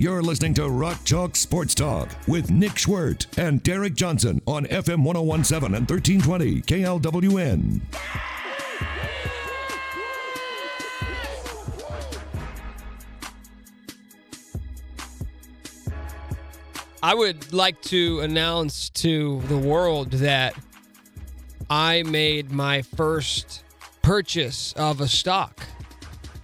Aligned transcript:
You're 0.00 0.22
listening 0.22 0.54
to 0.54 0.66
Rock 0.66 1.04
Chalk 1.04 1.36
Sports 1.36 1.74
Talk 1.74 2.08
with 2.26 2.50
Nick 2.50 2.70
Schwerdt 2.70 3.26
and 3.36 3.62
Derek 3.62 3.94
Johnson 3.94 4.40
on 4.46 4.64
FM 4.64 5.04
1017 5.04 5.74
and 5.74 5.86
1320 5.86 6.62
KLWN. 6.62 7.82
I 17.02 17.14
would 17.14 17.52
like 17.52 17.82
to 17.82 18.20
announce 18.20 18.88
to 18.88 19.42
the 19.48 19.58
world 19.58 20.12
that 20.12 20.54
I 21.68 22.04
made 22.04 22.50
my 22.50 22.80
first 22.80 23.64
purchase 24.00 24.72
of 24.78 25.02
a 25.02 25.08
stock. 25.08 25.60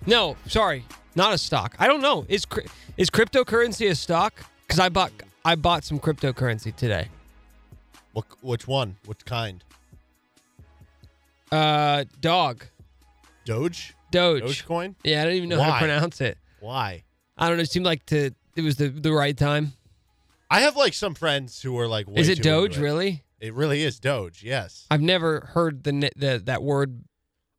No, 0.04 0.36
sorry, 0.46 0.84
not 1.14 1.32
a 1.32 1.38
stock. 1.38 1.74
I 1.78 1.86
don't 1.86 2.02
know. 2.02 2.26
Cri- 2.50 2.66
is 2.96 3.10
cryptocurrency 3.10 3.91
a 3.91 3.95
stock? 3.95 4.34
Because 4.66 4.78
I 4.78 4.88
bought 4.88 5.12
I 5.45 5.54
bought 5.54 5.84
some 5.84 5.98
cryptocurrency 6.01 6.74
today. 6.74 7.09
What, 8.12 8.24
which 8.40 8.66
one? 8.66 8.96
Which 9.04 9.24
kind? 9.24 9.62
Uh, 11.52 12.04
dog, 12.20 12.65
Doge? 13.45 13.95
Doge, 14.10 14.65
Dogecoin? 14.66 14.95
Yeah, 15.04 15.23
I 15.23 15.24
don't 15.24 15.35
even 15.35 15.48
know 15.48 15.60
how 15.62 15.74
to 15.74 15.79
pronounce 15.79 16.20
it. 16.20 16.38
Why? 16.60 17.04
I 17.37 17.48
don't 17.48 17.59
know. 17.59 17.62
It 17.62 17.70
seemed 17.70 17.87
like 17.87 18.04
to 18.07 18.30
it 18.57 18.62
was 18.62 18.76
the 18.76 18.88
the 18.88 19.13
right 19.13 19.37
time. 19.37 19.73
I 20.51 20.60
have 20.60 20.76
like 20.76 20.95
some 20.95 21.15
friends 21.15 21.60
who 21.60 21.79
are 21.79 21.88
like, 21.88 22.07
Is 22.15 22.29
it 22.29 22.42
Doge 22.42 22.79
really? 22.79 23.24
It 23.40 23.52
really 23.54 23.82
is 23.82 24.01
Doge. 24.01 24.42
Yes. 24.42 24.87
I've 24.90 25.02
never 25.02 25.51
heard 25.52 25.85
the 25.85 26.10
the 26.16 26.42
that 26.46 26.63
word 26.63 27.02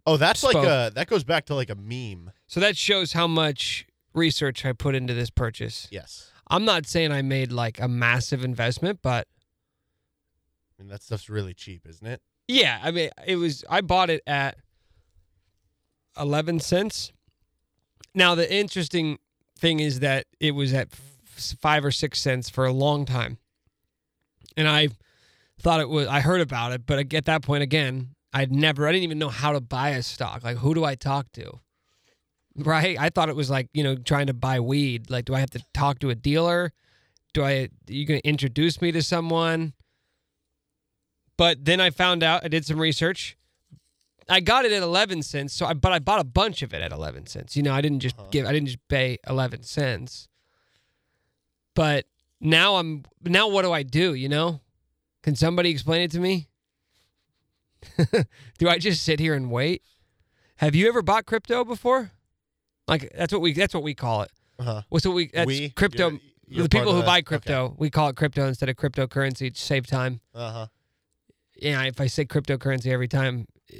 Oh, 0.06 0.16
that's 0.16 0.42
like 0.42 0.56
a 0.56 0.92
that 0.95 1.08
goes 1.08 1.26
back 1.26 1.45
to 1.48 1.56
like 1.56 1.70
a 1.70 1.76
meme. 1.76 2.31
So 2.48 2.61
that 2.61 2.78
shows 2.78 3.11
how 3.11 3.28
much 3.28 3.86
research 4.18 4.66
I 4.66 4.73
put 4.73 4.96
into 4.96 5.14
this 5.14 5.30
purchase. 5.30 5.88
Yes. 5.92 6.32
I'm 6.50 6.66
not 6.66 6.86
saying 6.86 7.12
I 7.12 7.22
made 7.22 7.52
like 7.52 7.80
a 7.80 7.88
massive 7.88 8.44
investment, 8.44 9.00
but 9.02 9.28
I 10.78 10.82
mean 10.82 10.90
that 10.90 11.04
stuff's 11.04 11.30
really 11.30 11.54
cheap, 11.54 11.86
isn't 11.88 12.06
it? 12.08 12.22
yeah, 12.48 12.80
I 12.82 12.92
mean, 12.92 13.10
it 13.26 13.36
was, 13.36 13.66
I 13.70 13.82
bought 13.82 14.10
it 14.10 14.22
at 14.26 14.56
11 16.18 16.62
cents. 16.62 17.12
Now, 18.16 18.36
the 18.36 18.52
interesting 18.52 19.20
thing 19.60 19.80
is 19.82 20.00
that 20.00 20.26
it 20.40 20.52
was 20.52 20.73
at 20.73 20.88
f- 20.94 21.56
five 21.60 21.84
or 21.84 21.92
six 21.92 22.20
cents 22.20 22.50
for 22.50 22.66
a 22.66 22.72
long 22.72 23.06
time. 23.06 23.38
And 24.56 24.68
I 24.68 24.90
thought 25.60 25.82
it 25.82 25.90
was, 25.90 26.08
I 26.08 26.22
heard 26.22 26.40
about 26.42 26.72
it, 26.72 26.86
but 26.86 27.14
at 27.14 27.26
that 27.26 27.42
point, 27.42 27.64
again, 27.64 28.16
I'd 28.34 28.52
never, 28.52 28.88
I 28.88 28.92
didn't 28.92 29.04
even 29.04 29.20
know 29.20 29.30
how 29.30 29.52
to 29.52 29.62
buy 29.62 29.90
a 29.90 30.02
stock. 30.02 30.44
Like, 30.44 30.58
who 30.58 30.73
do 30.73 30.86
I 30.86 30.95
talk 30.95 31.32
to? 31.34 31.60
Right? 32.58 32.97
I 33.00 33.09
thought 33.09 33.30
it 33.30 33.36
was 33.36 33.50
like, 33.50 33.69
you 33.73 33.83
know, 33.83 33.95
trying 33.95 34.27
to 34.27 34.33
buy 34.33 34.59
weed. 34.59 35.09
Like, 35.09 35.25
do 35.25 35.36
I 35.36 35.39
have 35.39 35.52
to 35.52 35.63
talk 35.73 36.00
to 36.00 36.09
a 36.09 36.16
dealer? 36.16 36.73
Do 37.33 37.44
I, 37.44 37.52
are 37.52 37.69
you 37.88 38.05
going 38.05 38.19
to 38.19 38.27
introduce 38.27 38.81
me 38.81 38.91
to 38.91 39.03
someone? 39.03 39.73
But 41.38 41.66
then 41.66 41.80
I 41.80 41.91
found 41.91 42.23
out, 42.23 42.43
I 42.43 42.48
did 42.48 42.65
some 42.65 42.80
research. 42.80 43.37
I 44.30 44.39
got 44.39 44.65
it 44.65 44.71
at 44.71 44.83
11 44.83 45.21
cents, 45.21 45.54
so 45.54 45.65
I 45.65 45.73
but 45.73 45.92
I 45.92 45.99
bought 45.99 46.20
a 46.20 46.26
bunch 46.26 46.61
of 46.61 46.73
it 46.73 46.82
at 46.82 46.92
11 46.92 47.27
cents. 47.27 47.55
You 47.55 47.64
know, 47.64 47.73
I 47.73 47.82
didn't 47.82 48.02
just 48.02 48.17
uh-huh. 48.17 48.27
give 48.32 48.45
I 48.45 48.52
didn't 48.52 48.67
just 48.67 48.87
pay 48.89 49.17
11 49.27 49.64
cents. 49.64 50.27
But 51.76 52.05
now 52.42 52.76
I'm 52.76 53.03
now 53.23 53.48
what 53.48 53.61
do 53.61 53.71
I 53.71 53.83
do, 53.83 54.14
you 54.14 54.27
know? 54.27 54.59
Can 55.23 55.36
somebody 55.36 55.70
explain 55.70 56.02
it 56.02 56.11
to 56.11 56.20
me? 56.20 56.48
do 58.58 58.67
I 58.67 58.80
just 58.80 59.03
sit 59.03 59.20
here 59.20 59.33
and 59.33 59.49
wait? 59.49 59.82
Have 60.58 60.76
you 60.76 60.87
ever 60.87 61.02
bought 61.02 61.26
crypto 61.26 61.64
before? 61.64 62.11
Like 62.87 63.11
that's 63.15 63.33
what 63.33 63.42
we 63.42 63.53
that's 63.53 63.73
what 63.73 63.83
we 63.83 63.93
call 63.93 64.21
it. 64.23 64.31
Uh-huh. 64.59 64.81
What's 64.89 65.05
what 65.05 65.15
we 65.15 65.27
that's 65.33 65.45
We? 65.48 65.70
crypto 65.70 66.09
You're- 66.09 66.21
you're 66.49 66.64
the 66.64 66.70
part 66.70 66.81
people 66.83 66.92
of 66.92 66.95
who 66.95 67.02
that? 67.02 67.05
buy 67.08 67.21
crypto, 67.21 67.75
we 67.77 67.89
call 67.89 68.08
it 68.09 68.15
crypto 68.15 68.48
instead 68.48 68.70
of 68.70 68.77
cryptocurrency 68.77 69.53
to 69.53 69.59
save 69.59 69.86
time 69.86 70.21
Uh-huh. 70.33 70.67
yeah, 71.58 71.83
if 71.83 71.99
I 71.99 72.08
say 72.08 72.23
cryptocurrency 72.26 72.87
every 72.87 73.09
time, 73.09 73.47
eh, 73.73 73.80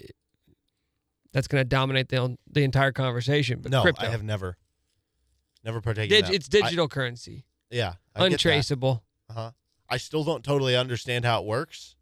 that's 1.32 1.48
going 1.48 1.62
to 1.62 1.66
dominate 1.68 2.10
the 2.10 2.38
the 2.52 2.64
entire 2.64 2.92
conversation. 2.92 3.62
But 3.62 3.72
No, 3.72 3.82
crypto, 3.84 4.06
I 4.06 4.10
have 4.10 4.24
never 4.24 4.58
never 5.64 5.80
partaken 5.82 6.10
Dig- 6.10 6.26
that. 6.26 6.34
it's 6.34 6.48
digital 6.50 6.88
currency, 6.90 7.46
yeah. 7.72 7.94
I 8.16 8.20
get 8.20 8.30
that. 8.30 8.32
untraceable. 8.34 9.04
Uh-huh. 9.30 9.52
I 9.90 9.96
still 9.98 10.24
don't 10.26 10.44
totally 10.44 10.76
understand 10.76 11.24
how 11.24 11.40
it 11.42 11.46
works. 11.46 11.96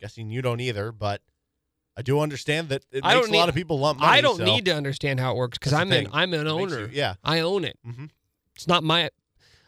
Guessing 0.00 0.30
you 0.30 0.40
don't 0.42 0.60
either, 0.60 0.90
but 0.92 1.20
I 1.96 2.02
do 2.02 2.20
understand 2.20 2.70
that 2.70 2.84
it 2.90 3.00
I 3.04 3.14
makes 3.16 3.28
a 3.28 3.32
lot 3.32 3.48
of 3.48 3.54
people 3.54 3.78
lump 3.78 4.00
money. 4.00 4.10
I 4.18 4.20
don't 4.20 4.38
so 4.38 4.44
need 4.44 4.64
to 4.64 4.74
understand 4.74 5.20
how 5.20 5.32
it 5.32 5.36
works 5.36 5.58
because 5.58 5.72
I'm 5.74 5.92
an. 5.92 6.08
I'm 6.12 6.32
an 6.34 6.46
owner. 6.48 6.80
you- 6.80 6.90
yeah. 6.92 7.14
I 7.22 7.40
own 7.40 7.64
it. 7.64 7.78
Mhm. 7.86 8.10
It's 8.56 8.66
not 8.66 8.82
my 8.82 9.10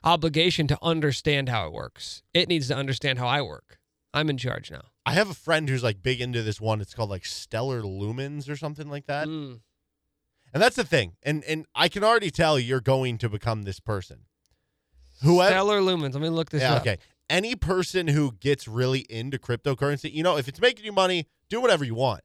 obligation 0.02 0.66
to 0.68 0.78
understand 0.82 1.48
how 1.48 1.66
it 1.66 1.72
works. 1.72 2.22
It 2.32 2.48
needs 2.48 2.68
to 2.68 2.76
understand 2.76 3.18
how 3.18 3.26
I 3.26 3.42
work. 3.42 3.78
I'm 4.12 4.30
in 4.30 4.38
charge 4.38 4.70
now. 4.70 4.82
I 5.06 5.12
have 5.12 5.28
a 5.28 5.34
friend 5.34 5.68
who's 5.68 5.82
like 5.82 6.02
big 6.02 6.20
into 6.20 6.42
this 6.42 6.60
one. 6.60 6.80
It's 6.80 6.94
called 6.94 7.10
like 7.10 7.26
Stellar 7.26 7.82
Lumens 7.82 8.48
or 8.48 8.56
something 8.56 8.88
like 8.88 9.06
that. 9.06 9.26
Mm. 9.28 9.60
And 10.52 10.62
that's 10.62 10.76
the 10.76 10.84
thing. 10.84 11.16
And 11.22 11.42
and 11.44 11.66
I 11.74 11.88
can 11.88 12.04
already 12.04 12.30
tell 12.30 12.58
you're 12.58 12.80
going 12.80 13.18
to 13.18 13.28
become 13.28 13.64
this 13.64 13.80
person. 13.80 14.20
Whoever 15.22 15.50
Stellar 15.52 15.80
lumens. 15.80 16.12
Let 16.14 16.22
me 16.22 16.28
look 16.28 16.50
this 16.50 16.62
Yeah, 16.62 16.74
up. 16.74 16.82
okay. 16.82 16.98
Any 17.30 17.54
person 17.54 18.08
who 18.08 18.32
gets 18.32 18.68
really 18.68 19.00
into 19.08 19.38
cryptocurrency, 19.38 20.12
you 20.12 20.22
know, 20.22 20.36
if 20.36 20.46
it's 20.48 20.60
making 20.60 20.84
you 20.84 20.92
money, 20.92 21.26
do 21.54 21.60
whatever 21.60 21.84
you 21.84 21.94
want. 21.94 22.22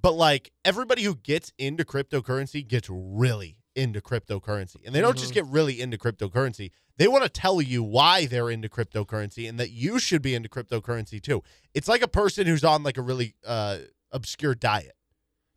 But 0.00 0.12
like 0.12 0.52
everybody 0.64 1.02
who 1.02 1.16
gets 1.16 1.52
into 1.58 1.84
cryptocurrency 1.84 2.66
gets 2.66 2.88
really 2.90 3.56
into 3.74 4.00
cryptocurrency. 4.00 4.76
And 4.84 4.94
they 4.94 5.00
don't 5.00 5.18
just 5.18 5.34
get 5.34 5.46
really 5.46 5.80
into 5.80 5.96
cryptocurrency. 5.98 6.70
They 6.96 7.08
want 7.08 7.24
to 7.24 7.28
tell 7.30 7.60
you 7.62 7.82
why 7.82 8.26
they're 8.26 8.50
into 8.50 8.68
cryptocurrency 8.68 9.48
and 9.48 9.58
that 9.58 9.70
you 9.70 9.98
should 9.98 10.22
be 10.22 10.34
into 10.34 10.48
cryptocurrency 10.48 11.20
too. 11.20 11.42
It's 11.74 11.88
like 11.88 12.02
a 12.02 12.08
person 12.08 12.46
who's 12.46 12.64
on 12.64 12.82
like 12.82 12.98
a 12.98 13.02
really 13.02 13.34
uh 13.46 13.78
obscure 14.12 14.54
diet. 14.54 14.92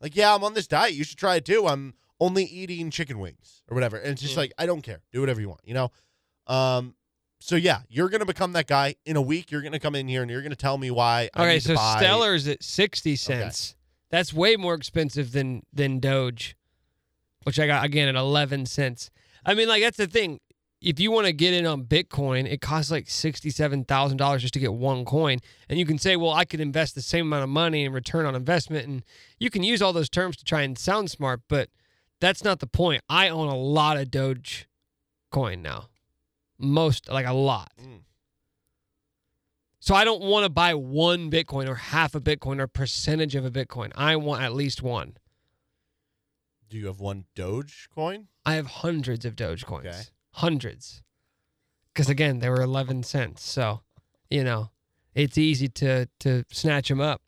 Like, 0.00 0.16
yeah, 0.16 0.34
I'm 0.34 0.44
on 0.44 0.54
this 0.54 0.66
diet. 0.66 0.94
You 0.94 1.04
should 1.04 1.18
try 1.18 1.36
it 1.36 1.44
too. 1.44 1.66
I'm 1.66 1.94
only 2.20 2.44
eating 2.44 2.90
chicken 2.90 3.18
wings 3.18 3.62
or 3.68 3.74
whatever. 3.74 3.96
And 3.96 4.12
it's 4.12 4.22
just 4.22 4.34
Yeah. 4.34 4.40
like, 4.40 4.52
I 4.58 4.66
don't 4.66 4.82
care. 4.82 5.00
Do 5.12 5.20
whatever 5.20 5.40
you 5.40 5.48
want, 5.48 5.60
you 5.64 5.74
know? 5.74 5.90
Um, 6.46 6.94
so 7.44 7.56
yeah, 7.56 7.80
you're 7.90 8.08
gonna 8.08 8.24
become 8.24 8.52
that 8.54 8.66
guy 8.66 8.94
in 9.04 9.16
a 9.16 9.20
week. 9.20 9.50
You're 9.50 9.60
gonna 9.60 9.78
come 9.78 9.94
in 9.94 10.08
here 10.08 10.22
and 10.22 10.30
you're 10.30 10.40
gonna 10.40 10.56
tell 10.56 10.78
me 10.78 10.90
why. 10.90 11.28
I 11.34 11.42
Okay, 11.42 11.60
so 11.60 11.74
buy- 11.74 12.00
Stellar's 12.02 12.48
at 12.48 12.62
sixty 12.62 13.16
cents. 13.16 13.76
That's 14.08 14.32
way 14.32 14.56
more 14.56 14.72
expensive 14.72 15.32
than 15.32 15.62
than 15.70 16.00
Doge, 16.00 16.56
which 17.42 17.58
I 17.60 17.66
got 17.66 17.84
again 17.84 18.08
at 18.08 18.14
eleven 18.14 18.64
cents. 18.64 19.10
I 19.44 19.52
mean, 19.52 19.68
like 19.68 19.82
that's 19.82 19.98
the 19.98 20.06
thing. 20.06 20.40
If 20.80 20.98
you 20.98 21.10
want 21.10 21.26
to 21.26 21.34
get 21.34 21.52
in 21.52 21.66
on 21.66 21.84
Bitcoin, 21.84 22.50
it 22.50 22.62
costs 22.62 22.90
like 22.90 23.10
sixty-seven 23.10 23.84
thousand 23.84 24.16
dollars 24.16 24.40
just 24.40 24.54
to 24.54 24.60
get 24.60 24.72
one 24.72 25.04
coin, 25.04 25.40
and 25.68 25.78
you 25.78 25.84
can 25.84 25.98
say, 25.98 26.16
"Well, 26.16 26.32
I 26.32 26.46
could 26.46 26.60
invest 26.60 26.94
the 26.94 27.02
same 27.02 27.26
amount 27.26 27.42
of 27.44 27.50
money 27.50 27.84
and 27.84 27.94
return 27.94 28.24
on 28.24 28.34
investment," 28.34 28.88
and 28.88 29.02
you 29.38 29.50
can 29.50 29.62
use 29.62 29.82
all 29.82 29.92
those 29.92 30.08
terms 30.08 30.38
to 30.38 30.44
try 30.44 30.62
and 30.62 30.78
sound 30.78 31.10
smart, 31.10 31.42
but 31.48 31.68
that's 32.20 32.42
not 32.42 32.60
the 32.60 32.66
point. 32.66 33.02
I 33.06 33.28
own 33.28 33.48
a 33.48 33.56
lot 33.56 33.98
of 33.98 34.10
Doge 34.10 34.66
coin 35.30 35.60
now, 35.60 35.88
most 36.58 37.10
like 37.10 37.26
a 37.26 37.32
lot. 37.32 37.72
Mm. 37.80 38.00
So 39.80 39.94
I 39.94 40.04
don't 40.04 40.22
want 40.22 40.44
to 40.44 40.48
buy 40.48 40.74
one 40.74 41.30
Bitcoin 41.30 41.68
or 41.68 41.74
half 41.74 42.14
a 42.14 42.20
Bitcoin 42.20 42.58
or 42.58 42.66
percentage 42.66 43.34
of 43.34 43.44
a 43.44 43.50
Bitcoin. 43.50 43.92
I 43.94 44.16
want 44.16 44.42
at 44.42 44.54
least 44.54 44.82
one. 44.82 45.18
Do 46.70 46.78
you 46.78 46.86
have 46.86 47.00
one 47.00 47.26
Doge 47.34 47.88
coin? 47.94 48.28
I 48.46 48.54
have 48.54 48.66
hundreds 48.66 49.24
of 49.24 49.36
Dogecoins. 49.36 49.86
Okay. 49.86 50.02
Hundreds. 50.32 51.02
Because 51.92 52.08
again, 52.08 52.38
they 52.38 52.48
were 52.48 52.62
11 52.62 53.02
cents. 53.02 53.44
So, 53.44 53.82
you 54.30 54.42
know, 54.42 54.70
it's 55.14 55.38
easy 55.38 55.68
to 55.68 56.08
to 56.20 56.44
snatch 56.50 56.88
them 56.88 57.00
up. 57.00 57.22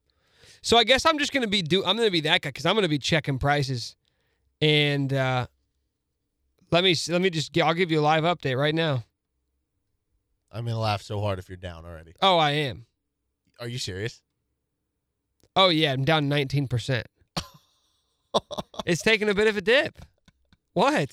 So 0.63 0.79
I 0.79 0.85
guess 0.85 1.07
I'm 1.07 1.19
just 1.19 1.33
going 1.33 1.45
to 1.45 1.49
be 1.49 1.63
do 1.63 1.85
I'm 1.85 1.97
going 1.97 2.09
to 2.09 2.13
be 2.13 2.23
that 2.23 2.41
guy 2.41 2.51
cuz 2.51 2.67
I'm 2.67 2.75
going 2.75 2.83
to 2.83 2.89
be 2.89 2.99
checking 2.99 3.39
prices 3.39 3.97
and 4.61 5.13
uh 5.13 5.47
let 6.71 6.83
me 6.83 6.97
let 7.09 7.21
me 7.21 7.31
just 7.31 7.57
I'll 7.59 7.75
give 7.75 7.91
you 7.91 8.01
a 8.01 8.03
live 8.03 8.25
update 8.25 8.59
right 8.59 8.75
now. 8.75 9.05
I'm 10.57 10.65
gonna 10.65 10.79
laugh 10.79 11.03
so 11.03 11.21
hard 11.21 11.39
if 11.39 11.49
you're 11.51 11.57
down 11.57 11.85
already. 11.85 12.15
Oh, 12.23 12.39
I 12.39 12.53
am. 12.53 12.87
Are 13.61 13.69
you 13.69 13.79
serious? 13.79 14.23
Oh 15.55 15.69
yeah, 15.69 15.93
I'm 15.93 16.05
down 16.05 16.29
19%. 16.31 17.05
it's 18.87 19.03
taking 19.03 19.29
a 19.29 19.35
bit 19.35 19.49
of 19.49 19.57
a 19.57 19.61
dip. 19.61 19.99
What? 20.73 21.11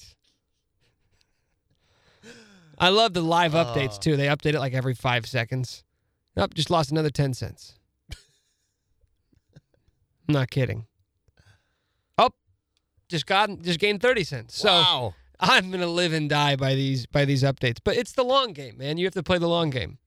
I 2.80 2.90
love 2.90 3.14
the 3.14 3.22
live 3.22 3.52
updates 3.54 3.96
Uh. 3.96 4.00
too. 4.00 4.18
They 4.18 4.28
update 4.28 4.54
it 4.56 4.60
like 4.60 4.74
every 4.74 4.94
five 4.94 5.26
seconds. 5.28 5.84
Nope, 6.36 6.54
just 6.54 6.70
lost 6.70 6.92
another 6.92 7.10
ten 7.12 7.34
cents. 7.34 7.76
I'm 8.12 8.18
not 10.34 10.50
kidding. 10.50 10.88
Oh, 12.18 12.30
just 13.10 13.26
got 13.26 13.62
just 13.62 13.80
gained 13.80 14.02
thirty 14.02 14.24
cents. 14.24 14.58
So 14.58 14.70
wow. 14.70 15.16
I'm 15.40 15.72
gonna 15.72 15.88
live 15.88 16.14
and 16.14 16.30
die 16.30 16.56
by 16.56 16.76
these 16.76 17.06
by 17.06 17.26
these 17.26 17.44
updates. 17.44 17.78
But 17.84 17.98
it's 17.98 18.14
the 18.14 18.24
long 18.24 18.54
game, 18.54 18.78
man. 18.78 18.98
You 18.98 19.06
have 19.06 19.14
to 19.14 19.24
play 19.24 19.38
the 19.38 19.50
long 19.50 19.70
game. 19.70 19.98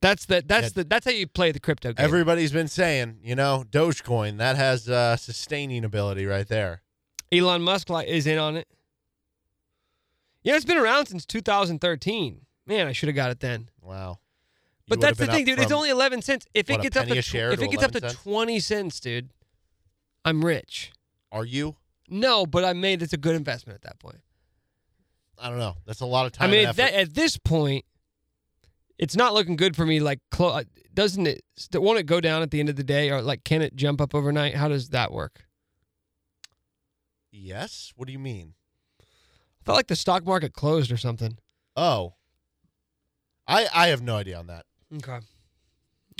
That's 0.00 0.26
the 0.26 0.42
that's 0.44 0.64
Yeah. 0.66 0.82
the 0.82 0.84
that's 0.84 1.04
how 1.06 1.12
you 1.12 1.26
play 1.26 1.52
the 1.52 1.60
crypto 1.60 1.92
game. 1.92 2.04
Everybody's 2.04 2.52
been 2.52 2.68
saying, 2.68 3.20
you 3.22 3.34
know, 3.36 3.64
Dogecoin 3.70 4.38
that 4.38 4.56
has 4.56 4.88
uh, 4.88 5.16
sustaining 5.16 5.84
ability 5.84 6.26
right 6.26 6.46
there. 6.46 6.82
Elon 7.30 7.62
Musk 7.62 7.88
is 8.06 8.26
in 8.26 8.38
on 8.38 8.56
it. 8.56 8.68
Yeah, 10.42 10.56
it's 10.56 10.64
been 10.64 10.76
around 10.76 11.06
since 11.06 11.24
2013. 11.24 12.40
Man, 12.66 12.86
I 12.88 12.92
should 12.92 13.08
have 13.08 13.16
got 13.16 13.30
it 13.30 13.40
then. 13.40 13.70
Wow. 13.80 14.18
You 14.86 14.90
But 14.90 15.00
that's 15.00 15.18
the 15.18 15.26
thing, 15.28 15.44
dude. 15.44 15.60
It's 15.60 15.72
only 15.72 15.90
11 15.90 16.22
cents. 16.22 16.46
If 16.52 16.68
what, 16.68 16.80
it 16.80 16.82
gets 16.82 16.96
up 16.96 17.06
to 17.06 17.22
share 17.22 17.52
if 17.52 17.62
it 17.62 17.70
gets 17.70 17.84
up 17.84 17.92
to 17.92 18.00
cents? 18.00 18.14
20 18.22 18.60
cents, 18.60 19.00
dude, 19.00 19.30
I'm 20.24 20.44
rich. 20.44 20.92
Are 21.30 21.44
you? 21.44 21.76
No, 22.08 22.44
but 22.44 22.64
I 22.64 22.72
made 22.72 23.02
it's 23.02 23.12
a 23.12 23.16
good 23.16 23.36
investment 23.36 23.76
at 23.76 23.82
that 23.82 23.98
point. 24.00 24.18
I 25.38 25.48
don't 25.48 25.58
know. 25.58 25.74
That's 25.86 26.00
a 26.00 26.06
lot 26.06 26.26
of 26.26 26.32
time. 26.32 26.48
I 26.48 26.52
mean, 26.52 26.66
at, 26.68 26.76
that, 26.76 26.94
at 26.94 27.14
this 27.14 27.36
point, 27.36 27.84
it's 28.98 29.16
not 29.16 29.34
looking 29.34 29.56
good 29.56 29.74
for 29.74 29.84
me. 29.84 29.98
Like, 30.00 30.20
clo- 30.30 30.50
uh, 30.50 30.64
doesn't 30.94 31.26
it? 31.26 31.42
Won't 31.74 31.98
it 31.98 32.04
go 32.06 32.20
down 32.20 32.42
at 32.42 32.50
the 32.50 32.60
end 32.60 32.68
of 32.68 32.76
the 32.76 32.84
day, 32.84 33.10
or 33.10 33.20
like, 33.22 33.42
can 33.44 33.60
it 33.62 33.74
jump 33.74 34.00
up 34.00 34.14
overnight? 34.14 34.54
How 34.54 34.68
does 34.68 34.90
that 34.90 35.10
work? 35.12 35.44
yes. 37.30 37.92
What 37.96 38.06
do 38.06 38.12
you 38.12 38.18
mean? 38.18 38.54
I 39.00 39.64
felt 39.64 39.76
like 39.76 39.86
the 39.86 39.96
stock 39.96 40.24
market 40.26 40.52
closed 40.52 40.90
or 40.92 40.96
something. 40.96 41.38
Oh, 41.76 42.14
I 43.46 43.66
I 43.74 43.88
have 43.88 44.02
no 44.02 44.16
idea 44.16 44.38
on 44.38 44.48
that 44.48 44.66
Okay. 44.96 45.18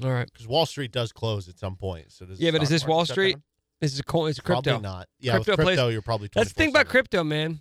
All 0.02 0.10
right. 0.10 0.26
because 0.32 0.48
Wall 0.48 0.64
Street 0.66 0.90
does 0.92 1.12
close 1.12 1.48
at 1.48 1.58
some 1.58 1.76
point. 1.76 2.10
So 2.12 2.24
does 2.24 2.40
Yeah, 2.40 2.50
but 2.52 2.62
is 2.62 2.68
this 2.68 2.86
Wall 2.86 3.04
Street? 3.04 3.36
This 3.80 3.92
is 3.92 4.00
a 4.00 4.04
coin. 4.04 4.30
It's 4.30 4.40
crypto. 4.40 4.62
Probably 4.62 4.82
not. 4.82 5.08
Yeah, 5.18 5.32
Crypto 5.34 5.52
with 5.52 5.60
plays- 5.60 5.76
crypto, 5.76 5.88
you're 5.88 6.02
probably. 6.02 6.28
That's 6.32 6.48
the 6.50 6.54
thing 6.54 6.70
about 6.70 6.86
24/7. 6.86 6.90
crypto, 6.90 7.24
man. 7.24 7.60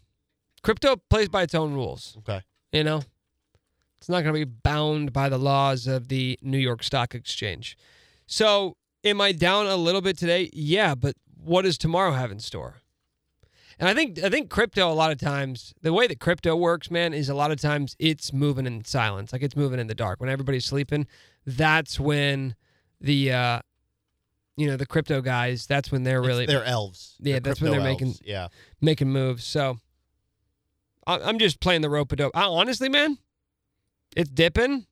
Crypto 0.64 0.96
plays 1.10 1.30
by 1.30 1.44
its 1.44 1.56
own 1.56 1.74
rules. 1.74 2.16
Okay. 2.20 2.42
You 2.72 2.84
know, 2.84 3.02
it's 3.98 4.10
not 4.10 4.22
going 4.24 4.34
to 4.34 4.46
be 4.46 4.52
bound 4.64 5.12
by 5.14 5.30
the 5.30 5.38
laws 5.40 5.88
of 5.88 6.08
the 6.08 6.38
New 6.42 6.58
York 6.58 6.84
Stock 6.84 7.14
Exchange. 7.16 7.78
So, 8.28 8.78
am 9.04 9.20
I 9.22 9.32
down 9.32 9.68
a 9.68 9.76
little 9.76 10.02
bit 10.02 10.18
today? 10.18 10.50
Yeah, 10.54 10.96
but 10.96 11.16
what 11.44 11.64
does 11.64 11.78
tomorrow 11.78 12.12
have 12.12 12.32
in 12.32 12.40
store? 12.40 12.76
And 13.80 13.90
I 13.90 13.96
think 13.96 14.24
I 14.24 14.30
think 14.30 14.50
crypto 14.52 14.92
a 14.92 14.94
lot 14.94 15.12
of 15.12 15.18
times 15.18 15.74
the 15.82 15.92
way 15.92 16.06
that 16.06 16.20
crypto 16.20 16.56
works, 16.56 16.92
man, 16.92 17.14
is 17.14 17.30
a 17.30 17.34
lot 17.34 17.50
of 17.52 17.60
times 17.60 17.96
it's 17.98 18.32
moving 18.32 18.68
in 18.68 18.86
silence, 18.86 19.34
like 19.34 19.42
it's 19.42 19.56
moving 19.56 19.80
in 19.80 19.88
the 19.88 19.96
dark. 19.96 20.20
When 20.22 20.30
everybody's 20.30 20.66
sleeping, 20.66 21.08
that's 21.48 22.00
when 22.00 22.56
the 23.00 23.32
uh, 23.32 23.60
you 24.56 24.68
know 24.68 24.78
the 24.78 24.86
crypto 24.86 25.20
guys. 25.22 25.66
That's 25.66 25.92
when 25.92 26.04
they're 26.04 26.20
It's- 26.20 26.28
really 26.28 26.46
they're 26.46 26.64
elves. 26.64 27.16
Yeah, 27.20 27.34
They're 27.34 27.40
that's 27.40 27.62
when 27.62 27.72
they're 27.72 27.82
making- 27.82 28.16
Yeah. 28.24 28.50
making 28.82 29.10
moves. 29.10 29.44
So 29.46 29.80
I'm 31.08 31.40
just 31.40 31.60
playing 31.60 31.82
the 31.82 31.90
rope 31.90 32.12
a 32.12 32.16
dope. 32.16 32.32
Honestly, 32.36 32.90
man, 32.90 33.18
it's 34.16 34.30
dipping. 34.30 34.86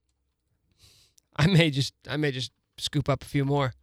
I 1.36 1.48
may 1.48 1.70
just 1.70 1.94
I 2.10 2.18
may 2.18 2.32
just 2.32 2.52
scoop 2.78 3.08
up 3.10 3.24
a 3.24 3.26
few 3.26 3.46
more 3.46 3.74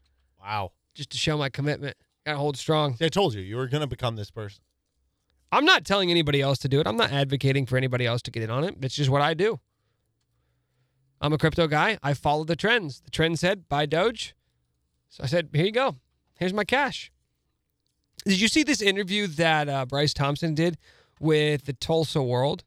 Wow. 0.41 0.73
just 0.95 1.11
to 1.11 1.19
show 1.19 1.37
my 1.39 1.49
commitment. 1.49 1.97
Gotta 2.25 2.39
hold 2.39 2.57
strong. 2.57 2.97
See, 2.97 3.05
I 3.05 3.09
told 3.09 3.35
you 3.35 3.41
you 3.43 3.57
were 3.57 3.69
gonna 3.69 3.87
become 3.87 4.17
this 4.17 4.31
person. 4.31 4.63
I'm 5.53 5.65
not 5.65 5.85
telling 5.85 6.11
anybody 6.11 6.41
else 6.43 6.59
to 6.59 6.69
do 6.69 6.81
it. 6.81 6.87
I'm 6.87 6.97
not 6.97 7.13
advocating 7.13 7.67
for 7.67 7.77
anybody 7.77 8.05
else 8.05 8.21
to 8.23 8.31
get 8.31 8.43
in 8.43 8.51
on 8.51 8.65
it. 8.65 8.77
It's 8.83 8.97
just 8.97 9.09
what 9.11 9.23
I 9.23 9.33
do. 9.35 9.61
I'm 11.21 11.33
a 11.33 11.39
crypto 11.39 11.67
guy. 11.67 11.99
I 12.03 12.15
follow 12.15 12.45
the 12.45 12.57
trends. 12.57 13.01
The 13.01 13.11
trend 13.11 13.39
said 13.39 13.69
buy 13.69 13.87
Doge. 13.87 14.35
So 15.09 15.23
I 15.23 15.27
said, 15.27 15.49
here 15.55 15.65
you 15.65 15.73
go. 15.73 15.97
Here's 16.35 16.53
my 16.53 16.65
cash. 16.65 17.11
Did 18.27 18.41
you 18.41 18.49
see 18.49 18.65
this 18.65 18.83
interview 18.83 19.27
that 19.29 19.69
uh, 19.69 19.87
Bryce 19.87 20.13
Thompson 20.13 20.55
did 20.55 20.77
with 21.21 21.65
the 21.65 21.73
Tulsa 21.73 22.23
World? 22.23 22.65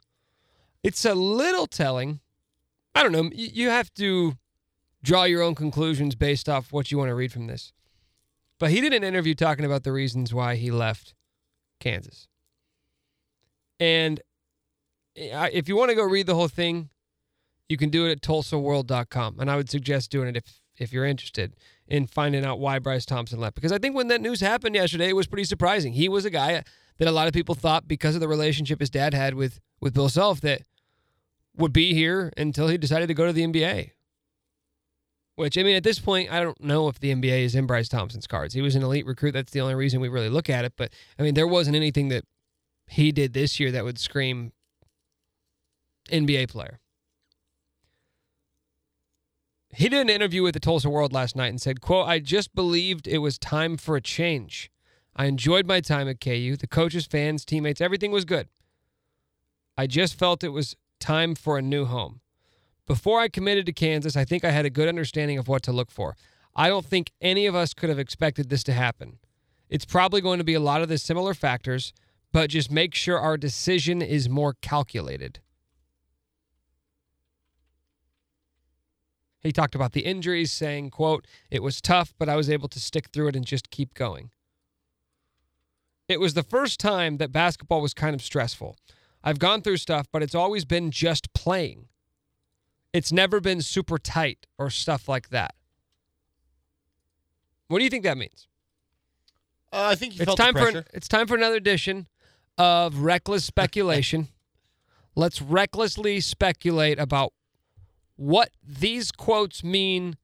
It's 0.84 1.06
a 1.06 1.16
little 1.16 1.68
telling. 1.68 2.19
I 2.96 3.04
don't 3.04 3.12
know. 3.12 3.30
You 3.34 3.69
have 3.69 3.94
to 3.96 4.34
draw 5.04 5.24
your 5.24 5.42
own 5.42 5.56
conclusions 5.56 6.16
based 6.16 6.50
off 6.50 6.72
what 6.72 6.92
you 6.92 6.98
want 6.98 7.10
to 7.10 7.16
read 7.16 7.31
from 7.31 7.48
this. 7.48 7.72
But 8.60 8.72
he 8.72 8.81
did 8.81 8.94
an 8.94 9.04
interview 9.04 9.36
talking 9.36 9.66
about 9.66 9.84
the 9.84 9.92
reasons 9.92 10.34
why 10.34 10.56
he 10.56 10.69
left 10.69 11.13
Kansas. 11.80 12.28
And 13.80 14.22
if 15.16 15.69
you 15.69 15.75
want 15.78 15.90
to 15.90 15.95
go 15.95 16.04
read 16.04 16.28
the 16.28 16.36
whole 16.36 16.50
thing, 16.50 16.90
you 17.69 17.78
can 17.78 17.90
do 17.90 18.06
it 18.06 18.12
at 18.12 18.22
tulsaworld.com. 18.22 19.40
And 19.40 19.50
I 19.50 19.56
would 19.56 19.69
suggest 19.69 20.12
doing 20.12 20.28
it 20.28 20.36
if, 20.36 20.62
if 20.78 20.92
you're 20.92 21.06
interested 21.06 21.56
in 21.88 22.06
finding 22.06 22.44
out 22.44 22.60
why 22.60 22.80
Bryce 22.80 23.06
Thompson 23.06 23.40
left. 23.40 23.56
Because 23.56 23.72
I 23.72 23.78
think 23.78 23.95
when 23.95 24.07
that 24.10 24.22
news 24.22 24.42
happened 24.42 24.75
yesterday, 24.75 25.10
it 25.10 25.16
was 25.16 25.28
pretty 25.28 25.45
surprising. 25.45 25.94
He 25.94 26.10
was 26.10 26.25
a 26.25 26.30
guy 26.30 26.63
that 27.00 27.07
a 27.07 27.12
lot 27.12 27.28
of 27.28 27.34
people 27.34 27.56
thought, 27.56 27.88
because 27.88 28.13
of 28.13 28.22
the 28.22 28.28
relationship 28.28 28.80
his 28.80 28.90
dad 28.90 29.13
had 29.13 29.34
with, 29.34 29.60
with 29.81 29.94
Bill 29.94 30.10
Self, 30.10 30.42
that 30.42 30.62
would 31.57 31.74
be 31.74 31.94
here 31.94 32.31
until 32.38 32.68
he 32.68 32.78
decided 32.78 33.07
to 33.07 33.13
go 33.13 33.25
to 33.25 33.34
the 33.34 33.46
NBA. 33.46 33.92
Which, 35.36 35.57
I 35.57 35.63
mean, 35.63 35.78
at 35.78 35.84
this 35.84 36.00
point, 36.00 36.31
I 36.31 36.42
don't 36.42 36.62
know 36.62 36.90
if 36.90 37.00
the 37.00 37.16
NBA 37.16 37.46
is 37.46 37.56
in 37.56 37.66
Bryce 37.66 37.88
Thompson's 37.88 38.28
cards. 38.28 38.54
He 38.54 38.62
was 38.62 38.75
an 38.75 38.84
elite 38.84 39.06
recruit. 39.06 39.31
That's 39.31 39.51
the 39.51 39.62
only 39.62 39.75
reason 39.75 40.01
we 40.01 40.10
really 40.10 40.28
look 40.28 40.50
at 40.50 40.66
it. 40.66 40.74
But, 40.75 40.92
I 41.18 41.24
mean, 41.24 41.34
there 41.34 41.48
wasn't 41.48 41.78
anything 41.78 42.10
that 42.10 42.25
he 42.88 43.13
did 43.13 43.31
this 43.34 43.57
year 43.60 43.72
that 43.72 43.86
would 43.86 43.98
scream 43.98 44.52
NBA 46.12 46.50
player. 46.50 46.80
He 49.72 49.88
did 49.88 50.02
an 50.02 50.10
interview 50.10 50.44
with 50.44 50.56
the 50.56 50.60
Tulsa 50.60 50.90
World 50.90 51.13
last 51.13 51.36
night 51.36 51.48
and 51.48 51.62
said, 51.62 51.80
quote, 51.80 52.07
I 52.07 52.19
just 52.19 52.54
believed 52.54 53.07
it 53.07 53.19
was 53.19 53.38
time 53.38 53.78
for 53.78 53.95
a 53.95 54.02
change. 54.02 54.69
I 55.19 55.25
enjoyed 55.25 55.68
my 55.68 55.81
time 55.81 56.07
at 56.07 56.21
KU. 56.21 56.56
The 56.56 56.66
coaches, 56.66 57.06
fans, 57.06 57.44
teammates, 57.44 57.81
everything 57.81 58.10
was 58.10 58.24
good. 58.24 58.48
I 59.77 59.86
just 59.86 60.18
felt 60.18 60.45
it 60.45 60.54
was 60.54 60.77
time 61.01 61.36
for 61.36 61.57
a 61.57 61.62
new 61.62 61.83
home. 61.83 62.21
Before 62.88 63.19
I 63.19 63.27
committed 63.27 63.66
to 63.66 63.74
Kansas, 63.74 64.16
I 64.16 64.24
think 64.24 64.45
I 64.45 64.51
had 64.51 64.66
a 64.66 64.69
good 64.69 64.88
understanding 64.88 65.38
of 65.38 65.50
what 65.50 65.62
to 65.63 65.74
look 65.74 65.92
for. 65.92 66.16
I 66.56 66.69
don't 66.69 66.86
think 66.86 67.12
any 67.19 67.48
of 67.48 67.54
us 67.54 67.74
could 67.74 67.89
have 67.89 68.00
expected 68.00 68.50
this 68.50 68.63
to 68.63 68.71
happen. 68.71 69.19
It's 69.68 69.83
probably 69.83 70.21
going 70.21 70.38
to 70.38 70.45
be 70.45 70.54
a 70.54 70.60
lot 70.62 70.81
of 70.81 70.88
the 70.88 70.98
similar 70.98 71.33
factors, 71.33 71.92
but 72.31 72.50
just 72.50 72.71
make 72.71 72.95
sure 72.95 73.19
our 73.19 73.36
decision 73.36 74.01
is 74.01 74.30
more 74.30 74.56
calculated. 74.62 75.42
He 79.42 79.52
talked 79.52 79.76
about 79.76 79.92
the 79.92 80.06
injuries, 80.06 80.54
saying, 80.54 80.92
quote, 80.92 81.28
it 81.52 81.61
was 81.61 81.81
tough, 81.81 82.14
but 82.18 82.30
I 82.30 82.38
was 82.38 82.49
able 82.49 82.69
to 82.69 82.80
stick 82.80 83.09
through 83.09 83.28
it 83.28 83.35
and 83.35 83.45
just 83.45 83.69
keep 83.69 83.94
going. 83.94 84.31
It 86.09 86.19
was 86.19 86.33
the 86.33 86.44
first 86.44 86.80
time 86.80 87.18
that 87.18 87.31
basketball 87.31 87.81
was 87.81 87.94
kind 87.94 88.16
of 88.16 88.21
stressful. 88.21 88.75
I've 89.23 89.37
gone 89.37 89.61
through 89.61 89.78
stuff, 89.78 90.07
but 90.11 90.23
it's 90.23 90.33
always 90.33 90.66
been 90.66 90.89
just 90.89 91.31
playing. 91.33 91.87
It's 92.92 93.11
never 93.11 93.39
been 93.39 93.61
super 93.61 93.99
tight 93.99 94.47
or 94.57 94.71
stuff 94.71 95.07
like 95.07 95.30
that. 95.30 95.54
What 97.68 97.78
do 97.78 97.83
you 97.83 97.92
think 97.92 98.04
that 98.04 98.18
means? 98.18 98.47
Uh, 99.71 99.89
I 99.92 99.95
think 99.95 100.16
you 100.16 100.21
It's 100.21 100.25
felt 100.25 100.39
time 100.39 100.56
for 100.56 100.68
an, 100.68 100.83
it's 100.94 101.07
time 101.07 101.28
for 101.28 101.35
another 101.35 101.57
edition 101.57 102.07
of 102.57 102.97
reckless 103.01 103.45
speculation. 103.45 104.30
Let's 105.16 105.44
recklessly 105.44 106.21
speculate 106.21 106.97
about 106.97 107.33
what 108.16 108.49
these 108.68 109.11
quotes 109.11 109.63
mean 109.63 110.18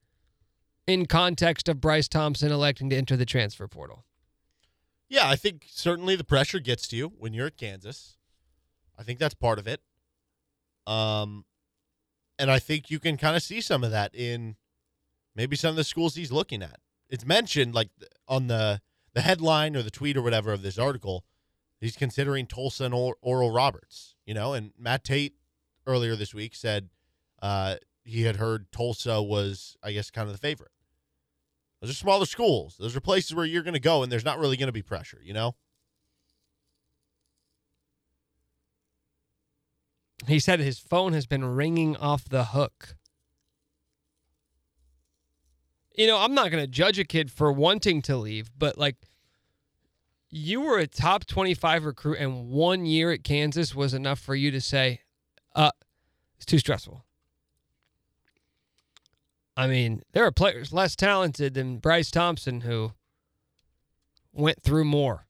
in 0.87 1.05
context 1.05 1.69
of 1.69 1.79
Bryce 1.79 2.07
Thompson 2.07 2.51
electing 2.51 2.89
to 2.89 2.95
enter 2.95 3.15
the 3.15 3.25
transfer 3.25 3.67
portal. 3.67 4.03
Yeah, 5.07 5.29
I 5.29 5.35
think 5.35 5.65
certainly 5.69 6.15
the 6.15 6.23
pressure 6.23 6.59
gets 6.59 6.87
to 6.89 6.95
you 6.95 7.13
when 7.17 7.33
you're 7.33 7.47
at 7.47 7.57
Kansas. 7.57 8.17
I 8.97 9.03
think 9.03 9.19
that's 9.19 9.35
part 9.35 9.59
of 9.59 9.67
it. 9.67 9.81
Um, 10.87 11.45
and 12.39 12.49
I 12.51 12.59
think 12.59 12.89
you 12.89 12.99
can 12.99 13.17
kind 13.17 13.35
of 13.35 13.43
see 13.43 13.61
some 13.61 13.83
of 13.83 13.91
that 13.91 14.13
in 14.15 14.55
maybe 15.35 15.55
some 15.55 15.69
of 15.71 15.75
the 15.75 15.83
schools 15.83 16.15
he's 16.15 16.31
looking 16.31 16.61
at. 16.63 16.79
It's 17.09 17.25
mentioned 17.25 17.73
like 17.75 17.89
on 18.27 18.47
the 18.47 18.81
the 19.13 19.21
headline 19.21 19.75
or 19.75 19.81
the 19.81 19.91
tweet 19.91 20.17
or 20.17 20.21
whatever 20.21 20.51
of 20.51 20.61
this 20.61 20.77
article. 20.77 21.23
He's 21.79 21.95
considering 21.95 22.47
Tulsa 22.47 22.85
and 22.85 22.93
or- 22.93 23.17
Oral 23.21 23.51
Roberts, 23.51 24.15
you 24.25 24.33
know, 24.33 24.53
and 24.53 24.71
Matt 24.77 25.03
Tait 25.03 25.33
earlier 25.85 26.15
this 26.15 26.33
week 26.33 26.55
said 26.55 26.89
uh, 27.41 27.75
he 28.03 28.23
had 28.23 28.37
heard 28.37 28.71
Tulsa 28.71 29.21
was, 29.21 29.77
I 29.83 29.91
guess, 29.91 30.09
kind 30.09 30.27
of 30.27 30.33
the 30.33 30.39
favorite. 30.39 30.71
Those 31.81 31.91
are 31.91 31.93
smaller 31.95 32.25
schools. 32.25 32.75
Those 32.79 32.95
are 32.95 33.01
places 33.01 33.35
where 33.35 33.45
you're 33.45 33.63
going 33.63 33.73
to 33.73 33.79
go 33.79 34.01
and 34.03 34.11
there's 34.11 34.25
not 34.25 34.39
really 34.39 34.57
going 34.57 34.67
to 34.67 34.73
be 34.73 34.81
pressure, 34.81 35.19
you 35.23 35.33
know? 35.33 35.55
He 40.27 40.39
said 40.39 40.59
his 40.59 40.79
phone 40.79 41.13
has 41.13 41.25
been 41.27 41.45
ringing 41.45 41.95
off 41.97 42.27
the 42.27 42.45
hook. 42.45 42.95
You 45.95 46.07
know, 46.07 46.17
I'm 46.17 46.33
not 46.33 46.51
going 46.51 46.63
to 46.63 46.67
judge 46.67 46.99
a 46.99 47.05
kid 47.05 47.31
for 47.31 47.51
wanting 47.51 48.01
to 48.03 48.17
leave, 48.17 48.49
but 48.57 48.77
like 48.77 48.95
you 50.29 50.61
were 50.61 50.79
a 50.79 50.87
top 50.87 51.25
25 51.25 51.85
recruit 51.85 52.17
and 52.17 52.49
one 52.49 52.85
year 52.85 53.11
at 53.11 53.23
Kansas 53.23 53.75
was 53.75 53.93
enough 53.93 54.19
for 54.19 54.35
you 54.35 54.51
to 54.51 54.59
say, 54.59 55.01
uh, 55.55 55.71
It's 56.37 56.45
too 56.45 56.59
stressful. 56.59 57.05
I 59.57 59.67
mean, 59.67 60.01
there 60.13 60.25
are 60.25 60.31
players 60.31 60.73
less 60.73 60.95
talented 60.95 61.53
than 61.53 61.77
Bryce 61.77 62.11
Thompson 62.11 62.61
who 62.61 62.91
went 64.33 64.61
through 64.61 64.85
more. 64.85 65.27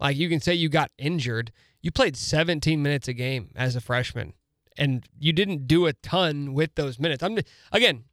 Like 0.00 0.16
you 0.16 0.28
can 0.28 0.40
say 0.40 0.54
you 0.54 0.68
got 0.68 0.90
injured. 0.98 1.52
You 1.82 1.90
played 1.90 2.16
17 2.16 2.82
minutes 2.82 3.08
a 3.08 3.12
game 3.12 3.50
as 3.54 3.76
a 3.76 3.80
freshman 3.80 4.32
and 4.78 5.06
you 5.18 5.32
didn't 5.32 5.66
do 5.66 5.86
a 5.86 5.92
ton 5.92 6.54
with 6.54 6.74
those 6.74 6.98
minutes. 6.98 7.22
I'm 7.22 7.38
again, 7.72 8.04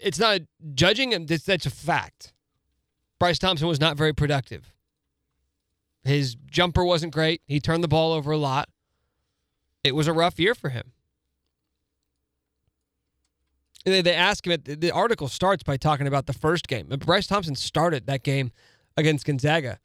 it's 0.00 0.18
not 0.18 0.40
judging 0.74 1.12
him. 1.12 1.26
That's, 1.26 1.44
that's 1.44 1.66
a 1.66 1.70
fact. 1.70 2.32
Bryce 3.18 3.38
Thompson 3.38 3.68
was 3.68 3.80
not 3.80 3.96
very 3.96 4.12
productive. 4.12 4.72
His 6.02 6.34
jumper 6.34 6.84
wasn't 6.84 7.12
great. 7.12 7.42
He 7.46 7.60
turned 7.60 7.84
the 7.84 7.88
ball 7.88 8.12
over 8.12 8.30
a 8.30 8.38
lot. 8.38 8.68
It 9.84 9.94
was 9.94 10.08
a 10.08 10.12
rough 10.12 10.38
year 10.38 10.54
for 10.54 10.70
him. 10.70 10.92
They, 13.84 14.02
they 14.02 14.14
ask 14.14 14.46
him, 14.46 14.60
the 14.64 14.90
article 14.90 15.28
starts 15.28 15.62
by 15.62 15.76
talking 15.76 16.06
about 16.06 16.26
the 16.26 16.32
first 16.32 16.68
game. 16.68 16.86
Bryce 16.86 17.26
Thompson 17.26 17.54
started 17.54 18.06
that 18.06 18.22
game 18.22 18.52
against 18.96 19.24
Gonzaga 19.24 19.78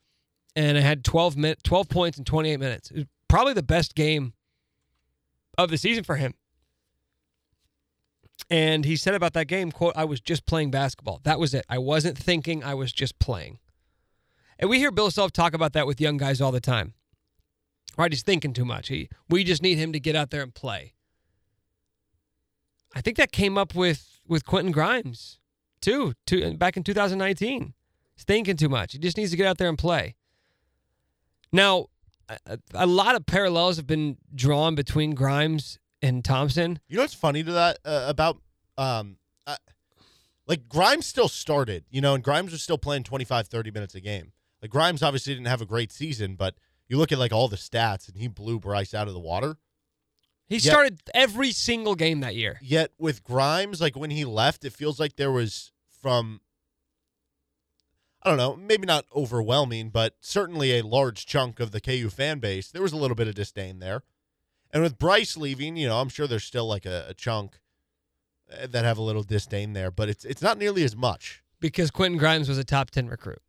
and 0.56 0.78
it 0.78 0.82
had 0.82 1.04
12, 1.04 1.38
min- 1.38 1.56
12 1.64 1.90
points 1.90 2.18
in 2.18 2.24
28 2.24 2.60
minutes. 2.60 2.92
Probably 3.28 3.54
the 3.54 3.64
best 3.64 3.96
game 3.96 4.34
of 5.58 5.70
the 5.70 5.78
season 5.78 6.04
for 6.04 6.16
him. 6.16 6.34
And 8.50 8.86
he 8.86 8.96
said 8.96 9.16
about 9.16 9.34
that 9.34 9.48
game, 9.48 9.72
quote, 9.72 9.94
I 9.96 10.06
was 10.06 10.20
just 10.20 10.46
playing 10.46 10.72
basketball. 10.72 11.22
That 11.24 11.40
was 11.40 11.54
it. 11.54 11.66
I 11.70 11.78
wasn't 11.78 12.18
thinking, 12.18 12.64
I 12.64 12.74
was 12.74 12.92
just 12.92 13.18
playing. 13.20 13.60
And 14.60 14.70
we 14.70 14.78
hear 14.78 14.92
Bill 14.92 15.12
Self 15.12 15.32
talk 15.32 15.54
about 15.54 15.74
that 15.74 15.88
with 15.88 16.00
young 16.00 16.18
guys 16.18 16.42
all 16.42 16.52
the 16.52 16.62
time. 16.62 16.94
Right? 17.98 18.12
He's 18.12 18.24
thinking 18.24 18.54
too 18.54 18.66
much. 18.66 18.90
He 18.90 19.10
we 19.30 19.44
just 19.44 19.62
need 19.62 19.78
him 19.78 19.94
to 19.94 20.00
get 20.00 20.16
out 20.16 20.32
there 20.32 20.42
and 20.42 20.54
play. 20.54 20.95
I 22.96 23.02
think 23.02 23.18
that 23.18 23.32
came 23.32 23.58
up 23.58 23.75
with 23.75 24.22
with 24.28 24.46
Quentin 24.46 24.72
Grimes 24.72 25.40
too, 25.82 26.14
to, 26.25 26.58
back 26.58 26.78
in 26.78 26.84
2019. 26.84 27.74
He's 28.16 28.24
thinking 28.24 28.58
too 28.58 28.70
much. 28.70 28.94
He 28.94 28.98
just 28.98 29.18
needs 29.18 29.32
to 29.32 29.38
get 29.38 29.46
out 29.46 29.58
there 29.58 29.70
and 29.70 29.78
play. 29.78 30.16
Now, 31.52 31.88
a, 32.28 32.58
a 32.74 32.88
lot 32.88 33.16
of 33.16 33.25
parallels 33.25 33.78
have 33.78 33.86
been 33.86 34.18
drawn 34.34 34.74
between 34.74 35.14
Grimes 35.14 35.78
and 36.02 36.24
Thompson. 36.25 36.80
You 36.88 36.96
know 36.96 37.04
what's 37.04 37.14
funny 37.14 37.44
to 37.44 37.52
that 37.52 37.80
uh, 37.86 38.06
about 38.08 38.38
um 38.78 39.18
uh, 39.46 39.58
like 40.48 40.68
Grimes 40.68 41.06
still 41.06 41.28
started, 41.28 41.86
you 41.90 42.02
know, 42.02 42.16
and 42.16 42.24
Grimes 42.24 42.52
was 42.52 42.64
still 42.64 42.78
playing 42.78 43.04
25 43.04 43.48
30 43.48 43.72
minutes 43.72 43.96
a 43.96 44.02
game. 44.02 44.32
Like 44.62 44.72
Grimes 44.72 45.04
obviously 45.04 45.34
didn't 45.34 45.48
have 45.48 45.62
a 45.62 45.66
great 45.66 45.92
season, 45.92 46.36
but 46.36 46.56
you 46.88 46.98
look 46.98 47.12
at 47.12 47.20
like 47.20 47.32
all 47.32 47.48
the 47.48 47.58
stats 47.58 48.08
and 48.08 48.18
he 48.18 48.28
blew 48.28 48.60
Bryce 48.60 48.94
out 48.94 49.08
of 49.08 49.14
the 49.14 49.20
water. 49.20 49.58
He 50.48 50.60
started 50.60 51.02
every 51.14 51.52
single 51.52 51.96
game 51.96 52.20
that 52.20 52.36
year. 52.36 52.60
Yet 52.62 52.92
with 53.00 53.24
Grimes, 53.24 53.82
like 53.82 53.96
when 53.96 54.12
he 54.12 54.25
left, 54.25 54.64
it 54.64 54.74
feels 54.74 55.00
like 55.00 55.16
there 55.16 55.32
was 55.32 55.72
from 56.02 56.42
I 58.25 58.30
don't 58.30 58.38
know, 58.38 58.56
maybe 58.56 58.88
not 58.88 59.06
overwhelming, 59.16 59.90
but 59.90 60.16
certainly 60.20 60.80
a 60.80 60.82
large 60.82 61.28
chunk 61.28 61.60
of 61.60 61.70
the 61.70 61.80
KU 61.80 62.10
fan 62.10 62.40
base. 62.40 62.72
There 62.72 62.82
was 62.82 62.92
a 62.92 62.98
little 62.98 63.14
bit 63.16 63.28
of 63.28 63.36
disdain 63.36 63.78
there. 63.78 64.02
And 64.72 64.82
with 64.82 64.98
Bryce 64.98 65.38
leaving, 65.38 65.78
you 65.78 65.88
know, 65.88 66.00
I'm 66.00 66.10
sure 66.10 66.25
there's 66.25 66.44
still 66.44 66.68
like 66.68 66.88
a, 66.88 67.06
a 67.10 67.14
chunk 67.14 67.60
uh, 68.52 68.66
that 68.68 68.84
have 68.84 68.98
a 68.98 69.04
little 69.04 69.22
disdain 69.22 69.74
there, 69.74 69.92
but 69.92 70.10
it's 70.10 70.25
it's 70.25 70.42
not 70.42 70.58
nearly 70.58 70.84
as 70.84 70.96
much. 70.96 71.44
Because 71.60 71.92
Quentin 71.92 72.18
Grimes 72.18 72.50
was 72.50 72.58
a 72.58 72.64
top 72.64 72.90
10 72.90 73.08
recruit. 73.08 73.42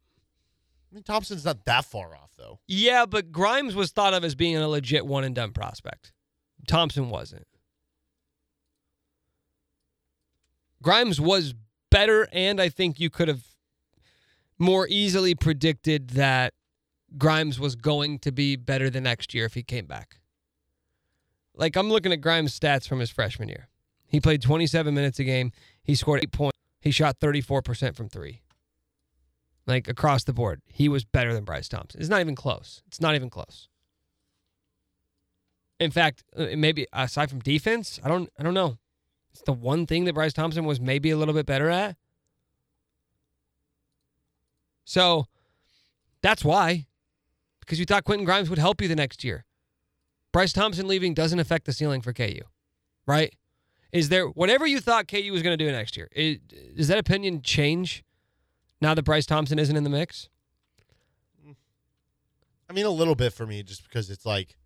I 0.90 0.94
mean, 0.94 1.02
Thompson's 1.02 1.44
not 1.44 1.64
that 1.64 1.84
far 1.86 2.14
off, 2.14 2.30
though. 2.36 2.60
Yeah, 2.68 3.06
but 3.06 3.32
Grimes 3.32 3.74
was 3.74 3.90
thought 3.90 4.14
of 4.14 4.24
as 4.24 4.34
being 4.34 4.56
a 4.56 4.68
legit 4.68 5.06
one 5.06 5.24
and 5.24 5.34
done 5.34 5.52
prospect. 5.52 6.12
Thompson 6.66 7.08
wasn't. 7.08 7.46
Grimes 10.82 11.20
was 11.20 11.54
better, 11.90 12.28
and 12.32 12.60
I 12.60 12.68
think 12.68 13.00
you 13.00 13.10
could 13.10 13.28
have 13.28 13.44
more 14.58 14.86
easily 14.88 15.34
predicted 15.34 16.10
that 16.10 16.54
Grimes 17.18 17.58
was 17.58 17.76
going 17.76 18.18
to 18.20 18.32
be 18.32 18.56
better 18.56 18.90
the 18.90 19.00
next 19.00 19.34
year 19.34 19.44
if 19.44 19.54
he 19.54 19.62
came 19.62 19.86
back. 19.86 20.18
Like 21.54 21.76
I'm 21.76 21.88
looking 21.88 22.12
at 22.12 22.20
Grimes' 22.20 22.58
stats 22.58 22.86
from 22.86 23.00
his 23.00 23.10
freshman 23.10 23.48
year. 23.48 23.68
He 24.06 24.20
played 24.20 24.42
27 24.42 24.94
minutes 24.94 25.18
a 25.18 25.24
game. 25.24 25.52
He 25.82 25.94
scored 25.94 26.20
eight 26.22 26.32
points. 26.32 26.56
He 26.80 26.90
shot 26.90 27.18
34% 27.18 27.96
from 27.96 28.08
three. 28.08 28.42
Like 29.66 29.88
across 29.88 30.22
the 30.24 30.32
board, 30.32 30.62
he 30.66 30.88
was 30.88 31.04
better 31.04 31.34
than 31.34 31.44
Bryce 31.44 31.68
Thompson. 31.68 32.00
It's 32.00 32.10
not 32.10 32.20
even 32.20 32.36
close. 32.36 32.82
It's 32.86 33.00
not 33.00 33.14
even 33.16 33.30
close. 33.30 33.68
In 35.78 35.90
fact, 35.90 36.24
uh, 36.36 36.46
maybe 36.56 36.86
aside 36.92 37.30
from 37.30 37.40
defense, 37.40 38.00
I 38.02 38.08
don't 38.08 38.30
I 38.38 38.42
don't 38.42 38.54
know. 38.54 38.78
It's 39.30 39.42
the 39.42 39.52
one 39.52 39.86
thing 39.86 40.04
that 40.06 40.14
Bryce 40.14 40.32
Thompson 40.32 40.64
was 40.64 40.80
maybe 40.80 41.10
a 41.10 41.16
little 41.16 41.34
bit 41.34 41.44
better 41.44 41.68
at. 41.68 41.96
So 44.84 45.26
that's 46.22 46.44
why. 46.44 46.86
Because 47.60 47.78
you 47.78 47.84
thought 47.84 48.04
Quentin 48.04 48.24
Grimes 48.24 48.48
would 48.48 48.58
help 48.58 48.80
you 48.80 48.88
the 48.88 48.96
next 48.96 49.24
year. 49.24 49.44
Bryce 50.32 50.52
Thompson 50.52 50.86
leaving 50.86 51.14
doesn't 51.14 51.38
affect 51.38 51.66
the 51.66 51.72
ceiling 51.72 52.00
for 52.00 52.12
KU, 52.12 52.42
right? 53.06 53.34
Is 53.92 54.08
there 54.08 54.26
whatever 54.26 54.66
you 54.66 54.80
thought 54.80 55.08
KU 55.08 55.32
was 55.32 55.42
going 55.42 55.56
to 55.56 55.64
do 55.64 55.70
next 55.70 55.96
year? 55.96 56.08
Is, 56.14 56.38
does 56.76 56.88
that 56.88 56.98
opinion 56.98 57.42
change 57.42 58.04
now 58.80 58.94
that 58.94 59.02
Bryce 59.02 59.26
Thompson 59.26 59.58
isn't 59.58 59.76
in 59.76 59.84
the 59.84 59.90
mix? 59.90 60.28
I 62.68 62.72
mean, 62.72 62.86
a 62.86 62.90
little 62.90 63.14
bit 63.14 63.32
for 63.32 63.46
me, 63.46 63.62
just 63.62 63.84
because 63.84 64.10
it's 64.10 64.26
like 64.26 64.56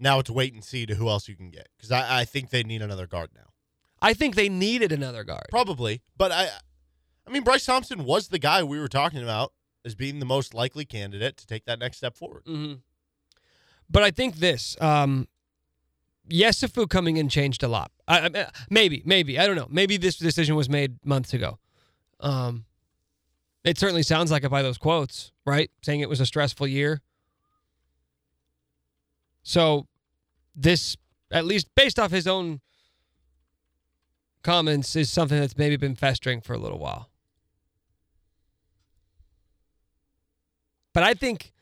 now 0.00 0.18
it's 0.18 0.30
wait 0.30 0.54
and 0.54 0.64
see 0.64 0.86
to 0.86 0.94
who 0.94 1.08
else 1.08 1.28
you 1.28 1.36
can 1.36 1.50
get. 1.50 1.68
Because 1.76 1.92
I, 1.92 2.20
I 2.20 2.24
think 2.24 2.50
they 2.50 2.62
need 2.62 2.82
another 2.82 3.06
guard 3.06 3.30
now. 3.34 3.52
I 4.02 4.14
think 4.14 4.34
they 4.34 4.48
needed 4.48 4.92
another 4.92 5.24
guard. 5.24 5.46
Probably, 5.50 6.02
but 6.16 6.32
I, 6.32 6.48
I 7.26 7.30
mean, 7.30 7.44
Bryce 7.44 7.66
Thompson 7.66 8.04
was 8.04 8.28
the 8.28 8.38
guy 8.38 8.62
we 8.62 8.80
were 8.80 8.88
talking 8.88 9.22
about 9.22 9.52
as 9.84 9.94
being 9.94 10.18
the 10.18 10.26
most 10.26 10.54
likely 10.54 10.84
candidate 10.84 11.36
to 11.36 11.46
take 11.46 11.66
that 11.66 11.78
next 11.78 11.98
step 11.98 12.16
forward. 12.16 12.44
Mm-hmm. 12.46 12.74
But 13.90 14.02
I 14.02 14.10
think 14.10 14.36
this, 14.36 14.76
um, 14.80 15.28
Yesufu 16.28 16.88
coming 16.88 17.16
in 17.16 17.28
changed 17.28 17.62
a 17.62 17.68
lot. 17.68 17.90
I, 18.06 18.30
I, 18.34 18.46
maybe, 18.70 19.02
maybe 19.04 19.38
I 19.38 19.46
don't 19.46 19.56
know. 19.56 19.68
Maybe 19.68 19.96
this 19.96 20.16
decision 20.16 20.54
was 20.54 20.68
made 20.68 21.04
months 21.04 21.34
ago. 21.34 21.58
Um, 22.20 22.66
it 23.64 23.78
certainly 23.78 24.02
sounds 24.02 24.30
like 24.30 24.44
it 24.44 24.50
by 24.50 24.62
those 24.62 24.78
quotes, 24.78 25.32
right? 25.44 25.70
Saying 25.82 26.00
it 26.00 26.08
was 26.08 26.20
a 26.20 26.26
stressful 26.26 26.66
year. 26.66 27.02
So, 29.42 29.86
this, 30.54 30.96
at 31.30 31.44
least 31.44 31.68
based 31.74 31.98
off 31.98 32.10
his 32.10 32.26
own 32.26 32.60
comments, 34.42 34.96
is 34.96 35.10
something 35.10 35.38
that's 35.38 35.56
maybe 35.56 35.76
been 35.76 35.94
festering 35.94 36.40
for 36.40 36.54
a 36.54 36.58
little 36.58 36.78
while. 36.78 37.10
But 40.92 41.02
I 41.04 41.14
think 41.14 41.52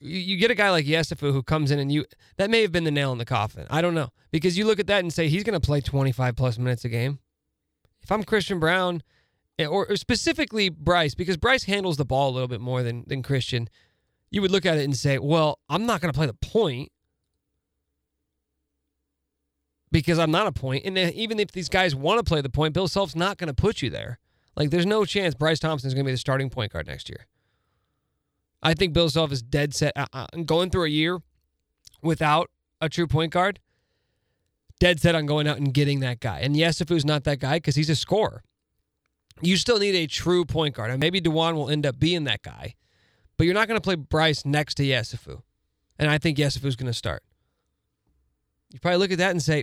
you, 0.00 0.18
you 0.18 0.36
get 0.36 0.50
a 0.50 0.54
guy 0.54 0.70
like 0.70 0.84
Yesufu 0.84 1.32
who 1.32 1.42
comes 1.42 1.70
in 1.70 1.78
and 1.78 1.90
you 1.90 2.04
that 2.36 2.50
may 2.50 2.62
have 2.62 2.72
been 2.72 2.84
the 2.84 2.90
nail 2.90 3.12
in 3.12 3.18
the 3.18 3.24
coffin. 3.24 3.66
I 3.70 3.80
don't 3.80 3.94
know 3.94 4.10
because 4.30 4.58
you 4.58 4.66
look 4.66 4.78
at 4.78 4.86
that 4.88 5.00
and 5.00 5.12
say 5.12 5.28
he's 5.28 5.44
going 5.44 5.58
to 5.58 5.64
play 5.64 5.80
25 5.80 6.36
plus 6.36 6.58
minutes 6.58 6.84
a 6.84 6.88
game. 6.88 7.18
If 8.02 8.12
I'm 8.12 8.22
Christian 8.22 8.58
Braun, 8.58 9.02
eh, 9.58 9.66
or, 9.66 9.86
or 9.88 9.96
specifically 9.96 10.68
Bryce, 10.68 11.14
because 11.14 11.36
Bryce 11.36 11.64
handles 11.64 11.96
the 11.96 12.04
ball 12.04 12.30
a 12.30 12.32
little 12.32 12.48
bit 12.48 12.60
more 12.60 12.82
than 12.82 13.04
than 13.06 13.22
Christian, 13.22 13.68
you 14.30 14.42
would 14.42 14.50
look 14.50 14.66
at 14.66 14.76
it 14.76 14.84
and 14.84 14.96
say, 14.96 15.18
well, 15.18 15.60
I'm 15.68 15.86
not 15.86 16.00
going 16.00 16.12
to 16.12 16.16
play 16.16 16.26
the 16.26 16.34
point 16.34 16.90
because 19.94 20.18
I'm 20.18 20.32
not 20.32 20.48
a 20.48 20.52
point. 20.52 20.84
And 20.84 20.98
even 20.98 21.38
if 21.38 21.52
these 21.52 21.68
guys 21.68 21.94
want 21.94 22.18
to 22.18 22.24
play 22.24 22.40
the 22.40 22.48
point, 22.48 22.74
Bill 22.74 22.88
Self's 22.88 23.14
not 23.14 23.38
going 23.38 23.46
to 23.46 23.54
put 23.54 23.80
you 23.80 23.90
there. 23.90 24.18
Like, 24.56 24.70
there's 24.70 24.84
no 24.84 25.04
chance 25.04 25.36
Bryce 25.36 25.60
Thompson 25.60 25.86
is 25.86 25.94
going 25.94 26.04
to 26.04 26.08
be 26.08 26.12
the 26.12 26.18
starting 26.18 26.50
point 26.50 26.72
guard 26.72 26.88
next 26.88 27.08
year. 27.08 27.26
I 28.60 28.74
think 28.74 28.92
Bill 28.92 29.08
Self 29.08 29.30
is 29.30 29.40
dead 29.40 29.72
set. 29.72 29.92
Uh, 29.94 30.06
uh, 30.12 30.26
going 30.44 30.70
through 30.70 30.86
a 30.86 30.88
year 30.88 31.20
without 32.02 32.50
a 32.80 32.88
true 32.88 33.06
point 33.06 33.32
guard, 33.32 33.60
dead 34.80 34.98
set 34.98 35.14
on 35.14 35.26
going 35.26 35.46
out 35.46 35.58
and 35.58 35.72
getting 35.72 36.00
that 36.00 36.18
guy. 36.18 36.40
And 36.40 36.56
Yesufu's 36.56 37.04
not 37.04 37.22
that 37.22 37.38
guy, 37.38 37.58
because 37.58 37.76
he's 37.76 37.88
a 37.88 37.94
scorer, 37.94 38.42
you 39.42 39.56
still 39.56 39.78
need 39.78 39.94
a 39.94 40.08
true 40.08 40.44
point 40.44 40.74
guard. 40.74 40.90
And 40.90 40.98
maybe 40.98 41.20
Dajuan 41.20 41.54
will 41.54 41.70
end 41.70 41.86
up 41.86 42.00
being 42.00 42.24
that 42.24 42.42
guy, 42.42 42.74
but 43.36 43.44
you're 43.44 43.54
not 43.54 43.68
going 43.68 43.78
to 43.78 43.84
play 43.84 43.94
Bryce 43.94 44.44
next 44.44 44.74
to 44.74 44.82
Yesufu. 44.82 45.42
And 46.00 46.10
I 46.10 46.18
think 46.18 46.36
Yesufu's 46.36 46.74
going 46.74 46.90
to 46.90 46.92
start. 46.92 47.22
You 48.72 48.80
probably 48.80 48.98
look 48.98 49.12
at 49.12 49.18
that 49.18 49.30
and 49.30 49.40
say, 49.40 49.62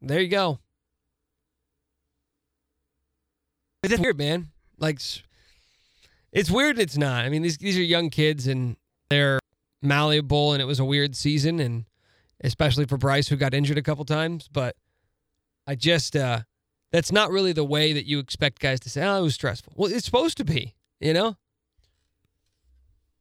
there 0.00 0.20
you 0.20 0.28
go. 0.28 0.58
It's 3.82 3.98
weird, 3.98 4.18
man. 4.18 4.48
Like, 4.78 5.00
it's 6.32 6.50
weird. 6.50 6.78
It's 6.78 6.96
not. 6.96 7.24
I 7.24 7.28
mean, 7.28 7.42
these 7.42 7.58
these 7.58 7.78
are 7.78 7.82
young 7.82 8.10
kids 8.10 8.46
and 8.46 8.76
they're 9.10 9.40
malleable, 9.82 10.52
and 10.52 10.62
it 10.62 10.66
was 10.66 10.80
a 10.80 10.84
weird 10.84 11.16
season, 11.16 11.60
and 11.60 11.84
especially 12.42 12.84
for 12.86 12.96
Bryce 12.96 13.28
who 13.28 13.36
got 13.36 13.54
injured 13.54 13.78
a 13.78 13.82
couple 13.82 14.04
times. 14.04 14.48
But 14.52 14.76
I 15.66 15.74
just 15.74 16.16
uh, 16.16 16.40
that's 16.90 17.12
not 17.12 17.30
really 17.30 17.52
the 17.52 17.64
way 17.64 17.92
that 17.92 18.06
you 18.06 18.18
expect 18.18 18.60
guys 18.60 18.80
to 18.80 18.90
say, 18.90 19.04
"Oh, 19.04 19.18
it 19.18 19.22
was 19.22 19.34
stressful." 19.34 19.74
Well, 19.76 19.92
it's 19.92 20.04
supposed 20.04 20.36
to 20.38 20.44
be, 20.44 20.74
you 21.00 21.12
know. 21.12 21.36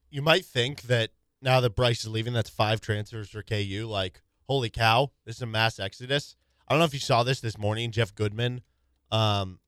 You 0.09 0.21
might 0.21 0.45
think 0.45 0.83
that 0.83 1.11
now 1.41 1.59
that 1.59 1.75
Bryce 1.75 2.01
is 2.01 2.07
leaving, 2.07 2.33
that's 2.33 2.49
five 2.49 2.81
transfers 2.81 3.29
for 3.29 3.43
KU. 3.43 3.85
Like, 3.87 4.21
holy 4.47 4.69
cow, 4.69 5.11
this 5.25 5.35
is 5.35 5.41
a 5.41 5.45
mass 5.45 5.79
exodus. 5.79 6.36
I 6.67 6.73
don't 6.73 6.79
know 6.79 6.85
if 6.85 6.93
you 6.93 6.99
saw 6.99 7.23
this 7.23 7.39
this 7.39 7.57
morning. 7.57 7.91
Jeff 7.91 8.13
Goodman, 8.13 8.61
um, 9.09 9.59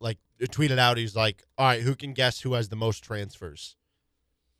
like 0.00 0.18
tweeted 0.40 0.78
out, 0.78 0.96
he's 0.96 1.16
like, 1.16 1.42
"All 1.58 1.66
right, 1.66 1.82
who 1.82 1.96
can 1.96 2.12
guess 2.12 2.40
who 2.40 2.54
has 2.54 2.68
the 2.68 2.76
most 2.76 3.02
transfers 3.02 3.76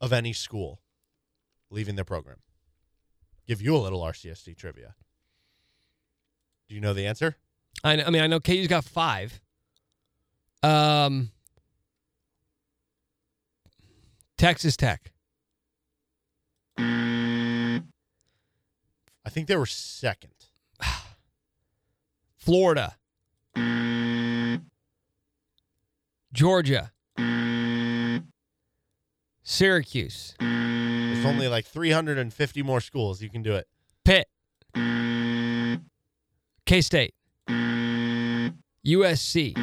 of 0.00 0.12
any 0.12 0.32
school 0.32 0.80
leaving 1.70 1.94
their 1.94 2.04
program?" 2.04 2.38
Give 3.46 3.62
you 3.62 3.76
a 3.76 3.78
little 3.78 4.00
RCST 4.00 4.56
trivia. 4.56 4.94
Do 6.68 6.74
you 6.74 6.80
know 6.80 6.94
the 6.94 7.06
answer? 7.06 7.36
I, 7.84 8.02
I 8.02 8.10
mean, 8.10 8.22
I 8.22 8.26
know 8.26 8.40
KU's 8.40 8.68
got 8.68 8.84
five. 8.84 9.40
Um, 10.62 11.30
Texas 14.38 14.76
Tech. 14.76 15.12
I 16.78 17.82
think 19.28 19.48
they 19.48 19.56
were 19.56 19.66
second. 19.66 20.41
Florida. 22.42 22.96
Georgia. 26.32 26.90
Syracuse. 29.44 30.34
There's 30.40 31.24
only 31.24 31.46
like 31.46 31.66
350 31.66 32.62
more 32.64 32.80
schools. 32.80 33.22
You 33.22 33.30
can 33.30 33.42
do 33.42 33.54
it. 33.54 33.68
Pitt. 34.04 34.26
K 36.66 36.80
State. 36.80 37.14
USC. 38.84 39.54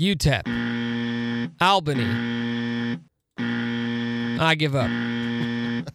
UTEP. 0.00 1.52
Albany. 1.60 3.00
I 4.40 4.54
give 4.54 4.74
up. 4.74 4.90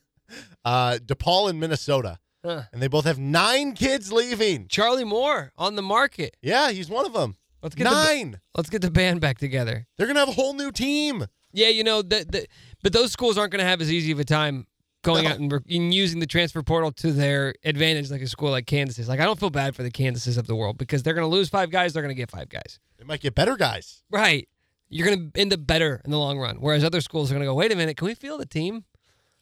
Uh, 0.65 0.97
DePaul 0.97 1.49
in 1.49 1.57
Minnesota, 1.57 2.19
Huh. 2.43 2.63
and 2.71 2.81
they 2.81 2.87
both 2.87 3.05
have 3.05 3.19
nine 3.19 3.73
kids 3.73 4.11
leaving. 4.13 4.67
Charlie 4.67 5.03
Moore 5.03 5.51
on 5.57 5.75
the 5.75 5.81
market. 5.81 6.37
Yeah, 6.41 6.71
he's 6.71 6.89
one 6.89 7.05
of 7.05 7.13
them. 7.13 7.35
Let's 7.61 7.75
get 7.75 7.83
the, 7.83 7.89
Nine. 7.91 8.39
let's 8.55 8.69
get 8.69 8.81
the 8.81 8.89
band 8.91 9.19
back 9.19 9.37
together. 9.37 9.85
They're 9.97 10.07
gonna 10.07 10.19
have 10.21 10.29
a 10.29 10.33
whole 10.33 10.53
new 10.53 10.71
team. 10.71 11.25
Yeah, 11.51 11.67
you 11.67 11.83
know, 11.83 12.01
the, 12.01 12.25
the, 12.29 12.47
but 12.83 12.93
those 12.93 13.11
schools 13.11 13.37
aren't 13.37 13.51
going 13.51 13.59
to 13.63 13.65
have 13.65 13.81
as 13.81 13.91
easy 13.91 14.11
of 14.11 14.19
a 14.19 14.23
time 14.23 14.67
going 15.01 15.23
No. 15.23 15.31
out 15.31 15.39
and, 15.39 15.51
and 15.51 15.91
using 15.93 16.19
the 16.19 16.27
transfer 16.27 16.61
portal 16.61 16.91
to 16.91 17.11
their 17.11 17.55
advantage, 17.63 18.11
like 18.11 18.21
a 18.21 18.27
school 18.27 18.51
like 18.51 18.67
Kansas 18.67 18.99
is. 18.99 19.09
Like, 19.09 19.19
I 19.19 19.25
don't 19.25 19.39
feel 19.39 19.49
bad 19.49 19.75
for 19.75 19.81
the 19.81 19.89
Kansases 19.89 20.37
of 20.37 20.45
the 20.45 20.55
world 20.55 20.77
because 20.77 21.01
they're 21.01 21.15
going 21.15 21.27
to 21.27 21.35
lose 21.35 21.49
five 21.49 21.71
guys, 21.71 21.91
they're 21.91 22.03
going 22.03 22.13
to 22.13 22.21
get 22.21 22.29
five 22.29 22.49
guys. 22.49 22.79
They 22.99 23.03
might 23.03 23.21
get 23.21 23.33
better 23.33 23.55
guys. 23.55 24.03
Right. 24.11 24.47
You're 24.89 25.07
going 25.07 25.31
to 25.31 25.41
end 25.41 25.53
up 25.53 25.65
better 25.65 26.01
in 26.05 26.11
the 26.11 26.19
long 26.19 26.37
run. 26.37 26.57
Whereas 26.57 26.83
other 26.83 27.01
schools 27.01 27.31
are 27.31 27.33
going 27.33 27.41
to 27.41 27.47
go, 27.47 27.55
wait 27.55 27.71
a 27.71 27.75
minute, 27.75 27.97
can 27.97 28.05
we 28.05 28.13
feel 28.13 28.37
the 28.37 28.45
team? 28.45 28.85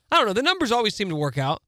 I 0.10 0.16
don't 0.16 0.28
know. 0.28 0.34
The 0.34 0.44
numbers 0.44 0.72
always 0.72 0.96
seem 0.96 1.10
to 1.10 1.16
work 1.18 1.38
out. 1.38 1.62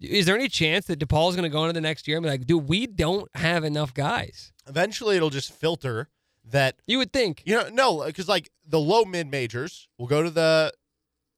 Is 0.00 0.26
there 0.26 0.34
any 0.34 0.48
chance 0.48 0.86
that 0.86 0.98
DePaul's 0.98 1.36
going 1.36 1.42
to 1.48 1.52
go 1.52 1.62
into 1.64 1.74
the 1.74 1.80
next 1.80 2.08
year 2.08 2.16
and 2.16 2.24
be 2.24 2.30
like, 2.30 2.46
dude, 2.46 2.68
we 2.68 2.86
don't 2.86 3.28
have 3.36 3.64
enough 3.64 3.92
guys? 3.92 4.52
Eventually, 4.66 5.16
it'll 5.16 5.30
just 5.30 5.52
filter 5.52 6.08
that. 6.44 6.76
You 6.86 6.98
would 6.98 7.12
think. 7.12 7.42
You 7.44 7.56
know, 7.56 7.68
no, 7.68 8.04
because 8.06 8.28
like 8.28 8.50
the 8.66 8.80
low 8.80 9.04
mid 9.04 9.30
majors 9.30 9.88
will 9.98 10.06
go 10.06 10.22
to 10.22 10.30
the 10.30 10.72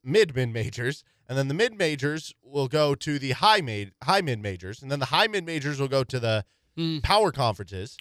mid 0.04 0.34
mid 0.34 0.50
majors, 0.52 1.02
and 1.28 1.36
then 1.36 1.48
the 1.48 1.54
mid 1.54 1.76
majors 1.76 2.32
will 2.42 2.68
go 2.68 2.94
to 2.94 3.18
the 3.18 3.32
high 3.32 3.60
mid 3.60 3.92
high 4.02 4.20
mid 4.20 4.40
majors, 4.40 4.80
and 4.82 4.90
then 4.90 5.00
the 5.00 5.06
high 5.06 5.26
mid 5.26 5.44
majors 5.44 5.80
will 5.80 5.88
go 5.88 6.04
to 6.04 6.20
the 6.20 6.44
Mm. 6.78 7.02
power 7.02 7.30
conferences, 7.30 7.98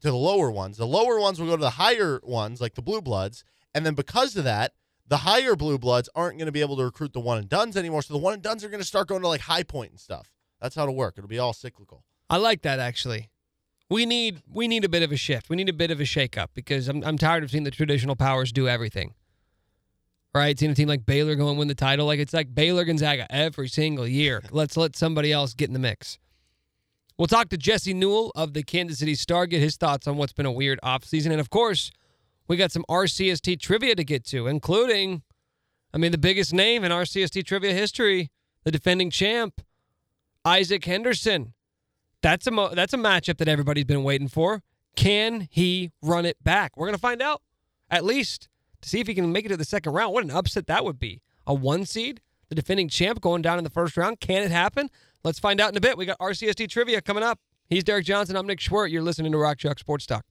to 0.00 0.10
the 0.10 0.16
lower 0.16 0.50
ones. 0.50 0.76
The 0.78 0.86
lower 0.86 1.20
ones 1.20 1.38
will 1.38 1.46
go 1.46 1.56
to 1.56 1.60
the 1.62 1.70
higher 1.70 2.18
ones, 2.24 2.60
like 2.60 2.74
the 2.74 2.82
blue 2.82 3.00
bloods, 3.00 3.44
and 3.72 3.86
then 3.86 3.94
because 3.94 4.36
of 4.36 4.42
that, 4.42 4.72
the 5.10 5.18
higher 5.18 5.56
blue 5.56 5.76
bloods 5.76 6.08
aren't 6.14 6.38
going 6.38 6.46
to 6.46 6.52
be 6.52 6.60
able 6.60 6.76
to 6.76 6.84
recruit 6.84 7.12
the 7.12 7.20
one 7.20 7.36
and 7.36 7.48
duns 7.48 7.76
anymore. 7.76 8.00
So 8.00 8.14
the 8.14 8.20
one 8.20 8.32
and 8.32 8.42
duns 8.42 8.64
are 8.64 8.68
going 8.68 8.80
to 8.80 8.86
start 8.86 9.08
going 9.08 9.22
to 9.22 9.28
like 9.28 9.42
high 9.42 9.64
point 9.64 9.90
and 9.90 10.00
stuff. 10.00 10.32
That's 10.62 10.76
how 10.76 10.84
it'll 10.84 10.94
work. 10.94 11.14
It'll 11.18 11.28
be 11.28 11.38
all 11.38 11.52
cyclical. 11.52 12.04
I 12.30 12.36
like 12.36 12.62
that 12.62 12.78
actually. 12.78 13.28
We 13.90 14.06
need 14.06 14.40
we 14.48 14.68
need 14.68 14.84
a 14.84 14.88
bit 14.88 15.02
of 15.02 15.10
a 15.10 15.16
shift. 15.16 15.50
We 15.50 15.56
need 15.56 15.68
a 15.68 15.72
bit 15.72 15.90
of 15.90 16.00
a 16.00 16.04
shakeup 16.04 16.48
because 16.54 16.88
I'm 16.88 17.02
I'm 17.04 17.18
tired 17.18 17.42
of 17.42 17.50
seeing 17.50 17.64
the 17.64 17.72
traditional 17.72 18.14
powers 18.14 18.52
do 18.52 18.68
everything. 18.68 19.14
Right? 20.32 20.56
Seeing 20.56 20.70
a 20.70 20.76
team 20.76 20.86
like 20.86 21.04
Baylor 21.04 21.34
go 21.34 21.48
and 21.48 21.58
win 21.58 21.66
the 21.66 21.74
title, 21.74 22.06
like 22.06 22.20
it's 22.20 22.32
like 22.32 22.54
Baylor 22.54 22.84
Gonzaga 22.84 23.26
every 23.30 23.68
single 23.68 24.06
year. 24.06 24.44
Let's 24.52 24.76
let 24.76 24.94
somebody 24.94 25.32
else 25.32 25.54
get 25.54 25.68
in 25.68 25.72
the 25.72 25.80
mix. 25.80 26.20
We'll 27.18 27.26
talk 27.26 27.48
to 27.48 27.58
Jesse 27.58 27.94
Newell 27.94 28.30
of 28.36 28.54
the 28.54 28.62
Kansas 28.62 29.00
City 29.00 29.16
Star, 29.16 29.46
get 29.46 29.60
his 29.60 29.76
thoughts 29.76 30.06
on 30.06 30.18
what's 30.18 30.32
been 30.32 30.46
a 30.46 30.52
weird 30.52 30.78
offseason. 30.84 31.32
And 31.32 31.40
of 31.40 31.50
course, 31.50 31.90
we 32.50 32.56
got 32.56 32.72
some 32.72 32.84
RCST 32.88 33.60
trivia 33.60 33.94
to 33.94 34.02
get 34.02 34.24
to, 34.24 34.48
including, 34.48 35.22
I 35.94 35.98
mean, 35.98 36.10
the 36.10 36.18
biggest 36.18 36.52
name 36.52 36.82
in 36.82 36.90
RCST 36.90 37.46
trivia 37.46 37.72
history, 37.72 38.28
the 38.64 38.72
defending 38.72 39.08
champ, 39.08 39.60
Isaac 40.44 40.84
Henderson. 40.84 41.54
That's 42.22 42.48
a 42.48 42.50
mo- 42.50 42.74
that's 42.74 42.92
a 42.92 42.96
matchup 42.96 43.36
that 43.36 43.46
everybody's 43.46 43.84
been 43.84 44.02
waiting 44.02 44.26
for. 44.26 44.64
Can 44.96 45.46
he 45.48 45.92
run 46.02 46.26
it 46.26 46.42
back? 46.42 46.76
We're 46.76 46.88
gonna 46.88 46.98
find 46.98 47.22
out, 47.22 47.40
at 47.88 48.04
least 48.04 48.48
to 48.80 48.88
see 48.88 48.98
if 48.98 49.06
he 49.06 49.14
can 49.14 49.30
make 49.30 49.44
it 49.44 49.50
to 49.50 49.56
the 49.56 49.64
second 49.64 49.92
round. 49.92 50.12
What 50.12 50.24
an 50.24 50.32
upset 50.32 50.66
that 50.66 50.84
would 50.84 50.98
be! 50.98 51.22
A 51.46 51.54
one 51.54 51.86
seed, 51.86 52.20
the 52.48 52.56
defending 52.56 52.88
champ, 52.88 53.20
going 53.20 53.42
down 53.42 53.58
in 53.58 53.64
the 53.64 53.70
first 53.70 53.96
round. 53.96 54.18
Can 54.18 54.42
it 54.42 54.50
happen? 54.50 54.90
Let's 55.22 55.38
find 55.38 55.60
out 55.60 55.70
in 55.70 55.76
a 55.76 55.80
bit. 55.80 55.96
We 55.96 56.04
got 56.04 56.18
RCST 56.18 56.68
trivia 56.68 57.00
coming 57.00 57.22
up. 57.22 57.38
He's 57.68 57.84
Derek 57.84 58.06
Johnson. 58.06 58.34
I'm 58.34 58.48
Nick 58.48 58.58
Schwerdt. 58.58 58.90
You're 58.90 59.02
listening 59.02 59.30
to 59.30 59.38
Rock 59.38 59.58
Chalk 59.58 59.78
Sports 59.78 60.04
Talk. 60.04 60.24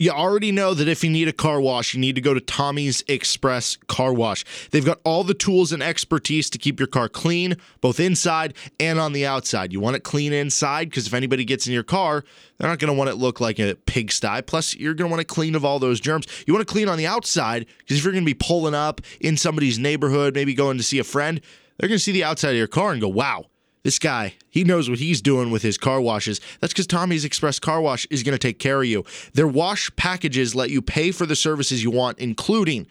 You 0.00 0.12
already 0.12 0.50
know 0.50 0.72
that 0.72 0.88
if 0.88 1.04
you 1.04 1.10
need 1.10 1.28
a 1.28 1.32
car 1.32 1.60
wash, 1.60 1.92
you 1.92 2.00
need 2.00 2.14
to 2.14 2.22
go 2.22 2.32
to 2.32 2.40
Tommy's 2.40 3.04
Express 3.06 3.76
Car 3.86 4.14
Wash. 4.14 4.46
They've 4.70 4.82
got 4.82 4.98
all 5.04 5.24
the 5.24 5.34
tools 5.34 5.72
and 5.72 5.82
expertise 5.82 6.48
to 6.48 6.56
keep 6.56 6.80
your 6.80 6.86
car 6.86 7.06
clean, 7.06 7.58
both 7.82 8.00
inside 8.00 8.54
and 8.80 8.98
on 8.98 9.12
the 9.12 9.26
outside. 9.26 9.74
You 9.74 9.80
want 9.80 9.96
it 9.96 10.00
clean 10.02 10.32
inside 10.32 10.88
because 10.88 11.06
if 11.06 11.12
anybody 11.12 11.44
gets 11.44 11.66
in 11.66 11.74
your 11.74 11.82
car, 11.82 12.24
they're 12.56 12.70
not 12.70 12.78
going 12.78 12.90
to 12.90 12.96
want 12.96 13.10
it 13.10 13.16
look 13.16 13.42
like 13.42 13.58
a 13.58 13.74
pigsty. 13.74 14.40
Plus, 14.40 14.74
you're 14.74 14.94
going 14.94 15.10
to 15.10 15.12
want 15.12 15.20
it 15.20 15.28
clean 15.28 15.54
of 15.54 15.66
all 15.66 15.78
those 15.78 16.00
germs. 16.00 16.26
You 16.46 16.54
want 16.54 16.66
to 16.66 16.72
clean 16.72 16.88
on 16.88 16.96
the 16.96 17.06
outside 17.06 17.66
because 17.80 17.98
if 17.98 18.02
you're 18.02 18.14
going 18.14 18.24
to 18.24 18.26
be 18.26 18.32
pulling 18.32 18.74
up 18.74 19.02
in 19.20 19.36
somebody's 19.36 19.78
neighborhood, 19.78 20.34
maybe 20.34 20.54
going 20.54 20.78
to 20.78 20.82
see 20.82 20.98
a 20.98 21.04
friend, 21.04 21.42
they're 21.76 21.90
going 21.90 21.98
to 21.98 22.02
see 22.02 22.12
the 22.12 22.24
outside 22.24 22.52
of 22.52 22.56
your 22.56 22.68
car 22.68 22.92
and 22.92 23.02
go, 23.02 23.08
wow, 23.08 23.44
this 23.82 23.98
guy, 23.98 24.34
he 24.50 24.64
knows 24.64 24.90
what 24.90 24.98
he's 24.98 25.22
doing 25.22 25.50
with 25.50 25.62
his 25.62 25.78
car 25.78 26.00
washes. 26.00 26.40
That's 26.60 26.72
because 26.72 26.86
Tommy's 26.86 27.24
Express 27.24 27.58
Car 27.58 27.80
Wash 27.80 28.06
is 28.10 28.22
going 28.22 28.34
to 28.34 28.38
take 28.38 28.58
care 28.58 28.82
of 28.82 28.86
you. 28.86 29.04
Their 29.32 29.46
wash 29.46 29.94
packages 29.96 30.54
let 30.54 30.70
you 30.70 30.82
pay 30.82 31.12
for 31.12 31.26
the 31.26 31.36
services 31.36 31.82
you 31.82 31.90
want, 31.90 32.18
including 32.18 32.86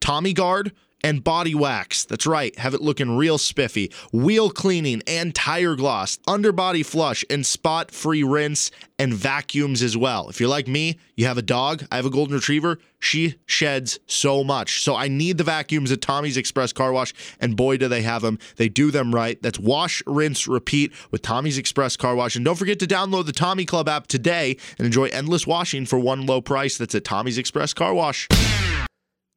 Tommy 0.00 0.32
Guard 0.32 0.72
and 1.02 1.24
body 1.24 1.54
wax. 1.54 2.04
That's 2.04 2.26
right, 2.26 2.56
have 2.58 2.74
it 2.74 2.80
looking 2.80 3.16
real 3.16 3.38
spiffy. 3.38 3.92
Wheel 4.12 4.50
cleaning 4.50 5.02
and 5.06 5.34
tire 5.34 5.74
gloss, 5.74 6.18
underbody 6.26 6.82
flush 6.82 7.24
and 7.30 7.44
spot 7.44 7.90
free 7.90 8.22
rinse 8.22 8.70
and 8.98 9.14
vacuums 9.14 9.82
as 9.82 9.96
well. 9.96 10.28
If 10.28 10.40
you're 10.40 10.48
like 10.48 10.68
me, 10.68 10.98
you 11.16 11.26
have 11.26 11.38
a 11.38 11.42
dog, 11.42 11.86
I 11.90 11.96
have 11.96 12.06
a 12.06 12.10
golden 12.10 12.34
retriever, 12.34 12.78
she 12.98 13.36
sheds 13.46 13.98
so 14.06 14.44
much. 14.44 14.82
So 14.82 14.94
I 14.94 15.08
need 15.08 15.38
the 15.38 15.44
vacuums 15.44 15.90
at 15.90 16.02
Tommy's 16.02 16.36
Express 16.36 16.72
Car 16.72 16.92
Wash, 16.92 17.14
and 17.40 17.56
boy, 17.56 17.78
do 17.78 17.88
they 17.88 18.02
have 18.02 18.22
them. 18.22 18.38
They 18.56 18.68
do 18.68 18.90
them 18.90 19.14
right. 19.14 19.40
That's 19.42 19.58
wash, 19.58 20.02
rinse, 20.06 20.46
repeat 20.46 20.92
with 21.10 21.22
Tommy's 21.22 21.58
Express 21.58 21.96
Car 21.96 22.14
Wash. 22.14 22.36
And 22.36 22.44
don't 22.44 22.56
forget 22.56 22.78
to 22.80 22.86
download 22.86 23.26
the 23.26 23.32
Tommy 23.32 23.64
Club 23.64 23.88
app 23.88 24.06
today 24.06 24.56
and 24.78 24.86
enjoy 24.86 25.06
endless 25.06 25.46
washing 25.46 25.86
for 25.86 25.98
one 25.98 26.26
low 26.26 26.40
price. 26.40 26.76
That's 26.76 26.94
at 26.94 27.04
Tommy's 27.04 27.38
Express 27.38 27.72
Car 27.72 27.94
Wash. 27.94 28.28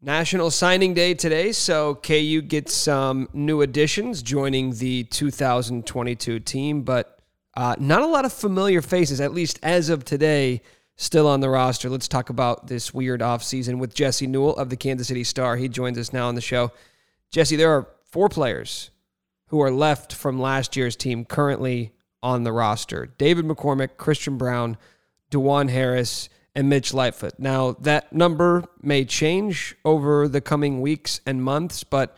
National 0.04 0.52
Signing 0.52 0.94
Day 0.94 1.14
today, 1.14 1.54
so 1.54 1.96
KU 1.96 2.42
gets 2.42 2.74
some 2.74 3.30
new 3.32 3.62
additions 3.62 4.22
joining 4.22 4.76
the 4.76 5.06
2022 5.06 6.42
team, 6.42 6.82
but 6.82 7.20
uh, 7.56 7.78
not 7.80 8.02
a 8.02 8.08
lot 8.08 8.26
of 8.26 8.34
familiar 8.34 8.82
faces, 8.82 9.22
at 9.22 9.34
least 9.34 9.60
as 9.64 9.88
of 9.88 10.04
today, 10.04 10.62
still 10.98 11.26
on 11.26 11.40
the 11.40 11.50
roster. 11.50 11.90
Let's 11.90 12.10
talk 12.10 12.30
about 12.30 12.68
this 12.68 12.94
weird 12.94 13.22
offseason 13.22 13.80
with 13.80 13.94
Jesse 13.94 14.28
Newell 14.28 14.58
of 14.58 14.70
the 14.70 14.76
Kansas 14.76 15.08
City 15.08 15.24
Star. 15.24 15.56
He 15.56 15.70
joins 15.70 15.98
us 15.98 16.12
now 16.12 16.28
on 16.28 16.36
the 16.36 16.42
show. 16.42 16.74
Jesse, 17.32 17.56
there 17.56 17.72
are 17.72 17.88
four 18.04 18.28
players 18.28 18.92
who 19.48 19.62
are 19.62 19.72
left 19.72 20.12
from 20.12 20.38
last 20.38 20.76
year's 20.76 20.98
team 20.98 21.24
currently 21.24 21.94
on 22.22 22.44
the 22.44 22.52
roster 22.52 23.06
David 23.18 23.46
McCormick, 23.46 23.96
Christian 23.96 24.38
Braun, 24.38 24.78
Dajuan 25.32 25.70
Harris, 25.70 26.28
and 26.56 26.70
Mitch 26.70 26.94
Lightfoot. 26.94 27.34
Now, 27.40 27.74
that 27.82 28.14
number 28.14 28.64
may 28.82 29.06
change 29.06 29.76
over 29.84 30.28
the 30.28 30.42
coming 30.42 30.82
weeks 30.82 31.20
and 31.26 31.44
months, 31.44 31.84
but 31.84 32.16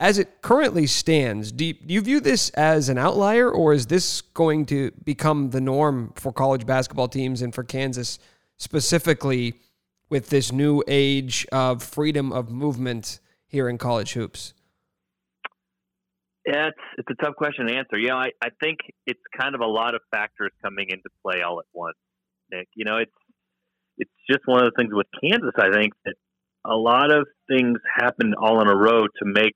as 0.00 0.18
it 0.18 0.42
currently 0.42 0.86
stands, 0.86 1.52
do 1.52 1.66
you, 1.66 1.72
do 1.72 1.94
you 1.94 2.00
view 2.00 2.20
this 2.20 2.50
as 2.50 2.88
an 2.88 2.98
outlier, 2.98 3.50
or 3.50 3.72
is 3.72 3.86
this 3.86 4.20
going 4.20 4.66
to 4.66 4.90
become 5.04 5.50
the 5.50 5.60
norm 5.60 6.12
for 6.16 6.32
college 6.32 6.66
basketball 6.66 7.08
teams 7.08 7.42
and 7.42 7.54
for 7.54 7.64
Kansas 7.64 8.18
specifically 8.56 9.54
with 10.10 10.28
this 10.28 10.52
new 10.52 10.82
age 10.88 11.46
of 11.52 11.82
freedom 11.82 12.32
of 12.32 12.50
movement 12.50 13.20
here 13.46 13.68
in 13.68 13.78
college 13.78 14.12
hoops? 14.12 14.52
Yeah, 16.46 16.68
it's 16.68 16.78
it's 16.98 17.08
a 17.08 17.24
tough 17.24 17.36
question 17.36 17.66
to 17.68 17.74
answer. 17.74 17.96
You 17.96 18.08
know, 18.08 18.16
I, 18.16 18.28
I 18.42 18.48
think 18.62 18.80
it's 19.06 19.20
kind 19.40 19.54
of 19.54 19.62
a 19.62 19.66
lot 19.66 19.94
of 19.94 20.02
factors 20.10 20.50
coming 20.62 20.88
into 20.90 21.08
play 21.22 21.40
all 21.40 21.58
at 21.58 21.66
once. 21.72 21.96
Nick, 22.52 22.68
you 22.74 22.84
know, 22.84 22.98
it's 22.98 23.12
it's 23.98 24.10
just 24.30 24.40
one 24.46 24.64
of 24.64 24.72
the 24.72 24.76
things 24.76 24.92
with 24.92 25.06
Kansas. 25.20 25.54
I 25.56 25.72
think 25.72 25.92
that 26.04 26.14
a 26.66 26.74
lot 26.74 27.12
of 27.12 27.26
things 27.48 27.78
happened 27.94 28.34
all 28.40 28.60
in 28.62 28.68
a 28.68 28.76
row 28.76 29.02
to 29.02 29.24
make 29.24 29.52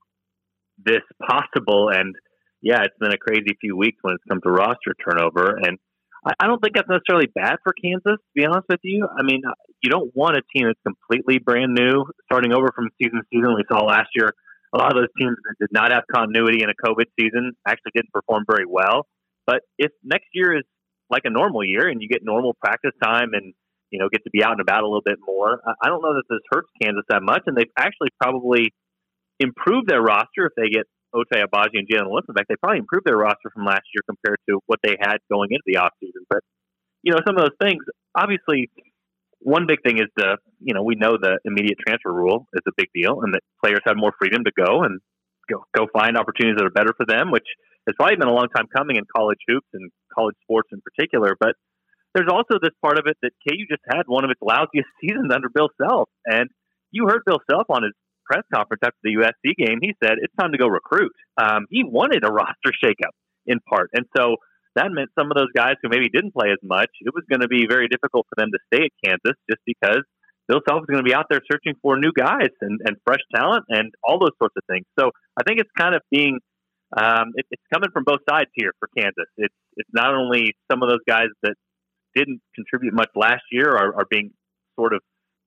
this 0.77 1.03
possible, 1.27 1.89
and 1.89 2.15
yeah, 2.61 2.83
it's 2.83 2.97
been 2.99 3.13
a 3.13 3.17
crazy 3.17 3.57
few 3.59 3.75
weeks 3.75 3.97
when 4.01 4.15
it's 4.15 4.23
come 4.29 4.41
to 4.43 4.51
roster 4.51 4.93
turnover, 5.03 5.57
and 5.57 5.77
I, 6.25 6.33
I 6.39 6.47
don't 6.47 6.61
think 6.61 6.75
that's 6.75 6.89
necessarily 6.89 7.27
bad 7.27 7.57
for 7.63 7.73
Kansas. 7.73 8.19
To 8.19 8.33
be 8.35 8.45
honest 8.45 8.67
with 8.69 8.81
you, 8.83 9.07
I 9.07 9.23
mean, 9.23 9.41
uh, 9.47 9.53
you 9.81 9.89
don't 9.89 10.11
want 10.15 10.37
a 10.37 10.41
team 10.55 10.67
that's 10.67 10.79
completely 10.85 11.39
brand 11.39 11.73
new, 11.73 12.05
starting 12.25 12.53
over 12.53 12.69
from 12.75 12.89
season 13.01 13.19
to 13.19 13.25
season. 13.31 13.55
We 13.55 13.63
saw 13.71 13.83
last 13.85 14.09
year 14.15 14.33
a 14.73 14.77
lot 14.77 14.91
of 14.91 14.97
those 15.01 15.11
teams 15.17 15.35
that 15.43 15.55
did 15.59 15.71
not 15.71 15.91
have 15.91 16.03
continuity 16.13 16.63
in 16.63 16.69
a 16.69 16.77
COVID 16.85 17.05
season 17.19 17.53
actually 17.67 17.91
didn't 17.95 18.13
perform 18.13 18.45
very 18.49 18.65
well. 18.67 19.07
But 19.47 19.61
if 19.77 19.91
next 20.03 20.27
year 20.33 20.57
is 20.57 20.63
like 21.09 21.23
a 21.25 21.29
normal 21.29 21.63
year 21.63 21.87
and 21.87 22.01
you 22.01 22.07
get 22.07 22.21
normal 22.23 22.53
practice 22.53 22.91
time 23.01 23.33
and 23.33 23.53
you 23.91 23.99
know 23.99 24.09
get 24.11 24.23
to 24.23 24.29
be 24.29 24.43
out 24.43 24.53
and 24.53 24.61
about 24.61 24.83
a 24.83 24.87
little 24.87 25.05
bit 25.05 25.19
more, 25.25 25.61
I 25.81 25.87
don't 25.87 26.01
know 26.01 26.15
that 26.15 26.27
this 26.29 26.43
hurts 26.51 26.69
Kansas 26.81 27.03
that 27.09 27.23
much. 27.23 27.43
And 27.45 27.57
they've 27.57 27.71
actually 27.77 28.09
probably 28.21 28.73
improved 29.39 29.87
their 29.87 30.01
roster 30.01 30.45
if 30.47 30.53
they 30.55 30.69
get 30.69 30.85
Ochai 31.13 31.41
Agbaji 31.41 31.81
and 31.81 31.87
Jalen 31.89 32.11
Wilson 32.11 32.33
back. 32.35 32.47
They 32.47 32.55
probably 32.61 32.79
improved 32.79 33.05
their 33.05 33.17
roster 33.17 33.49
from 33.53 33.65
last 33.65 33.87
year 33.93 34.03
compared 34.05 34.37
to 34.49 34.59
what 34.67 34.79
they 34.83 34.95
had 34.99 35.17
going 35.31 35.49
into 35.51 35.63
the 35.65 35.79
offseason. 35.81 36.25
But 36.29 36.41
you 37.03 37.13
know, 37.13 37.19
some 37.25 37.37
of 37.37 37.41
those 37.41 37.57
things, 37.61 37.83
obviously, 38.15 38.69
one 39.39 39.65
big 39.67 39.81
thing 39.83 39.97
is 39.97 40.07
the 40.15 40.37
you 40.59 40.73
know 40.73 40.83
we 40.83 40.95
know 40.95 41.17
the 41.17 41.39
immediate 41.45 41.77
transfer 41.85 42.11
rule 42.11 42.47
is 42.53 42.61
a 42.67 42.71
big 42.75 42.87
deal, 42.93 43.21
and 43.21 43.33
that 43.33 43.41
players 43.63 43.81
have 43.85 43.95
more 43.97 44.13
freedom 44.19 44.43
to 44.43 44.51
go 44.51 44.83
and 44.83 44.99
go 45.49 45.63
go 45.75 45.87
find 45.93 46.17
opportunities 46.17 46.57
that 46.57 46.65
are 46.65 46.75
better 46.75 46.93
for 46.95 47.05
them, 47.05 47.31
which 47.31 47.47
has 47.87 47.95
probably 47.95 48.17
been 48.17 48.27
a 48.27 48.33
long 48.33 48.47
time 48.55 48.67
coming 48.75 48.97
in 48.97 49.03
college 49.15 49.39
hoops 49.47 49.67
and 49.73 49.89
college 50.13 50.35
sports 50.43 50.69
in 50.71 50.81
particular. 50.81 51.35
But 51.39 51.55
there's 52.13 52.29
also 52.31 52.59
this 52.61 52.73
part 52.81 52.97
of 52.97 53.05
it 53.05 53.17
that 53.21 53.31
KU 53.47 53.65
just 53.69 53.83
had 53.87 54.03
one 54.07 54.23
of 54.23 54.31
its 54.31 54.41
lousiest 54.41 54.89
seasons 55.01 55.31
under 55.33 55.49
Bill 55.49 55.69
Self, 55.81 56.09
and 56.25 56.49
you 56.91 57.07
heard 57.07 57.21
Bill 57.25 57.39
Self 57.49 57.67
on 57.69 57.83
his 57.83 57.93
press 58.25 58.43
conference 58.53 58.81
after 58.83 58.97
the 59.03 59.15
USC 59.15 59.55
game. 59.57 59.79
He 59.81 59.93
said 60.03 60.17
it's 60.21 60.33
time 60.39 60.51
to 60.51 60.57
go 60.57 60.67
recruit. 60.67 61.11
Um, 61.37 61.65
he 61.69 61.83
wanted 61.83 62.23
a 62.23 62.31
roster 62.31 62.73
shakeup 62.83 63.13
in 63.45 63.59
part, 63.67 63.89
and 63.93 64.05
so 64.15 64.37
that 64.75 64.91
meant 64.91 65.09
some 65.17 65.31
of 65.31 65.37
those 65.37 65.51
guys 65.55 65.75
who 65.81 65.89
maybe 65.89 66.09
didn't 66.09 66.33
play 66.33 66.51
as 66.51 66.61
much, 66.63 66.89
it 67.01 67.13
was 67.13 67.23
going 67.29 67.41
to 67.41 67.47
be 67.47 67.65
very 67.67 67.87
difficult 67.87 68.27
for 68.29 68.39
them 68.39 68.49
to 68.51 68.59
stay 68.71 68.85
at 68.85 68.91
Kansas 69.03 69.37
just 69.49 69.61
because 69.65 70.01
Bill 70.47 70.61
Self 70.67 70.81
is 70.81 70.87
going 70.87 71.03
to 71.03 71.07
be 71.07 71.13
out 71.13 71.25
there 71.29 71.41
searching 71.51 71.73
for 71.81 71.97
new 71.97 72.11
guys 72.15 72.49
and, 72.61 72.79
and 72.85 72.97
fresh 73.05 73.21
talent 73.33 73.65
and 73.69 73.91
all 74.03 74.19
those 74.19 74.37
sorts 74.39 74.55
of 74.57 74.63
things. 74.69 74.85
So 74.99 75.11
I 75.37 75.43
think 75.43 75.59
it's 75.59 75.69
kind 75.77 75.95
of 75.95 76.01
being 76.11 76.39
um, 76.97 77.33
it, 77.35 77.45
it's 77.51 77.61
coming 77.71 77.91
from 77.93 78.03
both 78.03 78.21
sides 78.27 78.49
here 78.53 78.71
for 78.79 78.89
Kansas. 78.97 79.29
It's 79.37 79.53
it's 79.75 79.89
not 79.93 80.13
only 80.13 80.55
some 80.71 80.81
of 80.81 80.89
those 80.89 81.05
guys 81.07 81.29
that 81.43 81.53
didn't 82.15 82.41
contribute 82.55 82.93
much 82.93 83.09
last 83.15 83.43
year 83.51 83.69
are, 83.69 83.95
are 83.95 84.07
being 84.09 84.31
sort 84.77 84.93
of 84.93 85.01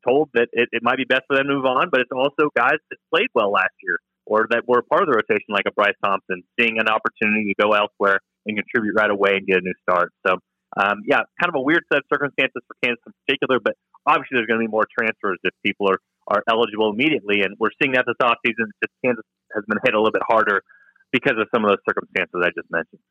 told 0.06 0.30
that 0.34 0.48
it, 0.52 0.68
it 0.72 0.82
might 0.82 0.96
be 0.96 1.04
best 1.04 1.22
for 1.26 1.36
them 1.36 1.46
to 1.46 1.54
move 1.54 1.64
on, 1.64 1.88
but 1.90 2.00
it's 2.00 2.12
also 2.14 2.50
guys 2.56 2.78
that 2.90 2.98
played 3.14 3.28
well 3.34 3.50
last 3.50 3.74
year 3.82 3.98
or 4.26 4.46
that 4.50 4.62
were 4.66 4.82
part 4.82 5.02
of 5.02 5.08
the 5.08 5.14
rotation, 5.18 5.50
like 5.50 5.66
a 5.66 5.72
Bryce 5.72 5.98
Thompson, 6.04 6.42
seeing 6.58 6.78
an 6.78 6.86
opportunity 6.86 7.54
to 7.54 7.56
go 7.58 7.72
elsewhere 7.72 8.18
and 8.46 8.56
contribute 8.56 8.94
right 8.94 9.10
away 9.10 9.38
and 9.38 9.46
get 9.46 9.58
a 9.58 9.64
new 9.64 9.74
start. 9.82 10.12
So, 10.26 10.38
um, 10.78 11.02
yeah, 11.06 11.26
kind 11.38 11.50
of 11.50 11.54
a 11.54 11.62
weird 11.62 11.82
set 11.92 12.02
of 12.02 12.06
circumstances 12.12 12.62
for 12.66 12.74
Kansas 12.82 13.02
in 13.06 13.12
particular, 13.26 13.58
but 13.62 13.74
obviously 14.06 14.38
there's 14.38 14.46
going 14.46 14.62
to 14.62 14.66
be 14.66 14.70
more 14.70 14.86
transfers 14.86 15.38
if 15.42 15.54
people 15.64 15.90
are, 15.90 15.98
are 16.30 16.42
eligible 16.48 16.90
immediately. 16.90 17.42
And 17.42 17.54
we're 17.58 17.74
seeing 17.82 17.94
that 17.94 18.06
this 18.06 18.18
offseason. 18.22 18.70
Just 18.82 18.94
Kansas 19.04 19.26
has 19.54 19.64
been 19.66 19.78
hit 19.84 19.94
a 19.94 19.98
little 19.98 20.14
bit 20.14 20.22
harder 20.26 20.62
because 21.10 21.36
of 21.38 21.46
some 21.54 21.64
of 21.66 21.70
those 21.70 21.82
circumstances 21.86 22.40
I 22.40 22.50
just 22.54 22.70
mentioned. 22.70 23.02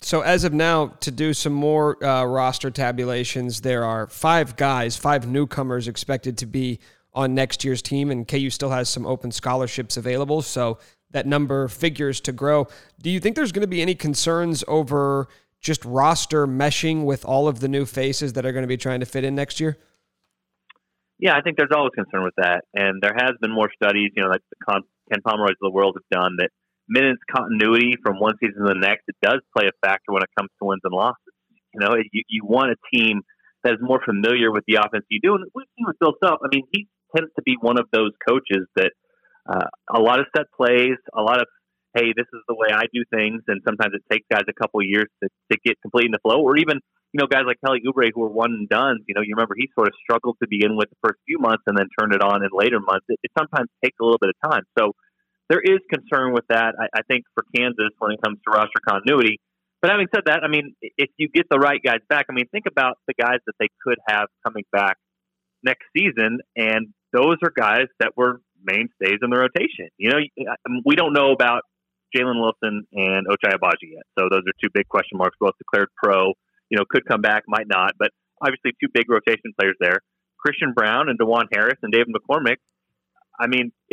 So, 0.00 0.20
as 0.20 0.44
of 0.44 0.52
now, 0.52 0.88
to 1.00 1.10
do 1.10 1.32
some 1.32 1.54
more 1.54 2.02
uh, 2.04 2.24
roster 2.24 2.70
tabulations, 2.70 3.62
there 3.62 3.84
are 3.84 4.06
five 4.06 4.56
guys, 4.56 4.96
five 4.96 5.26
newcomers 5.26 5.88
expected 5.88 6.36
to 6.38 6.46
be 6.46 6.78
on 7.14 7.34
next 7.34 7.64
year's 7.64 7.80
team, 7.80 8.10
and 8.10 8.28
KU 8.28 8.50
still 8.50 8.70
has 8.70 8.88
some 8.88 9.06
open 9.06 9.30
scholarships 9.30 9.96
available. 9.96 10.42
So, 10.42 10.78
that 11.12 11.26
number 11.26 11.68
figures 11.68 12.20
to 12.20 12.32
grow. 12.32 12.66
Do 13.00 13.08
you 13.08 13.20
think 13.20 13.36
there's 13.36 13.52
going 13.52 13.62
to 13.62 13.68
be 13.68 13.80
any 13.80 13.94
concerns 13.94 14.62
over 14.68 15.28
just 15.60 15.82
roster 15.84 16.46
meshing 16.46 17.04
with 17.04 17.24
all 17.24 17.48
of 17.48 17.60
the 17.60 17.68
new 17.68 17.86
faces 17.86 18.34
that 18.34 18.44
are 18.44 18.52
going 18.52 18.64
to 18.64 18.68
be 18.68 18.76
trying 18.76 19.00
to 19.00 19.06
fit 19.06 19.24
in 19.24 19.34
next 19.34 19.60
year? 19.60 19.78
Yeah, 21.18 21.36
I 21.36 21.40
think 21.40 21.56
there's 21.56 21.70
always 21.74 21.92
concern 21.94 22.24
with 22.24 22.34
that, 22.36 22.64
and 22.74 23.00
there 23.00 23.14
has 23.16 23.32
been 23.40 23.52
more 23.52 23.70
studies, 23.74 24.10
you 24.14 24.22
know, 24.22 24.28
like 24.28 24.42
the 24.50 24.82
Ken 25.10 25.22
Pomeroy's 25.24 25.52
of 25.52 25.56
the 25.62 25.70
world 25.70 25.96
have 25.96 26.20
done 26.20 26.36
that 26.38 26.50
minutes 26.88 27.20
continuity 27.30 27.96
from 28.02 28.20
one 28.20 28.34
season 28.40 28.62
to 28.62 28.74
the 28.74 28.80
next 28.80 29.04
it 29.08 29.16
does 29.22 29.40
play 29.56 29.66
a 29.66 29.86
factor 29.86 30.12
when 30.12 30.22
it 30.22 30.30
comes 30.38 30.50
to 30.60 30.66
wins 30.66 30.82
and 30.84 30.92
losses. 30.92 31.34
You 31.72 31.80
know, 31.80 31.96
you, 31.96 32.22
you 32.28 32.42
want 32.44 32.70
a 32.70 32.78
team 32.94 33.22
that 33.64 33.74
is 33.74 33.80
more 33.80 34.00
familiar 34.04 34.52
with 34.52 34.64
the 34.68 34.76
offense 34.76 35.04
you 35.08 35.20
do, 35.22 35.34
and 35.34 35.44
we've 35.54 35.66
seen 35.76 35.86
with 35.86 35.98
Bill 35.98 36.14
Self. 36.22 36.40
I 36.44 36.48
mean, 36.52 36.64
he 36.70 36.86
tends 37.16 37.32
to 37.36 37.42
be 37.42 37.56
one 37.60 37.78
of 37.78 37.86
those 37.92 38.12
coaches 38.28 38.68
that 38.76 38.92
uh, 39.48 39.68
a 39.92 40.00
lot 40.00 40.20
of 40.20 40.26
set 40.36 40.46
plays, 40.56 40.96
a 41.16 41.22
lot 41.22 41.40
of 41.40 41.46
hey, 41.94 42.10
this 42.10 42.26
is 42.34 42.42
the 42.48 42.58
way 42.58 42.74
I 42.74 42.90
do 42.92 43.06
things, 43.06 43.42
and 43.46 43.62
sometimes 43.64 43.94
it 43.94 44.02
takes 44.10 44.26
guys 44.26 44.42
a 44.50 44.52
couple 44.52 44.82
years 44.82 45.06
to, 45.22 45.28
to 45.52 45.58
get 45.64 45.80
complete 45.80 46.06
in 46.06 46.12
the 46.12 46.18
flow, 46.22 46.42
or 46.42 46.58
even 46.58 46.80
you 47.14 47.18
know 47.22 47.26
guys 47.26 47.46
like 47.46 47.58
Kelly 47.64 47.80
Oubre 47.86 48.10
who 48.12 48.22
are 48.24 48.30
one 48.30 48.50
and 48.50 48.68
done. 48.68 48.98
You 49.06 49.14
know, 49.14 49.22
you 49.22 49.34
remember 49.34 49.54
he 49.56 49.70
sort 49.74 49.88
of 49.88 49.94
struggled 50.02 50.36
to 50.42 50.48
begin 50.50 50.76
with 50.76 50.90
the 50.90 50.98
first 51.06 51.20
few 51.26 51.38
months 51.38 51.62
and 51.66 51.78
then 51.78 51.86
turned 51.98 52.12
it 52.12 52.22
on 52.22 52.42
in 52.42 52.50
later 52.52 52.80
months. 52.80 53.06
It, 53.08 53.18
it 53.22 53.30
sometimes 53.38 53.70
takes 53.82 53.96
a 54.00 54.04
little 54.04 54.18
bit 54.20 54.30
of 54.34 54.38
time, 54.50 54.64
so 54.78 54.92
there 55.48 55.60
is 55.60 55.78
concern 55.90 56.32
with 56.32 56.44
that. 56.48 56.74
I, 56.78 56.98
I 56.98 57.02
think 57.02 57.24
for 57.34 57.44
Kansas 57.54 57.90
when 57.98 58.12
it 58.12 58.20
comes 58.22 58.38
to 58.44 58.50
roster 58.50 58.80
continuity. 58.86 59.40
But 59.82 59.90
having 59.90 60.06
said 60.14 60.24
that, 60.26 60.40
I 60.42 60.48
mean, 60.48 60.74
if 60.80 61.10
you 61.18 61.28
get 61.28 61.46
the 61.50 61.58
right 61.58 61.80
guys 61.84 62.00
back, 62.08 62.26
I 62.30 62.32
mean, 62.32 62.46
think 62.50 62.64
about 62.66 62.96
the 63.06 63.12
guys 63.12 63.40
that 63.46 63.52
they 63.60 63.68
could 63.84 63.98
have 64.08 64.28
coming 64.42 64.64
back 64.72 64.96
next 65.62 65.84
season, 65.96 66.40
and 66.56 66.88
those 67.12 67.36
are 67.42 67.52
guys 67.54 67.86
that 68.00 68.12
were 68.16 68.40
mainstays 68.64 69.18
in 69.20 69.28
the 69.28 69.36
rotation. 69.36 69.88
You 69.98 70.10
know, 70.10 70.18
um, 70.66 70.80
we 70.86 70.96
don't 70.96 71.12
know 71.12 71.32
about 71.32 71.62
Jalen 72.16 72.40
Wilson 72.40 72.86
and 72.92 73.26
Ochai 73.26 73.52
Agbaji 73.52 73.92
yet, 73.92 74.04
so 74.18 74.28
those 74.30 74.40
are 74.48 74.56
two 74.62 74.70
big 74.72 74.88
question 74.88 75.18
marks. 75.18 75.36
Both 75.38 75.54
declared 75.58 75.88
pro. 76.02 76.32
You 76.70 76.78
know, 76.78 76.84
could 76.88 77.04
come 77.04 77.20
back, 77.20 77.42
might 77.46 77.68
not, 77.68 77.92
but 77.98 78.10
obviously 78.40 78.72
two 78.82 78.88
big 78.92 79.10
rotation 79.10 79.52
players 79.58 79.76
there. 79.80 80.00
Christian 80.38 80.72
Braun 80.72 81.08
and 81.08 81.18
Dajuan 81.18 81.44
Harris 81.52 81.78
and 81.82 81.92
David 81.92 82.08
McCormick. 82.08 82.56
I 83.38 83.48
mean, 83.48 83.72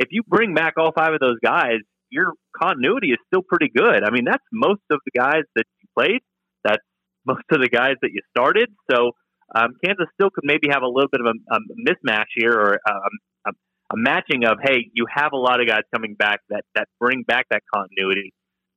if 0.00 0.08
you 0.10 0.22
bring 0.26 0.54
back 0.54 0.74
all 0.78 0.92
five 0.96 1.12
of 1.12 1.20
those 1.20 1.38
guys, 1.44 1.78
your 2.10 2.32
continuity 2.60 3.08
is 3.12 3.18
still 3.28 3.42
pretty 3.46 3.70
good. 3.74 4.02
I 4.02 4.10
mean, 4.10 4.24
that's 4.24 4.42
most 4.52 4.82
of 4.90 4.98
the 5.04 5.12
guys 5.16 5.44
that 5.54 5.64
you 5.80 5.88
played. 5.96 6.20
That's 6.64 6.82
most 7.26 7.44
of 7.52 7.60
the 7.60 7.68
guys 7.68 7.94
that 8.02 8.10
you 8.12 8.20
started. 8.36 8.70
So 8.90 9.12
um, 9.54 9.76
Kansas 9.84 10.06
still 10.14 10.30
could 10.30 10.44
maybe 10.44 10.68
have 10.72 10.82
a 10.82 10.88
little 10.88 11.10
bit 11.12 11.20
of 11.20 11.26
a, 11.26 11.54
a 11.54 11.58
mismatch 11.86 12.32
here 12.34 12.52
or 12.52 12.80
um, 12.88 13.54
a 13.92 13.96
matching 13.96 14.44
of 14.44 14.58
hey, 14.62 14.90
you 14.94 15.06
have 15.12 15.32
a 15.32 15.36
lot 15.36 15.60
of 15.60 15.66
guys 15.66 15.82
coming 15.94 16.14
back 16.14 16.40
that 16.48 16.62
that 16.74 16.88
bring 16.98 17.22
back 17.26 17.46
that 17.50 17.62
continuity. 17.74 18.32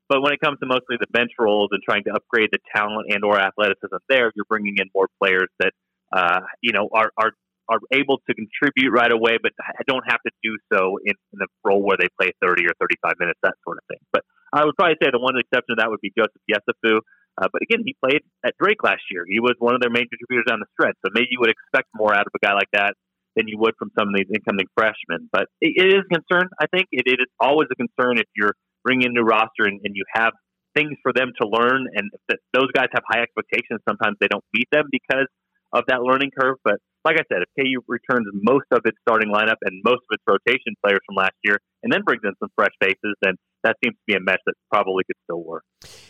But 0.09 0.21
when 0.21 0.33
it 0.33 0.41
comes 0.41 0.59
to 0.59 0.65
mostly 0.65 0.97
the 0.99 1.07
bench 1.11 1.31
roles 1.39 1.69
and 1.71 1.81
trying 1.81 2.03
to 2.05 2.11
upgrade 2.11 2.49
the 2.51 2.59
talent 2.75 3.07
and 3.09 3.23
or 3.23 3.39
athleticism 3.39 3.95
there, 4.09 4.31
you're 4.35 4.45
bringing 4.49 4.75
in 4.77 4.89
more 4.93 5.07
players 5.21 5.49
that 5.59 5.71
uh, 6.11 6.41
you 6.61 6.73
know 6.73 6.89
are 6.93 7.11
are 7.17 7.31
are 7.69 7.79
able 7.93 8.19
to 8.27 8.31
contribute 8.35 8.91
right 8.91 9.11
away, 9.11 9.37
but 9.41 9.51
don't 9.87 10.03
have 10.07 10.19
to 10.25 10.31
do 10.43 10.57
so 10.71 10.99
in, 11.05 11.15
in 11.33 11.37
the 11.39 11.47
role 11.63 11.81
where 11.81 11.97
they 11.99 12.09
play 12.19 12.31
30 12.43 12.65
or 12.67 12.75
35 12.79 13.13
minutes, 13.19 13.39
that 13.43 13.55
sort 13.63 13.77
of 13.77 13.83
thing. 13.87 14.03
But 14.11 14.23
I 14.51 14.65
would 14.65 14.75
probably 14.75 14.97
say 15.01 15.09
the 15.11 15.19
one 15.19 15.33
exception 15.39 15.75
to 15.75 15.81
that 15.81 15.89
would 15.89 16.01
be 16.01 16.11
Joseph 16.15 16.43
Yesufu. 16.45 16.99
Uh, 17.41 17.47
but 17.51 17.61
again, 17.63 17.81
he 17.85 17.95
played 17.97 18.21
at 18.45 18.53
Drake 18.61 18.83
last 18.83 19.01
year. 19.09 19.25
He 19.25 19.39
was 19.39 19.55
one 19.57 19.73
of 19.73 19.81
their 19.81 19.89
main 19.89 20.05
contributors 20.05 20.45
on 20.51 20.61
the 20.61 20.69
stretch. 20.77 20.93
So 21.01 21.09
maybe 21.13 21.33
you 21.33 21.41
would 21.41 21.49
expect 21.49 21.89
more 21.95 22.13
out 22.13 22.27
of 22.27 22.33
a 22.35 22.41
guy 22.45 22.53
like 22.53 22.69
that 22.73 22.93
than 23.35 23.47
you 23.47 23.57
would 23.57 23.73
from 23.79 23.89
some 23.97 24.09
of 24.09 24.13
these 24.13 24.29
incoming 24.29 24.69
freshmen. 24.77 25.29
But 25.33 25.49
it, 25.57 25.73
it 25.73 25.89
is 25.89 26.05
a 26.05 26.11
concern. 26.13 26.49
I 26.61 26.67
think 26.69 26.87
it, 26.91 27.09
it 27.09 27.17
is 27.17 27.31
always 27.39 27.67
a 27.73 27.75
concern 27.75 28.21
if 28.21 28.29
you're 28.35 28.53
bringing 28.83 29.09
in 29.09 29.17
a 29.17 29.21
new 29.21 29.25
roster 29.25 29.65
and, 29.65 29.81
and 29.83 29.95
you 29.95 30.05
have 30.13 30.33
things 30.75 30.93
for 31.01 31.13
them 31.13 31.31
to 31.41 31.47
learn, 31.47 31.85
and 31.93 32.09
those 32.53 32.71
guys 32.73 32.87
have 32.93 33.03
high 33.07 33.21
expectations. 33.21 33.81
Sometimes 33.87 34.17
they 34.19 34.27
don't 34.27 34.43
meet 34.53 34.67
them 34.71 34.85
because 34.91 35.29
of 35.71 35.83
that 35.87 36.01
learning 36.01 36.31
curve. 36.37 36.57
But 36.63 36.77
like 37.05 37.15
I 37.15 37.23
said, 37.31 37.43
if 37.43 37.49
KU 37.57 37.81
returns 37.87 38.27
most 38.33 38.65
of 38.71 38.81
its 38.85 38.97
starting 39.07 39.29
lineup 39.29 39.55
and 39.63 39.81
most 39.83 40.01
of 40.09 40.11
its 40.11 40.23
rotation 40.27 40.73
players 40.83 40.99
from 41.05 41.15
last 41.15 41.35
year, 41.43 41.59
and 41.83 41.91
then 41.91 42.01
brings 42.03 42.21
in 42.23 42.31
some 42.39 42.49
fresh 42.55 42.71
faces, 42.81 43.15
then 43.21 43.35
that 43.63 43.75
seems 43.83 43.95
to 43.95 44.01
be 44.07 44.15
a 44.15 44.19
mesh 44.19 44.39
that 44.45 44.53
probably 44.71 45.03
could 45.05 45.17
still 45.23 45.43
work. 45.43 45.63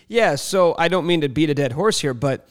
Yeah. 0.08 0.36
So 0.36 0.76
I 0.78 0.88
don't 0.88 1.08
mean 1.08 1.22
to 1.22 1.30
beat 1.30 1.50
a 1.50 1.56
dead 1.56 1.72
horse 1.72 2.00
here, 2.00 2.14
but 2.14 2.48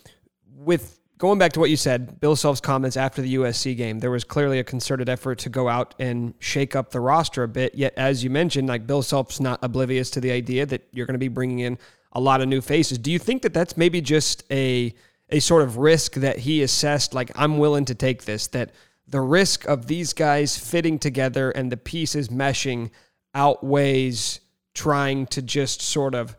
with 0.57 1.01
going 1.19 1.39
back 1.39 1.53
to 1.53 1.61
what 1.61 1.71
you 1.71 1.77
said, 1.77 2.19
Bill 2.19 2.35
Self's 2.35 2.61
comments 2.61 2.97
after 2.97 3.23
the 3.23 3.37
USC 3.37 3.77
game, 3.77 4.01
there 4.01 4.11
was 4.11 4.25
clearly 4.25 4.59
a 4.59 4.65
concerted 4.65 5.09
effort 5.09 5.39
to 5.41 5.49
go 5.49 5.69
out 5.69 5.95
and 6.01 6.35
shake 6.41 6.75
up 6.75 6.91
the 6.91 7.01
roster 7.01 7.45
a 7.45 7.49
bit. 7.49 7.77
Yet, 7.77 7.95
as 7.97 8.25
you 8.25 8.31
mentioned, 8.31 8.69
like 8.69 8.87
Bill 8.89 9.03
Self's 9.03 9.39
not 9.39 9.61
oblivious 9.63 10.11
to 10.11 10.21
the 10.21 10.33
idea 10.33 10.67
that 10.67 10.89
you're 10.91 11.07
going 11.07 11.15
to 11.15 11.19
be 11.19 11.29
bringing 11.29 11.61
in 11.61 11.79
a 12.13 12.21
lot 12.21 12.41
of 12.41 12.49
new 12.49 12.61
faces. 12.61 12.99
Do 12.99 13.13
you 13.13 13.21
think 13.21 13.43
that 13.43 13.55
that's 13.55 13.77
maybe 13.77 14.01
just 14.01 14.43
a 14.51 14.93
a 15.33 15.41
sort 15.41 15.63
of 15.63 15.79
risk 15.79 16.15
that 16.15 16.39
he 16.39 16.63
assessed? 16.63 17.15
Like, 17.15 17.33
I'm 17.35 17.59
willing 17.59 17.85
to 17.87 17.95
take 17.95 18.25
this. 18.25 18.47
That 18.49 18.71
the 19.07 19.21
risk 19.21 19.65
of 19.67 19.87
these 19.87 20.13
guys 20.13 20.57
fitting 20.57 20.99
together 20.99 21.51
and 21.51 21.73
the 21.73 21.77
pieces 21.77 22.29
meshing 22.29 22.91
outweighs 23.35 24.41
trying 24.75 25.27
to 25.27 25.43
just 25.43 25.83
sort 25.83 26.15
of 26.15 26.37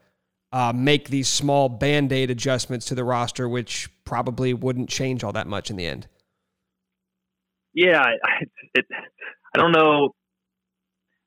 uh, 0.51 0.71
make 0.73 1.09
these 1.09 1.27
small 1.27 1.67
band 1.67 2.11
aid 2.11 2.29
adjustments 2.29 2.85
to 2.85 2.95
the 2.95 3.03
roster, 3.03 3.49
which 3.49 3.89
probably 4.05 4.53
wouldn't 4.53 4.89
change 4.89 5.23
all 5.23 5.31
that 5.33 5.47
much 5.47 5.69
in 5.69 5.75
the 5.75 5.85
end. 5.85 6.07
Yeah, 7.73 7.99
I, 7.99 8.11
it, 8.75 8.85
I 9.55 9.59
don't 9.59 9.71
know. 9.71 10.09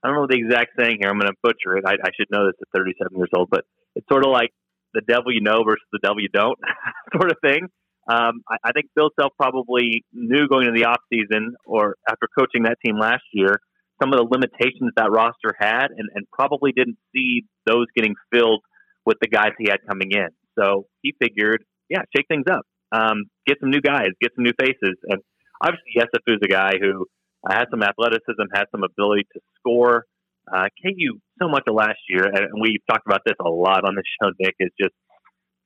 I 0.03 0.09
don't 0.09 0.17
know 0.17 0.27
the 0.29 0.37
exact 0.37 0.73
saying 0.79 0.99
here. 1.01 1.11
I'm 1.11 1.19
going 1.19 1.31
to 1.31 1.39
butcher 1.43 1.77
it. 1.77 1.85
I, 1.85 1.95
I 1.95 2.11
should 2.17 2.29
know 2.31 2.47
this 2.47 2.55
at 2.63 2.69
37 2.79 3.17
years 3.17 3.31
old, 3.37 3.49
but 3.51 3.65
it's 3.97 4.07
sort 4.09 4.25
of 4.25 4.31
like 4.31 4.53
the 4.95 5.03
devil 5.03 5.33
you 5.33 5.41
know 5.41 5.65
versus 5.65 5.87
the 5.93 6.01
devil 6.03 6.21
you 6.21 6.29
don't 6.33 6.59
sort 7.13 7.31
of 7.31 7.39
thing. 7.43 7.69
Um, 8.09 8.43
I, 8.49 8.57
I 8.65 8.73
think 8.73 8.87
Bill 8.95 9.11
Self 9.19 9.33
probably 9.37 10.05
knew 10.13 10.49
going 10.49 10.67
into 10.67 10.79
the 10.79 10.87
off 10.87 11.01
season 11.13 11.57
or 11.67 11.97
after 12.09 12.29
coaching 12.39 12.63
that 12.65 12.77
team 12.85 12.99
last 12.99 13.25
year 13.33 13.61
some 14.01 14.13
of 14.13 14.19
the 14.19 14.27
limitations 14.31 14.93
that 14.97 15.11
roster 15.11 15.55
had, 15.59 15.89
and, 15.97 16.09
and 16.15 16.27
probably 16.31 16.73
didn't 16.73 16.99
see 17.15 17.45
those 17.67 17.87
getting 17.95 18.15
filled 18.33 18.63
with 19.05 19.17
the 19.21 19.29
guys 19.29 19.53
he 19.59 19.69
had 19.71 19.79
coming 19.89 20.11
in. 20.13 20.29
So 20.59 20.87
he 21.03 21.15
figured, 21.21 21.65
yeah, 21.89 22.03
shake 22.15 22.27
things 22.29 22.45
up, 22.51 22.63
um, 22.93 23.25
get 23.47 23.59
some 23.61 23.71
new 23.71 23.81
guys, 23.81 24.09
get 24.21 24.33
some 24.35 24.45
new 24.45 24.53
faces, 24.59 24.97
and 25.05 25.21
obviously 25.63 25.97
Yesufu 25.97 26.37
is 26.37 26.41
a 26.45 26.49
guy 26.49 26.73
who 26.81 27.07
has 27.49 27.67
some 27.71 27.83
athleticism, 27.83 28.43
has 28.53 28.67
some 28.71 28.83
ability 28.83 29.27
to 29.33 29.41
score. 29.59 30.05
Uh, 30.47 30.69
KU 30.83 31.19
so 31.41 31.49
much 31.49 31.65
of 31.67 31.75
last 31.75 31.99
year, 32.09 32.25
and 32.25 32.61
we've 32.61 32.81
talked 32.89 33.07
about 33.07 33.23
this 33.27 33.35
a 33.41 33.49
lot 33.49 33.85
on 33.85 33.95
the 33.95 34.03
show. 34.23 34.31
Nick 34.39 34.55
is 34.61 34.71
just 34.81 34.95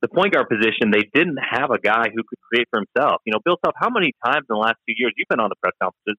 the 0.02 0.08
point 0.08 0.32
guard 0.32 0.48
position. 0.48 0.90
They 0.90 1.04
didn't 1.12 1.38
have 1.38 1.70
a 1.70 1.78
guy 1.78 2.08
who 2.08 2.22
could 2.24 2.40
create 2.48 2.66
for 2.70 2.80
himself. 2.80 3.20
You 3.26 3.32
know, 3.32 3.40
Bill 3.44 3.56
Self, 3.64 3.74
how 3.76 3.90
many 3.90 4.12
times 4.24 4.48
in 4.48 4.54
the 4.56 4.60
last 4.60 4.80
two 4.88 4.94
years 4.96 5.12
you've 5.16 5.28
been 5.28 5.40
on 5.40 5.50
the 5.50 5.60
press 5.60 5.76
conferences 5.80 6.16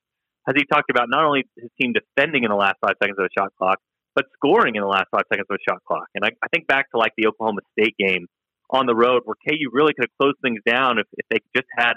has 0.48 0.56
he 0.58 0.66
talked 0.66 0.90
about 0.90 1.10
not 1.10 1.26
only 1.26 1.44
his 1.58 1.70
team 1.80 1.94
defending 1.94 2.44
in 2.44 2.50
the 2.50 2.58
last 2.58 2.78
five 2.82 2.96
seconds 3.02 3.18
of 3.20 3.26
the 3.26 3.34
shot 3.38 3.50
clock, 3.58 3.78
but 4.16 4.26
scoring 4.36 4.76
in 4.76 4.82
the 4.82 4.88
last 4.88 5.06
five 5.12 5.24
seconds 5.32 5.46
of 5.50 5.58
the 5.58 5.66
shot 5.68 5.80
clock. 5.88 6.08
And 6.16 6.26
I, 6.26 6.30
I 6.44 6.48
think 6.54 6.68
back 6.68 6.90
to 6.92 6.98
like 6.98 7.14
the 7.18 7.28
Oklahoma 7.28 7.62
State 7.78 7.96
game 7.98 8.26
on 8.70 8.86
the 8.86 8.96
road 8.96 9.22
where 9.26 9.36
KU 9.48 9.70
really 9.72 9.94
could 9.94 10.06
have 10.10 10.18
closed 10.20 10.38
things 10.42 10.60
down 10.66 10.98
if, 10.98 11.06
if 11.14 11.26
they 11.30 11.38
just 11.56 11.68
had 11.78 11.94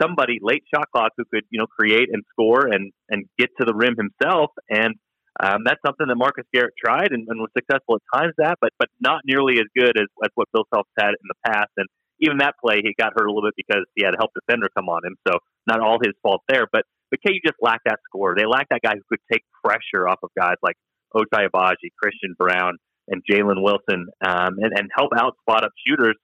somebody 0.00 0.38
late 0.40 0.62
shot 0.72 0.86
clock 0.94 1.12
who 1.16 1.24
could, 1.32 1.44
you 1.50 1.58
know, 1.58 1.66
create 1.66 2.08
and 2.12 2.22
score 2.30 2.66
and, 2.66 2.92
and 3.08 3.24
get 3.38 3.50
to 3.58 3.64
the 3.64 3.74
rim 3.74 3.96
himself. 3.96 4.50
And 4.68 4.94
um, 5.40 5.62
that's 5.64 5.80
something 5.86 6.06
that 6.08 6.16
Marcus 6.16 6.44
Garrett 6.52 6.74
tried 6.82 7.12
and, 7.12 7.26
and 7.28 7.38
was 7.40 7.50
successful 7.56 7.96
at 7.96 8.18
times 8.18 8.34
that, 8.38 8.58
but 8.60 8.70
but 8.78 8.88
not 9.00 9.22
nearly 9.24 9.58
as 9.58 9.66
good 9.76 9.96
as, 9.96 10.08
as 10.24 10.30
what 10.34 10.48
Bill 10.52 10.64
Self 10.74 10.86
had 10.98 11.10
in 11.14 11.26
the 11.28 11.38
past. 11.46 11.70
And 11.76 11.86
even 12.20 12.38
that 12.38 12.54
play, 12.62 12.80
he 12.82 12.94
got 12.98 13.12
hurt 13.14 13.26
a 13.26 13.32
little 13.32 13.46
bit 13.46 13.54
because 13.56 13.84
he 13.94 14.04
had 14.04 14.14
a 14.14 14.18
help 14.18 14.32
defender 14.34 14.66
come 14.76 14.88
on 14.88 15.06
him. 15.06 15.16
So 15.26 15.38
not 15.66 15.80
all 15.80 15.98
his 16.02 16.14
fault 16.22 16.42
there. 16.48 16.66
But 16.70 16.82
but 17.10 17.20
KU 17.24 17.38
just 17.44 17.56
lacked 17.62 17.86
that 17.86 18.00
score. 18.08 18.34
They 18.36 18.46
lacked 18.46 18.70
that 18.70 18.82
guy 18.82 18.94
who 18.94 19.02
could 19.08 19.22
take 19.32 19.42
pressure 19.64 20.08
off 20.08 20.18
of 20.22 20.30
guys 20.36 20.56
like 20.62 20.76
Ochai 21.14 21.48
Agbaji, 21.48 21.94
Christian 22.02 22.34
Braun, 22.36 22.76
and 23.08 23.22
Jalen 23.30 23.62
Wilson, 23.62 24.08
um, 24.20 24.58
and, 24.60 24.72
and 24.76 24.90
help 24.94 25.10
out 25.16 25.36
spot 25.40 25.64
up 25.64 25.70
shooters. 25.86 26.16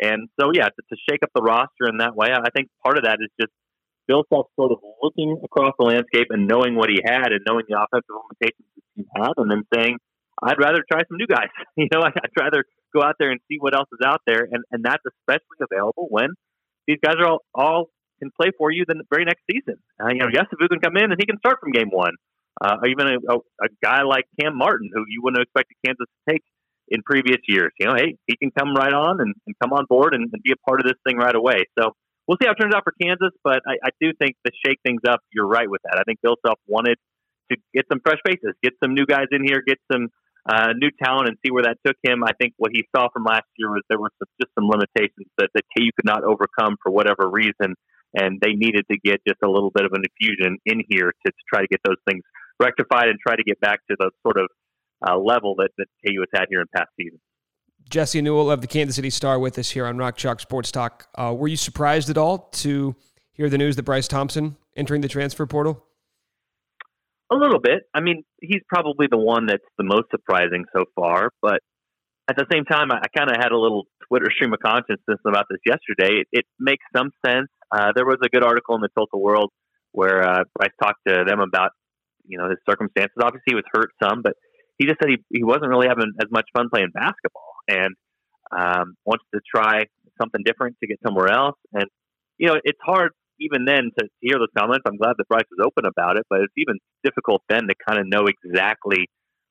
And 0.00 0.28
so, 0.40 0.50
yeah, 0.52 0.64
to, 0.64 0.82
to 0.90 0.96
shake 1.08 1.22
up 1.22 1.30
the 1.34 1.42
roster 1.42 1.86
in 1.86 1.98
that 1.98 2.16
way, 2.16 2.28
I 2.32 2.50
think 2.50 2.68
part 2.82 2.98
of 2.98 3.04
that 3.04 3.18
is 3.20 3.28
just 3.40 3.52
Bill 4.06 4.24
Self 4.28 4.46
sort 4.56 4.72
of 4.72 4.78
looking 5.02 5.40
across 5.44 5.72
the 5.78 5.84
landscape 5.84 6.28
and 6.30 6.48
knowing 6.48 6.76
what 6.76 6.90
he 6.90 7.00
had 7.04 7.32
and 7.32 7.40
knowing 7.46 7.64
the 7.68 7.78
offensive 7.78 8.10
limitations 8.10 8.66
the 8.76 8.82
team 8.96 9.06
had, 9.16 9.32
and 9.36 9.50
then 9.50 9.62
saying, 9.74 9.98
I'd 10.42 10.58
rather 10.58 10.82
try 10.90 11.00
some 11.08 11.18
new 11.18 11.26
guys. 11.26 11.48
you 11.76 11.88
know, 11.92 12.02
I'd 12.06 12.36
rather 12.38 12.64
go 12.94 13.02
out 13.02 13.16
there 13.18 13.30
and 13.30 13.40
see 13.48 13.56
what 13.58 13.74
else 13.74 13.88
is 13.92 14.04
out 14.04 14.20
there, 14.26 14.46
and, 14.50 14.64
and 14.70 14.84
that's 14.84 15.02
especially 15.06 15.58
available 15.60 16.06
when 16.10 16.28
these 16.86 16.98
guys 17.02 17.14
are 17.18 17.26
all, 17.26 17.40
all 17.54 17.86
can 18.18 18.30
play 18.38 18.50
for 18.56 18.70
you 18.70 18.84
the 18.86 19.02
very 19.10 19.24
next 19.24 19.42
season. 19.50 19.76
Uh, 20.00 20.08
you 20.08 20.18
know, 20.18 20.30
Yesufu 20.30 20.68
can 20.68 20.80
come 20.80 20.96
in 20.96 21.10
and 21.10 21.16
he 21.18 21.26
can 21.26 21.38
start 21.38 21.58
from 21.60 21.72
game 21.72 21.90
one. 21.90 22.14
Uh, 22.60 22.76
even 22.86 23.08
a, 23.08 23.16
a, 23.32 23.36
a 23.38 23.68
guy 23.82 24.02
like 24.02 24.24
Cam 24.38 24.56
Martin, 24.56 24.90
who 24.92 25.04
you 25.08 25.20
wouldn't 25.22 25.40
have 25.40 25.46
expected 25.46 25.74
Kansas 25.84 26.06
to 26.06 26.32
take 26.32 26.42
in 26.88 27.02
previous 27.02 27.40
years. 27.48 27.72
You 27.80 27.86
know, 27.86 27.94
hey, 27.96 28.16
he 28.26 28.36
can 28.36 28.50
come 28.56 28.74
right 28.74 28.92
on 28.92 29.20
and, 29.20 29.34
and 29.46 29.56
come 29.60 29.72
on 29.72 29.86
board 29.88 30.14
and, 30.14 30.28
and, 30.32 30.42
be 30.42 30.52
a 30.52 30.60
part 30.68 30.80
of 30.80 30.86
this 30.86 30.98
thing 31.06 31.16
right 31.16 31.34
away. 31.34 31.64
So 31.78 31.96
we'll 32.26 32.38
see 32.40 32.46
how 32.46 32.52
it 32.52 32.60
turns 32.60 32.74
out 32.74 32.84
for 32.84 32.94
Kansas, 33.00 33.32
but 33.44 33.60
I, 33.66 33.74
I 33.84 33.90
do 34.00 34.12
think 34.18 34.36
to 34.46 34.52
shake 34.64 34.78
things 34.84 35.02
up, 35.08 35.20
you're 35.32 35.46
right 35.46 35.68
with 35.68 35.80
that. 35.84 35.98
I 35.98 36.04
think 36.04 36.20
Bill 36.22 36.36
Self 36.44 36.58
wanted 36.66 36.96
to 37.50 37.56
get 37.74 37.86
some 37.90 38.00
fresh 38.04 38.18
faces, 38.24 38.54
get 38.62 38.74
some 38.82 38.94
new 38.94 39.06
guys 39.06 39.26
in 39.30 39.44
here, 39.44 39.62
get 39.66 39.78
some 39.90 40.08
uh, 40.48 40.72
new 40.76 40.90
talent, 41.02 41.28
and 41.28 41.36
see 41.44 41.52
where 41.52 41.64
that 41.64 41.78
took 41.86 41.96
him. 42.02 42.24
I 42.24 42.32
think 42.40 42.54
what 42.56 42.72
he 42.72 42.84
saw 42.94 43.08
from 43.12 43.24
last 43.24 43.46
year 43.58 43.70
was 43.70 43.82
there 43.88 43.98
were 43.98 44.10
some, 44.18 44.28
just 44.40 44.52
some 44.58 44.68
limitations 44.68 45.28
that, 45.38 45.50
that 45.54 45.64
KU 45.76 45.90
could 45.96 46.06
not 46.06 46.24
overcome 46.24 46.76
for 46.82 46.90
whatever 46.90 47.28
reason 47.28 47.74
and 48.14 48.40
they 48.40 48.52
needed 48.52 48.84
to 48.90 48.98
get 48.98 49.20
just 49.26 49.40
a 49.42 49.50
little 49.50 49.70
bit 49.70 49.84
of 49.84 49.92
an 49.92 50.02
infusion 50.04 50.58
in 50.66 50.82
here 50.88 51.12
to, 51.24 51.32
to 51.32 51.42
try 51.48 51.60
to 51.60 51.68
get 51.68 51.80
those 51.84 52.00
things 52.08 52.22
rectified 52.60 53.08
and 53.08 53.18
try 53.18 53.34
to 53.36 53.42
get 53.42 53.58
back 53.60 53.80
to 53.90 53.96
the 53.98 54.10
sort 54.22 54.36
of 54.38 54.48
uh, 55.06 55.16
level 55.16 55.54
that, 55.56 55.70
that 55.78 55.86
KU 56.06 56.20
has 56.20 56.28
had 56.32 56.46
here 56.48 56.60
in 56.60 56.66
past 56.74 56.90
seasons. 56.98 57.20
Jesse 57.88 58.22
Newell 58.22 58.50
of 58.50 58.60
the 58.60 58.66
Kansas 58.66 58.96
City 58.96 59.10
Star 59.10 59.38
with 59.38 59.58
us 59.58 59.70
here 59.70 59.86
on 59.86 59.98
Rock 59.98 60.16
Chalk 60.16 60.40
Sports 60.40 60.72
Talk. 60.72 61.08
Uh, 61.14 61.34
were 61.36 61.48
you 61.48 61.56
surprised 61.56 62.10
at 62.10 62.18
all 62.18 62.48
to 62.52 62.96
hear 63.32 63.48
the 63.48 63.58
news 63.58 63.76
that 63.76 63.82
Bryce 63.82 64.08
Thompson 64.08 64.56
entering 64.76 65.00
the 65.00 65.08
transfer 65.08 65.46
portal? 65.46 65.84
A 67.30 67.34
little 67.34 67.60
bit. 67.60 67.84
I 67.94 68.00
mean, 68.00 68.24
he's 68.40 68.62
probably 68.68 69.06
the 69.10 69.18
one 69.18 69.46
that's 69.46 69.64
the 69.78 69.84
most 69.84 70.10
surprising 70.10 70.64
so 70.76 70.84
far, 70.94 71.30
but 71.40 71.60
at 72.28 72.36
the 72.36 72.46
same 72.52 72.64
time, 72.64 72.90
I, 72.90 73.00
I 73.04 73.08
kind 73.16 73.30
of 73.30 73.36
had 73.36 73.52
a 73.52 73.58
little 73.58 73.84
Twitter 74.08 74.28
stream 74.34 74.52
of 74.52 74.60
consciousness 74.60 75.18
about 75.26 75.46
this 75.50 75.60
yesterday. 75.66 76.20
It, 76.20 76.28
it 76.32 76.44
makes 76.58 76.84
some 76.96 77.10
sense. 77.24 77.48
Uh, 77.70 77.92
there 77.94 78.04
was 78.04 78.18
a 78.24 78.28
good 78.28 78.44
article 78.44 78.74
in 78.74 78.80
the 78.80 78.88
Tulsa 78.94 79.16
World 79.16 79.50
where 79.92 80.22
uh, 80.22 80.44
Bryce 80.56 80.72
talked 80.82 81.00
to 81.08 81.24
them 81.26 81.40
about 81.40 81.70
you 82.26 82.38
know 82.38 82.48
his 82.48 82.58
circumstances. 82.68 83.16
Obviously, 83.20 83.52
he 83.52 83.54
was 83.54 83.64
hurt 83.72 83.90
some, 84.02 84.22
but 84.22 84.34
he 84.78 84.86
just 84.86 84.98
said 85.00 85.10
he 85.10 85.16
he 85.30 85.44
wasn't 85.44 85.68
really 85.68 85.88
having 85.88 86.12
as 86.20 86.30
much 86.30 86.46
fun 86.54 86.68
playing 86.72 86.90
basketball 86.94 87.51
and 87.68 87.94
um, 88.56 88.94
wants 89.04 89.24
to 89.34 89.40
try 89.54 89.84
something 90.20 90.42
different 90.44 90.76
to 90.80 90.86
get 90.86 90.98
somewhere 91.04 91.28
else. 91.28 91.56
And 91.72 91.86
you 92.38 92.48
know, 92.48 92.56
it's 92.64 92.78
hard 92.84 93.12
even 93.40 93.64
then 93.64 93.90
to, 93.98 94.06
hear 94.20 94.38
those 94.38 94.52
comments. 94.56 94.82
I'm 94.86 94.96
glad 94.96 95.14
that 95.18 95.28
Bryce 95.28 95.48
was 95.50 95.66
open 95.66 95.84
about 95.84 96.16
it, 96.16 96.24
but 96.30 96.40
it's 96.40 96.54
even 96.56 96.78
difficult 97.02 97.42
then 97.48 97.66
to 97.68 97.74
kind 97.86 97.98
of 97.98 98.06
know 98.06 98.26
exactly 98.26 99.08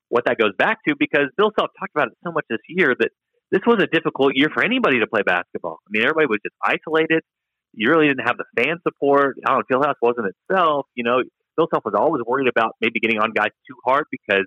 what 0.08 0.24
that 0.26 0.38
goes 0.38 0.52
back 0.58 0.78
to 0.88 0.94
because 0.98 1.28
Bill 1.36 1.52
Self 1.58 1.70
talked 1.78 1.92
about 1.94 2.08
it 2.08 2.14
so 2.24 2.32
much 2.32 2.44
this 2.48 2.60
year 2.68 2.94
that 2.98 3.10
this 3.50 3.60
was 3.66 3.82
a 3.82 3.86
difficult 3.86 4.32
year 4.34 4.48
for 4.52 4.64
anybody 4.64 5.00
to 5.00 5.06
play 5.06 5.22
basketball. 5.24 5.78
I 5.86 5.88
mean, 5.90 6.02
everybody 6.04 6.26
was 6.26 6.40
just 6.44 6.56
isolated. 6.64 7.22
You 7.74 7.90
really 7.90 8.08
didn't 8.08 8.26
have 8.26 8.36
the 8.36 8.44
fan 8.56 8.76
support. 8.82 9.36
I 9.44 9.52
don't 9.52 9.64
know, 9.68 9.78
Fieldhouse 9.78 10.00
wasn't 10.00 10.32
itself. 10.32 10.86
You 10.94 11.04
know, 11.04 11.22
Bill 11.56 11.68
Self 11.72 11.84
was 11.84 11.94
always 11.96 12.22
worried 12.26 12.48
about 12.48 12.76
maybe 12.80 13.00
getting 13.00 13.18
on 13.18 13.32
guys 13.32 13.52
too 13.68 13.76
hard 13.84 14.04
because 14.10 14.44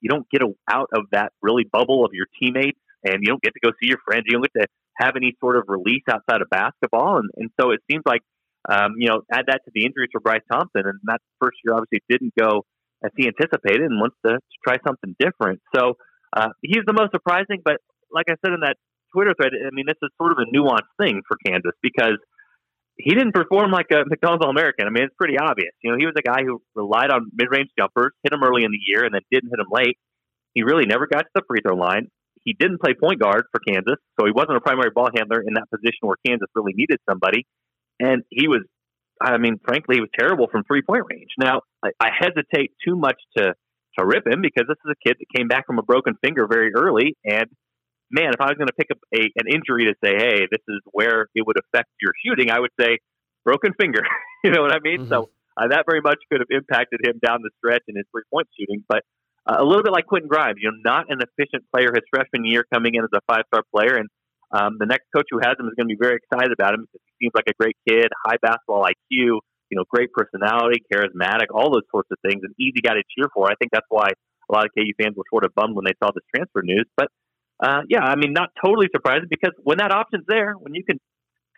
you 0.00 0.10
don't 0.10 0.28
get 0.30 0.42
out 0.70 0.88
of 0.94 1.06
that 1.12 1.32
really 1.42 1.64
bubble 1.70 2.04
of 2.04 2.10
your 2.12 2.26
teammates 2.38 2.78
and 3.04 3.18
you 3.20 3.28
don't 3.28 3.42
get 3.42 3.52
to 3.54 3.60
go 3.60 3.70
see 3.80 3.88
your 3.88 3.98
friends. 4.04 4.24
You 4.26 4.34
don't 4.34 4.48
get 4.48 4.62
to 4.62 4.66
have 4.98 5.16
any 5.16 5.34
sort 5.40 5.56
of 5.56 5.64
release 5.68 6.02
outside 6.08 6.40
of 6.40 6.48
basketball. 6.50 7.18
And, 7.18 7.30
and 7.36 7.50
so 7.60 7.70
it 7.70 7.80
seems 7.90 8.02
like, 8.06 8.22
um, 8.70 8.94
you 8.98 9.08
know, 9.08 9.22
add 9.30 9.46
that 9.48 9.60
to 9.64 9.70
the 9.74 9.84
injuries 9.84 10.10
for 10.12 10.20
Bryce 10.20 10.44
Thompson. 10.50 10.82
And 10.86 10.98
that 11.04 11.20
first 11.40 11.58
year 11.64 11.74
obviously 11.74 12.00
didn't 12.08 12.32
go 12.38 12.64
as 13.04 13.10
he 13.16 13.26
anticipated 13.26 13.82
and 13.82 14.00
wants 14.00 14.16
to, 14.24 14.32
to 14.32 14.56
try 14.66 14.76
something 14.86 15.14
different. 15.18 15.60
So 15.74 15.94
uh, 16.34 16.48
he's 16.62 16.84
the 16.86 16.94
most 16.94 17.12
surprising. 17.12 17.60
But 17.64 17.78
like 18.10 18.26
I 18.28 18.36
said 18.44 18.54
in 18.54 18.60
that 18.60 18.76
Twitter 19.12 19.34
thread, 19.36 19.52
I 19.52 19.70
mean, 19.72 19.86
this 19.86 20.00
is 20.02 20.10
sort 20.16 20.32
of 20.32 20.38
a 20.38 20.48
nuanced 20.48 20.90
thing 20.98 21.22
for 21.28 21.36
Kansas 21.44 21.74
because 21.82 22.18
he 22.96 23.10
didn't 23.10 23.34
perform 23.34 23.70
like 23.70 23.90
a 23.90 24.06
McDonald's 24.06 24.44
All 24.44 24.50
American. 24.50 24.86
I 24.86 24.90
mean, 24.90 25.04
it's 25.04 25.14
pretty 25.18 25.38
obvious. 25.38 25.74
You 25.82 25.90
know, 25.90 25.98
he 25.98 26.06
was 26.06 26.14
a 26.16 26.22
guy 26.22 26.42
who 26.46 26.62
relied 26.74 27.10
on 27.10 27.30
mid 27.34 27.48
range 27.50 27.70
jumpers, 27.78 28.12
hit 28.22 28.30
them 28.30 28.42
early 28.44 28.64
in 28.64 28.70
the 28.70 28.78
year, 28.86 29.04
and 29.04 29.12
then 29.12 29.22
didn't 29.30 29.50
hit 29.50 29.58
them 29.58 29.70
late. 29.70 29.98
He 30.54 30.62
really 30.62 30.86
never 30.86 31.06
got 31.06 31.22
to 31.22 31.32
the 31.34 31.42
free 31.48 31.58
throw 31.66 31.74
line. 31.74 32.08
He 32.44 32.54
didn't 32.58 32.80
play 32.80 32.94
point 32.94 33.20
guard 33.20 33.44
for 33.50 33.60
Kansas, 33.66 33.96
so 34.18 34.26
he 34.26 34.32
wasn't 34.32 34.56
a 34.56 34.60
primary 34.60 34.90
ball 34.94 35.08
handler 35.16 35.40
in 35.40 35.54
that 35.54 35.68
position 35.70 36.02
where 36.02 36.16
Kansas 36.26 36.48
really 36.54 36.72
needed 36.74 36.98
somebody. 37.08 37.46
And 38.00 38.22
he 38.30 38.48
was, 38.48 38.62
I 39.20 39.38
mean, 39.38 39.58
frankly, 39.64 39.96
he 39.96 40.00
was 40.00 40.10
terrible 40.18 40.48
from 40.50 40.64
three 40.64 40.82
point 40.82 41.04
range. 41.10 41.30
Now, 41.38 41.62
I, 41.82 41.90
I 42.00 42.08
hesitate 42.18 42.72
too 42.86 42.96
much 42.96 43.16
to 43.36 43.54
to 43.98 44.04
rip 44.04 44.26
him 44.26 44.42
because 44.42 44.66
this 44.66 44.76
is 44.84 44.90
a 44.90 45.08
kid 45.08 45.16
that 45.20 45.38
came 45.38 45.46
back 45.46 45.66
from 45.66 45.78
a 45.78 45.82
broken 45.82 46.14
finger 46.20 46.48
very 46.50 46.74
early 46.74 47.16
and 47.24 47.46
man, 48.10 48.30
if 48.32 48.40
I 48.40 48.46
was 48.46 48.56
going 48.56 48.68
to 48.68 48.78
pick 48.78 48.90
up 48.90 48.98
a, 49.12 49.26
an 49.36 49.50
injury 49.50 49.86
to 49.90 49.94
say, 50.02 50.14
hey, 50.16 50.46
this 50.50 50.62
is 50.68 50.80
where 50.92 51.26
it 51.34 51.46
would 51.46 51.56
affect 51.58 51.90
your 52.00 52.12
shooting, 52.24 52.50
I 52.50 52.60
would 52.60 52.70
say 52.78 52.98
broken 53.44 53.72
finger. 53.78 54.02
you 54.44 54.50
know 54.50 54.62
what 54.62 54.72
I 54.72 54.78
mean? 54.80 55.00
Mm-hmm. 55.00 55.10
So 55.10 55.30
uh, 55.56 55.68
that 55.68 55.84
very 55.88 56.00
much 56.00 56.18
could 56.30 56.40
have 56.40 56.50
impacted 56.50 57.00
him 57.04 57.18
down 57.24 57.42
the 57.42 57.50
stretch 57.58 57.82
in 57.88 57.96
his 57.96 58.06
three 58.12 58.22
point 58.32 58.48
shooting. 58.58 58.84
But 58.88 59.02
uh, 59.46 59.56
a 59.60 59.64
little 59.64 59.82
bit 59.82 59.92
like 59.92 60.06
Quentin 60.06 60.28
Grimes, 60.28 60.56
you 60.60 60.70
know, 60.70 60.78
not 60.84 61.06
an 61.12 61.20
efficient 61.20 61.64
player 61.72 61.92
his 61.92 62.04
freshman 62.08 62.44
year 62.44 62.64
coming 62.72 62.94
in 62.94 63.04
as 63.04 63.12
a 63.12 63.20
five 63.28 63.44
star 63.52 63.62
player. 63.74 63.96
And 63.96 64.08
um, 64.52 64.76
the 64.78 64.86
next 64.86 65.04
coach 65.14 65.26
who 65.30 65.38
has 65.42 65.56
him 65.58 65.66
is 65.66 65.74
going 65.76 65.88
to 65.88 65.94
be 65.94 66.00
very 66.00 66.16
excited 66.16 66.52
about 66.52 66.74
him 66.74 66.86
because 66.86 67.04
he 67.04 67.26
seems 67.26 67.32
like 67.34 67.48
a 67.48 67.56
great 67.58 67.76
kid, 67.88 68.08
high 68.24 68.40
basketball 68.40 68.84
IQ, 68.84 69.40
you 69.68 69.76
know, 69.76 69.84
great 69.88 70.12
personality, 70.12 70.80
charismatic, 70.92 71.52
all 71.52 71.72
those 71.72 71.84
sorts 71.90 72.08
of 72.10 72.18
things, 72.24 72.40
an 72.44 72.54
easy 72.58 72.80
guy 72.80 72.94
to 72.94 73.04
cheer 73.12 73.28
for. 73.34 73.50
I 73.50 73.54
think 73.56 73.72
that's 73.72 73.88
why 73.88 74.08
a 74.48 74.52
lot 74.52 74.64
of 74.64 74.70
KU 74.76 74.92
fans 75.00 75.16
were 75.16 75.28
sort 75.28 75.44
of 75.44 75.54
bummed 75.54 75.74
when 75.74 75.84
they 75.84 75.96
saw 76.02 76.10
this 76.12 76.24
transfer 76.34 76.62
news. 76.62 76.86
But 76.96 77.08
uh, 77.60 77.82
yeah, 77.88 78.02
I 78.04 78.16
mean, 78.16 78.32
not 78.32 78.50
totally 78.62 78.88
surprising 78.92 79.28
because 79.28 79.52
when 79.62 79.78
that 79.78 79.92
option's 79.92 80.24
there, 80.28 80.54
when 80.54 80.74
you 80.74 80.84
can 80.84 80.98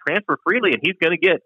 transfer 0.07 0.38
freely, 0.46 0.70
and 0.72 0.81
he's 0.83 0.96
going 1.03 1.16
to 1.16 1.20
get 1.20 1.40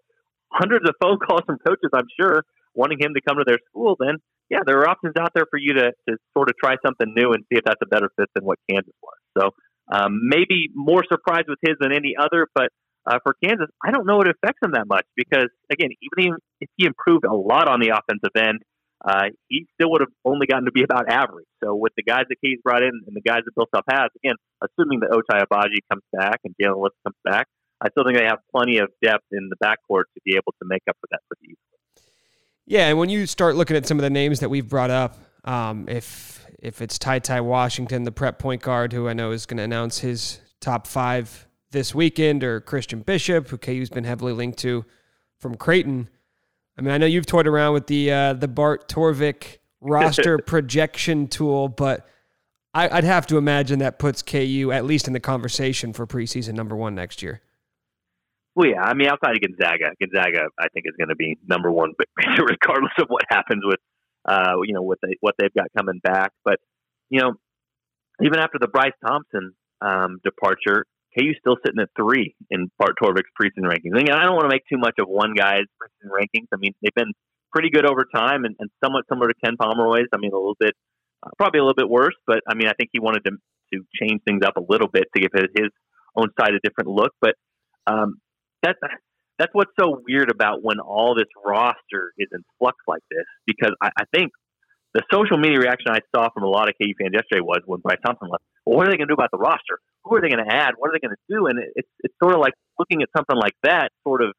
hundreds 0.51 0.87
of 0.87 0.95
phone 1.01 1.17
calls 1.17 1.41
from 1.45 1.57
coaches, 1.65 1.89
I'm 1.93 2.09
sure, 2.19 2.43
wanting 2.73 2.99
him 2.99 3.13
to 3.15 3.21
come 3.21 3.37
to 3.37 3.43
their 3.45 3.59
school, 3.69 3.95
then 3.99 4.17
yeah, 4.51 4.59
there 4.65 4.79
are 4.79 4.89
options 4.89 5.15
out 5.17 5.31
there 5.33 5.45
for 5.49 5.57
you 5.57 5.73
to, 5.79 5.93
to 6.09 6.17
sort 6.35 6.49
of 6.49 6.55
try 6.59 6.75
something 6.85 7.07
new 7.15 7.31
and 7.31 7.47
see 7.47 7.57
if 7.57 7.63
that's 7.63 7.79
a 7.81 7.87
better 7.87 8.11
fit 8.19 8.27
than 8.35 8.43
what 8.43 8.59
Kansas 8.69 8.93
was. 9.01 9.15
So 9.39 9.51
um, 9.87 10.19
maybe 10.27 10.67
more 10.75 11.03
surprised 11.07 11.47
with 11.47 11.59
his 11.63 11.77
than 11.79 11.93
any 11.93 12.15
other, 12.19 12.47
but 12.53 12.67
uh, 13.07 13.19
for 13.23 13.33
Kansas, 13.41 13.71
I 13.81 13.91
don't 13.91 14.05
know 14.05 14.19
it 14.19 14.27
affects 14.27 14.59
him 14.61 14.73
that 14.73 14.87
much 14.87 15.07
because 15.15 15.47
again, 15.71 15.89
even 16.03 16.35
if 16.59 16.69
he 16.75 16.85
improved 16.85 17.23
a 17.23 17.33
lot 17.33 17.69
on 17.69 17.79
the 17.79 17.95
offensive 17.95 18.35
end, 18.35 18.59
uh, 19.03 19.31
he 19.47 19.65
still 19.73 19.89
would 19.91 20.01
have 20.01 20.13
only 20.25 20.45
gotten 20.45 20.65
to 20.65 20.71
be 20.71 20.83
about 20.83 21.09
average. 21.09 21.47
So 21.63 21.73
with 21.73 21.93
the 21.95 22.03
guys 22.03 22.25
that 22.27 22.35
KU's 22.43 22.59
brought 22.61 22.83
in 22.83 22.91
and 23.07 23.15
the 23.15 23.23
guys 23.23 23.41
that 23.45 23.55
Bill 23.55 23.71
Self 23.73 23.85
has, 23.89 24.11
again, 24.21 24.35
assuming 24.61 24.99
that 24.99 25.09
Ochai 25.09 25.41
Agbaji 25.41 25.79
comes 25.89 26.03
back 26.11 26.41
and 26.43 26.53
Jalen 26.61 26.77
Wilson 26.77 26.99
comes 27.07 27.17
back, 27.23 27.47
I 27.79 27.89
still 27.89 28.03
think 28.03 28.19
they 28.19 28.27
have 28.27 28.43
plenty 28.53 28.77
of 28.77 28.89
depth 29.01 29.25
in 29.31 29.49
the 29.49 29.57
backcourt 29.63 30.11
to 30.13 30.21
be 30.23 30.35
able 30.35 30.53
to 30.61 30.67
make 30.67 30.83
up 30.87 30.97
for 30.99 31.07
that 31.09 31.21
pretty 31.31 31.55
easily. 31.55 31.70
Yeah, 32.71 32.87
and 32.87 32.97
when 32.97 33.09
you 33.09 33.25
start 33.25 33.57
looking 33.57 33.75
at 33.75 33.85
some 33.85 33.99
of 33.99 34.01
the 34.01 34.09
names 34.09 34.39
that 34.39 34.47
we've 34.47 34.69
brought 34.69 34.91
up, 34.91 35.17
um, 35.43 35.89
if 35.89 36.45
if 36.57 36.81
it's 36.81 36.97
Ty 36.97 37.19
Ty 37.19 37.41
Washington, 37.41 38.05
the 38.05 38.13
prep 38.13 38.39
point 38.39 38.61
guard, 38.61 38.93
who 38.93 39.09
I 39.09 39.13
know 39.13 39.31
is 39.31 39.45
going 39.45 39.57
to 39.57 39.63
announce 39.63 39.99
his 39.99 40.39
top 40.61 40.87
five 40.87 41.49
this 41.71 41.93
weekend, 41.93 42.45
or 42.45 42.61
Christian 42.61 43.01
Bishop, 43.01 43.49
who 43.49 43.57
KU's 43.57 43.89
been 43.89 44.05
heavily 44.05 44.31
linked 44.31 44.57
to 44.59 44.85
from 45.37 45.55
Creighton. 45.55 46.07
I 46.77 46.81
mean, 46.81 46.93
I 46.93 46.97
know 46.97 47.07
you've 47.07 47.25
toyed 47.25 47.45
around 47.45 47.73
with 47.73 47.87
the 47.87 48.09
uh, 48.09 48.33
the 48.35 48.47
Bart 48.47 48.87
Torvik 48.87 49.57
roster 49.81 50.37
projection 50.37 51.27
tool, 51.27 51.67
but 51.67 52.07
I, 52.73 52.87
would 52.87 53.03
have 53.03 53.27
to 53.27 53.37
imagine 53.37 53.79
that 53.79 53.99
puts 53.99 54.21
KU 54.21 54.71
at 54.71 54.85
least 54.85 55.07
in 55.07 55.13
the 55.13 55.19
conversation 55.19 55.91
for 55.91 56.07
preseason 56.07 56.53
number 56.53 56.77
one 56.77 56.95
next 56.95 57.21
year. 57.21 57.41
Well, 58.55 58.67
yeah, 58.67 58.81
I 58.81 58.93
mean, 58.93 59.07
outside 59.07 59.35
of 59.35 59.41
Gonzaga, 59.41 59.91
Gonzaga, 59.99 60.49
I 60.59 60.67
think 60.73 60.85
is 60.85 60.95
going 60.97 61.09
to 61.09 61.15
be 61.15 61.37
number 61.47 61.71
one, 61.71 61.93
but 61.97 62.07
regardless 62.17 62.91
of 62.99 63.07
what 63.07 63.23
happens 63.29 63.63
with, 63.63 63.79
uh, 64.25 64.55
you 64.65 64.73
know, 64.73 64.81
what 64.81 64.99
they 65.01 65.15
what 65.21 65.35
they've 65.39 65.53
got 65.53 65.67
coming 65.77 65.99
back. 66.03 66.31
But 66.43 66.59
you 67.09 67.21
know, 67.21 67.33
even 68.21 68.39
after 68.39 68.59
the 68.59 68.67
Bryce 68.67 68.93
Thompson 69.05 69.53
um, 69.81 70.19
departure, 70.23 70.85
KU's 71.17 71.37
still 71.39 71.57
sitting 71.65 71.79
at 71.79 71.89
three 71.95 72.35
in 72.49 72.69
Bart 72.77 72.95
Torvik's 73.01 73.31
preseason 73.39 73.63
rankings. 73.63 73.97
And 73.97 74.09
I 74.09 74.23
don't 74.23 74.35
want 74.35 74.49
to 74.49 74.53
make 74.53 74.63
too 74.69 74.77
much 74.77 74.95
of 74.99 75.07
one 75.07 75.33
guy's 75.33 75.67
preseason 75.79 76.11
rankings. 76.11 76.47
I 76.53 76.57
mean, 76.57 76.73
they've 76.81 76.93
been 76.95 77.13
pretty 77.51 77.69
good 77.69 77.85
over 77.85 78.05
time 78.13 78.45
and, 78.45 78.55
and 78.59 78.69
somewhat 78.83 79.05
similar 79.09 79.27
to 79.27 79.33
Ken 79.43 79.55
Pomeroy's. 79.59 80.07
I 80.13 80.17
mean, 80.17 80.31
a 80.31 80.35
little 80.35 80.57
bit, 80.59 80.73
uh, 81.23 81.29
probably 81.37 81.59
a 81.59 81.63
little 81.63 81.75
bit 81.75 81.89
worse, 81.89 82.15
but 82.27 82.41
I 82.47 82.55
mean, 82.55 82.67
I 82.67 82.73
think 82.77 82.89
he 82.93 82.99
wanted 82.99 83.23
to 83.25 83.31
to 83.73 83.85
change 84.01 84.21
things 84.27 84.41
up 84.45 84.57
a 84.57 84.61
little 84.67 84.89
bit 84.89 85.05
to 85.15 85.21
give 85.21 85.31
his, 85.33 85.45
his 85.55 85.69
own 86.15 86.27
side 86.37 86.53
a 86.53 86.59
different 86.61 86.89
look. 86.89 87.13
But 87.21 87.35
um, 87.87 88.15
that's 88.63 88.79
that's 89.39 89.53
what's 89.53 89.71
so 89.79 90.01
weird 90.07 90.29
about 90.29 90.63
when 90.63 90.79
all 90.79 91.15
this 91.15 91.27
roster 91.43 92.13
is 92.17 92.27
in 92.31 92.43
flux 92.59 92.77
like 92.87 93.01
this, 93.09 93.25
because 93.47 93.71
I, 93.81 93.89
I 93.97 94.03
think 94.13 94.31
the 94.93 95.01
social 95.11 95.37
media 95.37 95.57
reaction 95.59 95.91
I 95.91 95.99
saw 96.13 96.29
from 96.33 96.43
a 96.43 96.47
lot 96.49 96.69
of 96.69 96.75
KU 96.81 96.93
fans 96.99 97.13
yesterday 97.13 97.41
was 97.41 97.61
when 97.65 97.79
Bryce 97.79 97.97
Thompson 98.05 98.27
left. 98.29 98.43
Well, 98.65 98.77
what 98.77 98.87
are 98.87 98.91
they 98.91 98.97
going 98.97 99.07
to 99.07 99.15
do 99.15 99.17
about 99.17 99.31
the 99.31 99.39
roster? 99.39 99.79
Who 100.03 100.15
are 100.15 100.21
they 100.21 100.29
going 100.29 100.45
to 100.45 100.53
add? 100.53 100.73
What 100.77 100.89
are 100.89 100.93
they 100.93 100.99
going 100.99 101.15
to 101.15 101.25
do? 101.29 101.47
And 101.47 101.59
it's 101.75 101.87
it's 102.01 102.13
sort 102.21 102.35
of 102.35 102.41
like 102.41 102.53
looking 102.77 103.01
at 103.01 103.09
something 103.15 103.35
like 103.35 103.53
that 103.63 103.89
sort 104.03 104.21
of 104.21 104.33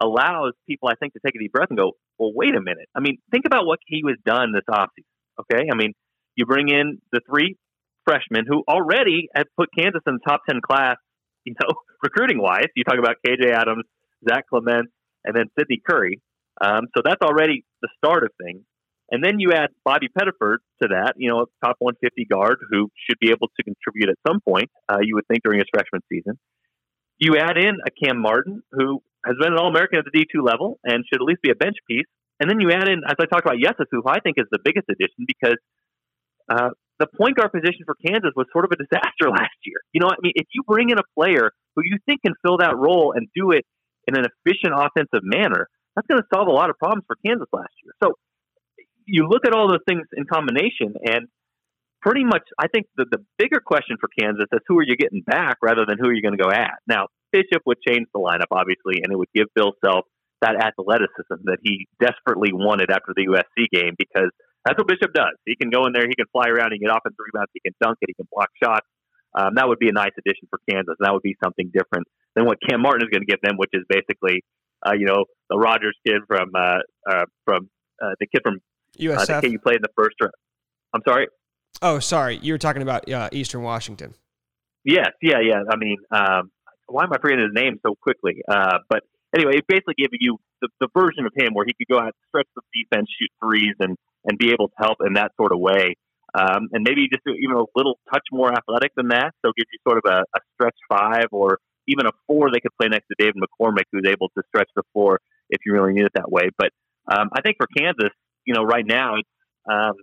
allows 0.00 0.52
people, 0.68 0.88
I 0.88 0.94
think, 0.94 1.14
to 1.14 1.20
take 1.24 1.34
a 1.34 1.38
deep 1.38 1.52
breath 1.52 1.68
and 1.70 1.78
go, 1.78 1.92
well, 2.18 2.32
wait 2.34 2.54
a 2.54 2.60
minute. 2.60 2.88
I 2.94 3.00
mean, 3.00 3.18
think 3.30 3.44
about 3.46 3.66
what 3.66 3.78
he 3.86 4.02
has 4.06 4.16
done 4.24 4.52
this 4.52 4.64
offseason. 4.70 5.08
Okay, 5.40 5.68
I 5.70 5.74
mean, 5.74 5.92
you 6.34 6.46
bring 6.46 6.68
in 6.68 7.00
the 7.12 7.20
three 7.28 7.56
freshmen 8.04 8.44
who 8.48 8.62
already 8.68 9.28
have 9.34 9.46
put 9.56 9.68
Kansas 9.76 10.02
in 10.06 10.14
the 10.14 10.26
top 10.26 10.42
ten 10.48 10.60
class. 10.60 10.96
You 11.48 11.54
know, 11.60 11.74
recruiting 12.02 12.40
wise, 12.40 12.68
you 12.76 12.84
talk 12.84 12.98
about 12.98 13.16
KJ 13.26 13.52
Adams, 13.52 13.84
Zach 14.28 14.44
Clemence, 14.48 14.90
and 15.24 15.36
then 15.36 15.46
Sidney 15.58 15.80
Curry. 15.88 16.20
Um, 16.60 16.88
so 16.96 17.02
that's 17.04 17.22
already 17.22 17.64
the 17.82 17.88
start 17.96 18.24
of 18.24 18.30
things. 18.42 18.62
And 19.10 19.24
then 19.24 19.40
you 19.40 19.52
add 19.52 19.70
Bobby 19.84 20.08
Pettiford 20.08 20.58
to 20.82 20.88
that, 20.88 21.14
you 21.16 21.30
know, 21.30 21.40
a 21.40 21.46
top 21.64 21.76
150 21.78 22.26
guard 22.26 22.58
who 22.70 22.90
should 23.08 23.18
be 23.20 23.30
able 23.30 23.48
to 23.48 23.62
contribute 23.64 24.10
at 24.10 24.16
some 24.26 24.40
point, 24.40 24.68
uh, 24.88 24.98
you 25.00 25.14
would 25.14 25.26
think, 25.28 25.42
during 25.42 25.58
his 25.60 25.68
freshman 25.72 26.02
season. 26.12 26.38
You 27.18 27.36
add 27.38 27.56
in 27.56 27.78
a 27.86 27.90
Cam 27.90 28.20
Martin 28.20 28.62
who 28.72 29.00
has 29.24 29.36
been 29.40 29.52
an 29.52 29.58
All 29.58 29.68
American 29.68 29.98
at 29.98 30.04
the 30.04 30.12
D2 30.12 30.44
level 30.44 30.78
and 30.84 31.04
should 31.08 31.22
at 31.22 31.24
least 31.24 31.40
be 31.42 31.50
a 31.50 31.54
bench 31.54 31.76
piece. 31.88 32.06
And 32.38 32.50
then 32.50 32.60
you 32.60 32.70
add 32.70 32.86
in, 32.86 33.00
as 33.08 33.16
I 33.18 33.24
talked 33.24 33.46
about, 33.46 33.56
Yesufu, 33.56 34.04
who 34.04 34.06
I 34.06 34.20
think 34.20 34.36
is 34.38 34.46
the 34.52 34.60
biggest 34.62 34.86
addition 34.90 35.24
because 35.26 35.56
uh, 36.48 36.70
the 36.98 37.06
point 37.06 37.36
guard 37.36 37.52
position 37.52 37.86
for 37.86 37.94
Kansas 38.04 38.30
was 38.34 38.46
sort 38.52 38.64
of 38.64 38.72
a 38.72 38.76
disaster 38.76 39.30
last 39.30 39.56
year. 39.64 39.78
You 39.92 40.00
know, 40.00 40.08
I 40.08 40.18
mean, 40.20 40.32
if 40.34 40.46
you 40.52 40.62
bring 40.66 40.90
in 40.90 40.98
a 40.98 41.06
player 41.16 41.50
who 41.76 41.82
you 41.84 41.98
think 42.06 42.22
can 42.22 42.34
fill 42.42 42.58
that 42.58 42.76
role 42.76 43.12
and 43.14 43.28
do 43.34 43.52
it 43.52 43.64
in 44.06 44.16
an 44.16 44.24
efficient 44.26 44.74
offensive 44.74 45.22
manner, 45.22 45.68
that's 45.94 46.06
going 46.06 46.20
to 46.20 46.26
solve 46.32 46.48
a 46.48 46.52
lot 46.52 46.70
of 46.70 46.78
problems 46.78 47.04
for 47.06 47.16
Kansas 47.24 47.48
last 47.52 47.74
year. 47.82 47.92
So 48.02 48.14
you 49.06 49.26
look 49.28 49.46
at 49.46 49.52
all 49.52 49.68
those 49.68 49.84
things 49.88 50.06
in 50.16 50.24
combination, 50.26 50.94
and 51.04 51.26
pretty 52.02 52.24
much, 52.24 52.42
I 52.58 52.68
think 52.68 52.86
the, 52.96 53.06
the 53.10 53.18
bigger 53.38 53.60
question 53.64 53.96
for 54.00 54.08
Kansas 54.18 54.46
is 54.52 54.60
who 54.66 54.78
are 54.78 54.84
you 54.84 54.96
getting 54.96 55.22
back 55.22 55.56
rather 55.62 55.84
than 55.86 55.98
who 55.98 56.08
are 56.08 56.12
you 56.12 56.22
going 56.22 56.36
to 56.36 56.42
go 56.42 56.50
at. 56.50 56.78
Now, 56.86 57.06
Bishop 57.32 57.62
would 57.66 57.78
change 57.86 58.06
the 58.14 58.20
lineup, 58.20 58.50
obviously, 58.50 59.02
and 59.02 59.12
it 59.12 59.16
would 59.16 59.32
give 59.34 59.46
Bill 59.54 59.72
Self 59.84 60.04
that 60.40 60.54
athleticism 60.54 61.44
that 61.44 61.58
he 61.62 61.88
desperately 62.00 62.52
wanted 62.52 62.90
after 62.90 63.12
the 63.14 63.26
USC 63.26 63.66
game 63.72 63.94
because 63.98 64.30
that's 64.64 64.78
what 64.78 64.88
Bishop 64.88 65.12
does. 65.14 65.34
He 65.46 65.56
can 65.56 65.70
go 65.70 65.86
in 65.86 65.92
there, 65.92 66.06
he 66.08 66.14
can 66.14 66.26
fly 66.32 66.48
around, 66.48 66.72
he 66.72 66.78
can 66.78 66.88
get 66.88 66.96
offensive 66.96 67.18
rebounds, 67.18 67.50
he 67.54 67.60
can 67.60 67.74
dunk 67.80 67.98
it, 68.02 68.10
he 68.10 68.14
can 68.14 68.28
block 68.30 68.50
shots. 68.62 68.86
Um, 69.34 69.54
that 69.54 69.68
would 69.68 69.78
be 69.78 69.88
a 69.88 69.92
nice 69.92 70.12
addition 70.18 70.48
for 70.50 70.58
Kansas. 70.68 70.96
And 70.98 71.06
that 71.06 71.12
would 71.12 71.22
be 71.22 71.36
something 71.42 71.70
different 71.72 72.06
than 72.34 72.46
what 72.46 72.58
Cam 72.66 72.82
Martin 72.82 73.06
is 73.06 73.10
going 73.10 73.26
to 73.26 73.30
give 73.30 73.40
them, 73.42 73.56
which 73.56 73.70
is 73.72 73.84
basically, 73.88 74.42
uh, 74.86 74.94
you 74.94 75.06
know, 75.06 75.24
the 75.50 75.58
Rogers 75.58 75.96
kid 76.06 76.22
from 76.26 76.50
uh, 76.54 76.78
uh, 77.08 77.24
from 77.44 77.68
uh, 78.02 78.14
the 78.20 78.26
kid 78.26 78.42
from 78.42 78.58
USF. 78.98 79.16
Uh, 79.16 79.24
the 79.24 79.40
kid 79.42 79.52
you 79.52 79.58
played 79.58 79.76
in 79.76 79.82
the 79.82 79.94
first 79.96 80.16
round. 80.20 80.32
I'm 80.94 81.02
sorry. 81.06 81.28
Oh, 81.82 81.98
sorry. 81.98 82.38
You 82.42 82.54
were 82.54 82.58
talking 82.58 82.82
about 82.82 83.10
uh, 83.10 83.28
Eastern 83.32 83.62
Washington. 83.62 84.14
Yes. 84.84 85.10
Yeah. 85.22 85.40
Yeah. 85.42 85.62
I 85.70 85.76
mean, 85.76 85.98
um, 86.10 86.50
why 86.86 87.04
am 87.04 87.12
I 87.12 87.18
forgetting 87.18 87.44
his 87.44 87.54
name 87.54 87.78
so 87.84 87.94
quickly? 88.00 88.42
Uh, 88.48 88.78
but 88.88 89.02
anyway, 89.34 89.58
it 89.58 89.66
basically 89.68 89.94
gave 89.98 90.08
you 90.12 90.38
the, 90.62 90.68
the 90.80 90.88
version 90.96 91.26
of 91.26 91.32
him 91.36 91.52
where 91.52 91.66
he 91.66 91.74
could 91.74 91.92
go 91.92 91.98
out, 91.98 92.06
and 92.06 92.14
stretch 92.28 92.48
the 92.56 92.62
defense, 92.74 93.08
shoot 93.20 93.30
threes, 93.40 93.74
and 93.78 93.96
and 94.24 94.38
be 94.38 94.52
able 94.52 94.68
to 94.68 94.74
help 94.78 94.98
in 95.06 95.14
that 95.14 95.32
sort 95.36 95.52
of 95.52 95.58
way. 95.60 95.96
Um, 96.34 96.68
and 96.72 96.84
maybe 96.86 97.08
just 97.08 97.22
even 97.26 97.56
a 97.56 97.64
little 97.74 97.98
touch 98.12 98.24
more 98.30 98.52
athletic 98.52 98.92
than 98.96 99.08
that, 99.08 99.32
so 99.44 99.52
gives 99.56 99.68
you 99.72 99.78
sort 99.86 99.98
of 99.98 100.10
a, 100.10 100.18
a 100.36 100.40
stretch 100.54 100.76
five 100.88 101.26
or 101.32 101.58
even 101.86 102.06
a 102.06 102.10
four. 102.26 102.50
They 102.52 102.60
could 102.60 102.76
play 102.78 102.88
next 102.88 103.06
to 103.08 103.14
David 103.18 103.36
McCormack, 103.36 103.84
who's 103.92 104.04
able 104.06 104.28
to 104.36 104.42
stretch 104.48 104.68
the 104.76 104.82
floor 104.92 105.20
if 105.48 105.60
you 105.64 105.72
really 105.72 105.94
need 105.94 106.04
it 106.04 106.12
that 106.14 106.30
way. 106.30 106.50
But 106.56 106.70
um, 107.10 107.30
I 107.32 107.40
think 107.40 107.56
for 107.56 107.66
Kansas, 107.76 108.12
you 108.44 108.54
know, 108.54 108.62
right 108.62 108.84
now 108.86 109.16
it's 109.16 109.28
um, 109.70 109.94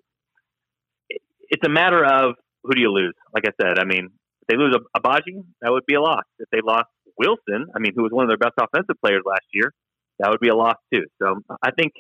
it's 1.50 1.64
a 1.66 1.70
matter 1.70 2.04
of 2.04 2.36
who 2.64 2.74
do 2.74 2.82
you 2.82 2.92
lose. 2.92 3.14
Like 3.34 3.44
I 3.46 3.52
said, 3.62 3.80
I 3.80 3.86
mean, 3.86 4.10
if 4.42 4.48
they 4.48 4.58
lose 4.58 4.76
Agbaji, 4.98 5.44
that 5.62 5.72
would 5.72 5.86
be 5.86 5.96
a 5.96 6.02
loss. 6.02 6.24
If 6.40 6.50
they 6.52 6.62
lost 6.64 6.90
Wilson, 7.18 7.68
I 7.76 7.80
mean, 7.80 7.94
who 7.96 8.04
was 8.04 8.12
one 8.12 8.26
of 8.26 8.30
their 8.30 8.38
best 8.38 8.56
offensive 8.60 8.96
players 9.04 9.22
last 9.26 9.46
year, 9.54 9.72
that 10.20 10.30
would 10.30 10.40
be 10.40 10.50
a 10.50 10.56
loss 10.56 10.78
too. 10.94 11.06
So 11.22 11.42
I 11.62 11.72
think 11.72 11.94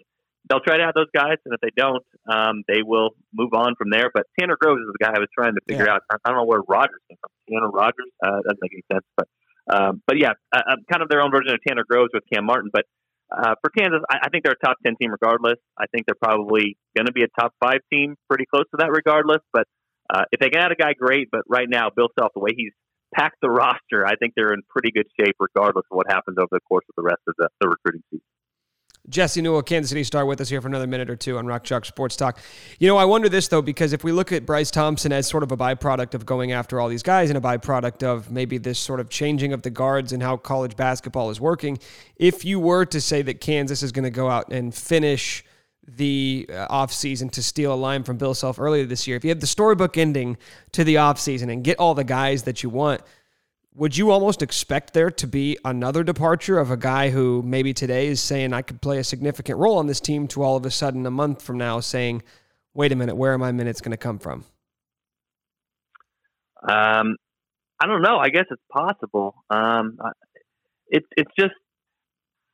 they'll 0.50 0.62
try 0.62 0.78
to 0.78 0.84
have 0.84 0.94
those 0.94 1.12
guys, 1.14 1.38
and 1.46 1.54
if 1.54 1.62
they 1.62 1.74
don't, 1.76 2.04
um, 2.32 2.64
they 2.68 2.82
will 2.84 3.12
move 3.34 3.54
on 3.54 3.76
from 3.78 3.90
there. 3.90 4.10
But 4.14 4.26
Tanner 4.40 4.58
Groves 4.60 4.82
is 4.82 4.94
the 4.94 5.04
guy 5.04 5.12
I 5.16 5.20
was 5.20 5.30
trying 5.34 5.54
to 5.54 5.62
figure 5.68 5.86
yeah. 5.86 5.96
out. 5.96 6.02
I 6.10 6.30
don't 6.30 6.38
know 6.38 6.46
where 6.46 6.62
Rogers 6.68 7.02
came 7.10 7.18
from. 7.20 7.32
Tanner 7.50 7.72
Rogers 7.72 8.12
uh, 8.24 8.42
doesn't 8.44 8.62
make 8.62 8.74
any 8.74 8.86
sense, 8.92 9.06
but 9.18 9.28
um, 9.66 10.02
but 10.06 10.18
yeah, 10.18 10.34
uh, 10.54 10.78
kind 10.92 11.02
of 11.02 11.10
their 11.10 11.22
own 11.22 11.32
version 11.32 11.54
of 11.54 11.60
Tanner 11.68 11.84
Groves 11.88 12.12
with 12.14 12.24
Cam 12.32 12.46
Martin. 12.46 12.70
But 12.72 12.86
uh, 13.34 13.56
for 13.62 13.70
Kansas, 13.72 14.02
I, 14.10 14.28
I 14.28 14.30
think 14.30 14.44
they're 14.44 14.58
a 14.60 14.66
top 14.66 14.78
ten 14.86 14.96
team 15.02 15.12
regardless. 15.12 15.58
I 15.78 15.86
think 15.92 16.06
they're 16.06 16.22
probably 16.22 16.78
going 16.96 17.08
to 17.08 17.14
be 17.14 17.24
a 17.24 17.32
top 17.40 17.54
five 17.60 17.82
team, 17.92 18.16
pretty 18.30 18.46
close 18.46 18.66
to 18.72 18.78
that 18.80 18.92
regardless. 18.92 19.42
But 19.52 19.66
uh, 20.14 20.24
if 20.32 20.40
they 20.40 20.50
can 20.50 20.62
add 20.62 20.72
a 20.72 20.76
guy, 20.76 20.94
great. 20.94 21.30
But 21.32 21.42
right 21.50 21.68
now, 21.70 21.90
Bill 21.96 22.10
Self, 22.20 22.32
the 22.36 22.42
way 22.42 22.52
he's 22.56 22.74
packed 23.14 23.38
the 23.42 23.50
roster, 23.50 24.06
I 24.06 24.16
think 24.16 24.34
they're 24.36 24.54
in 24.54 24.62
pretty 24.70 24.92
good 24.92 25.08
shape 25.20 25.36
regardless 25.40 25.86
of 25.90 25.96
what 25.96 26.08
happens 26.10 26.38
over 26.38 26.50
the 26.52 26.62
course 26.68 26.86
of 26.90 26.96
the 26.96 27.04
rest 27.04 27.22
of 27.28 27.34
the, 27.38 27.50
the 27.62 27.70
recruiting 27.70 28.04
season. 28.12 28.26
Jesse 29.10 29.42
Newell, 29.42 29.62
Kansas 29.62 29.90
City 29.90 30.04
Star, 30.04 30.26
with 30.26 30.42
us 30.42 30.50
here 30.50 30.62
for 30.62 30.68
another 30.68 30.88
minute 30.88 31.10
or 31.10 31.16
two 31.16 31.38
on 31.38 31.46
Rock 31.46 31.64
Chalk 31.64 31.86
Sports 31.86 32.16
Talk. 32.16 32.40
You 32.80 32.88
know, 32.88 32.98
I 32.98 33.06
wonder 33.06 33.30
this 33.30 33.48
though, 33.48 33.62
because 33.62 33.94
if 33.94 34.04
we 34.04 34.12
look 34.12 34.32
at 34.32 34.46
Bryce 34.46 34.72
Thompson 34.72 35.12
as 35.12 35.28
sort 35.28 35.44
of 35.44 35.52
a 35.52 35.58
byproduct 35.58 36.14
of 36.14 36.26
going 36.26 36.52
after 36.52 36.80
all 36.80 36.90
these 36.90 37.04
guys 37.04 37.30
and 37.30 37.38
a 37.38 37.42
byproduct 37.42 38.04
of 38.04 38.32
maybe 38.32 38.58
this 38.58 38.80
sort 38.80 39.00
of 39.00 39.10
changing 39.10 39.54
of 39.54 39.62
the 39.62 39.70
guards 39.70 40.12
and 40.12 40.24
how 40.24 40.38
college 40.38 40.76
basketball 40.76 41.30
is 41.30 41.40
working, 41.40 41.78
if 42.16 42.44
you 42.44 42.60
were 42.60 42.86
to 42.86 43.00
say 43.00 43.22
that 43.22 43.42
Kansas 43.42 43.84
is 43.84 43.92
going 43.92 44.04
to 44.04 44.10
go 44.10 44.30
out 44.30 44.52
and 44.52 44.74
finish 44.74 45.44
the 45.88 46.48
uh, 46.50 46.68
offseason 46.70 47.30
to 47.32 47.44
steal 47.44 47.72
a 47.72 47.76
line 47.76 48.04
from 48.04 48.18
Bill 48.18 48.34
Self 48.34 48.60
earlier 48.60 48.86
this 48.86 49.08
year, 49.08 49.18
if 49.18 49.24
you 49.24 49.30
had 49.30 49.42
the 49.42 49.48
storybook 49.48 49.98
ending 49.98 50.38
to 50.72 50.84
the 50.84 50.96
offseason 50.96 51.52
and 51.52 51.64
get 51.64 51.78
all 51.80 51.94
the 51.94 52.04
guys 52.04 52.44
that 52.44 52.64
you 52.64 52.70
want, 52.70 53.02
would 53.76 53.98
you 53.98 54.10
almost 54.10 54.42
expect 54.42 54.94
there 54.94 55.12
to 55.12 55.28
be 55.28 55.58
another 55.66 56.04
departure 56.04 56.58
of 56.58 56.72
a 56.72 56.78
guy 56.78 57.10
who 57.10 57.42
maybe 57.44 57.74
today 57.74 58.08
is 58.08 58.22
saying 58.22 58.54
I 58.54 58.62
could 58.62 58.82
play 58.82 59.00
a 59.00 59.04
significant 59.04 59.60
role 59.60 59.78
on 59.78 59.88
this 59.88 60.00
team 60.00 60.28
to 60.30 60.44
all 60.44 60.56
of 60.56 60.66
a 60.66 60.72
sudden 60.72 61.06
a 61.06 61.12
month 61.12 61.42
from 61.42 61.58
now 61.58 61.82
saying, 61.82 62.24
wait 62.74 62.94
a 62.94 62.96
minute, 62.96 63.16
where 63.16 63.34
are 63.34 63.38
my 63.38 63.52
minutes 63.52 63.82
going 63.82 63.92
to 63.92 63.98
come 63.98 64.18
from? 64.18 64.46
Um, 66.68 67.18
I 67.80 67.88
don't 67.88 68.02
know. 68.02 68.18
I 68.18 68.30
guess 68.30 68.46
it's 68.50 68.62
possible. 68.72 69.36
Um, 69.50 69.98
it's 70.88 71.06
it's 71.18 71.32
just 71.38 71.54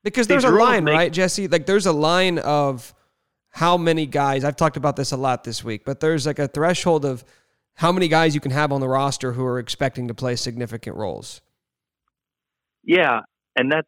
because 0.04 0.28
there's 0.28 0.44
a 0.44 0.50
line, 0.50 0.84
make- 0.84 0.96
right, 0.96 1.14
Jesse? 1.14 1.48
Like 1.48 1.66
there's 1.66 1.86
a 1.86 1.94
line 1.94 2.40
of 2.40 2.94
how 3.52 3.78
many 3.78 4.06
guys. 4.06 4.44
I've 4.44 4.56
talked 4.56 4.78
about 4.78 4.96
this 4.96 5.12
a 5.12 5.18
lot 5.18 5.44
this 5.44 5.64
week, 5.64 5.84
but 5.86 6.00
there's 6.00 6.26
like 6.26 6.40
a 6.40 6.48
threshold 6.48 7.06
of 7.06 7.24
how 7.76 7.92
many 7.92 8.08
guys 8.08 8.36
you 8.36 8.42
can 8.42 8.52
have 8.52 8.72
on 8.72 8.82
the 8.82 8.88
roster 8.88 9.34
who 9.34 9.46
are 9.46 9.60
expecting 9.60 10.08
to 10.08 10.14
play 10.14 10.36
significant 10.36 10.96
roles. 10.96 11.42
Yeah, 12.84 13.22
and 13.56 13.72
that's 13.72 13.88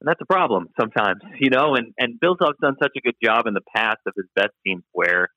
And 0.00 0.08
that's 0.08 0.20
a 0.20 0.26
problem 0.26 0.68
sometimes, 0.78 1.20
you 1.40 1.50
know. 1.50 1.74
And 1.74 1.92
and 1.98 2.18
Bill 2.20 2.36
Self's 2.40 2.58
done 2.60 2.76
such 2.82 2.92
a 2.96 3.00
good 3.00 3.16
job 3.22 3.46
in 3.46 3.54
the 3.54 3.64
past 3.74 3.98
of 4.06 4.14
his 4.16 4.26
best 4.34 4.52
teams 4.66 4.82
where 4.92 5.28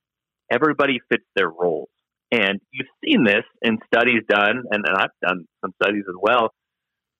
everybody 0.51 0.99
fits 1.09 1.25
their 1.35 1.49
roles. 1.49 1.89
And 2.31 2.59
you've 2.71 2.89
seen 3.03 3.23
this 3.23 3.45
in 3.61 3.77
studies 3.85 4.23
done, 4.27 4.63
and, 4.71 4.83
and 4.85 4.97
I've 4.97 5.13
done 5.25 5.45
some 5.61 5.73
studies 5.81 6.03
as 6.09 6.15
well. 6.19 6.49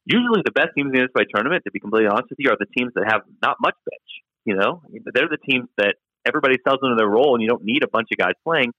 Usually, 0.06 0.42
the 0.44 0.52
best 0.52 0.70
teams 0.76 0.92
in 0.94 1.00
the 1.00 1.08
NCAA 1.08 1.26
tournament, 1.34 1.64
to 1.66 1.72
be 1.72 1.80
completely 1.80 2.08
honest 2.08 2.30
with 2.30 2.40
you, 2.40 2.50
are 2.52 2.58
the 2.60 2.70
teams 2.78 2.92
that 2.96 3.06
have 3.08 3.22
not 3.42 3.58
much 3.62 3.76
bench. 3.90 4.10
You 4.46 4.56
know, 4.56 4.82
they're 5.14 5.30
the 5.30 5.42
teams 5.50 5.68
that 5.78 5.96
everybody 6.28 6.58
sells 6.68 6.80
into 6.84 6.96
their 6.98 7.08
role, 7.08 7.34
and 7.36 7.42
you 7.42 7.48
don't 7.48 7.64
need 7.64 7.84
a 7.84 7.88
bunch 7.88 8.10
of 8.12 8.18
guys 8.18 8.34
playing. 8.44 8.74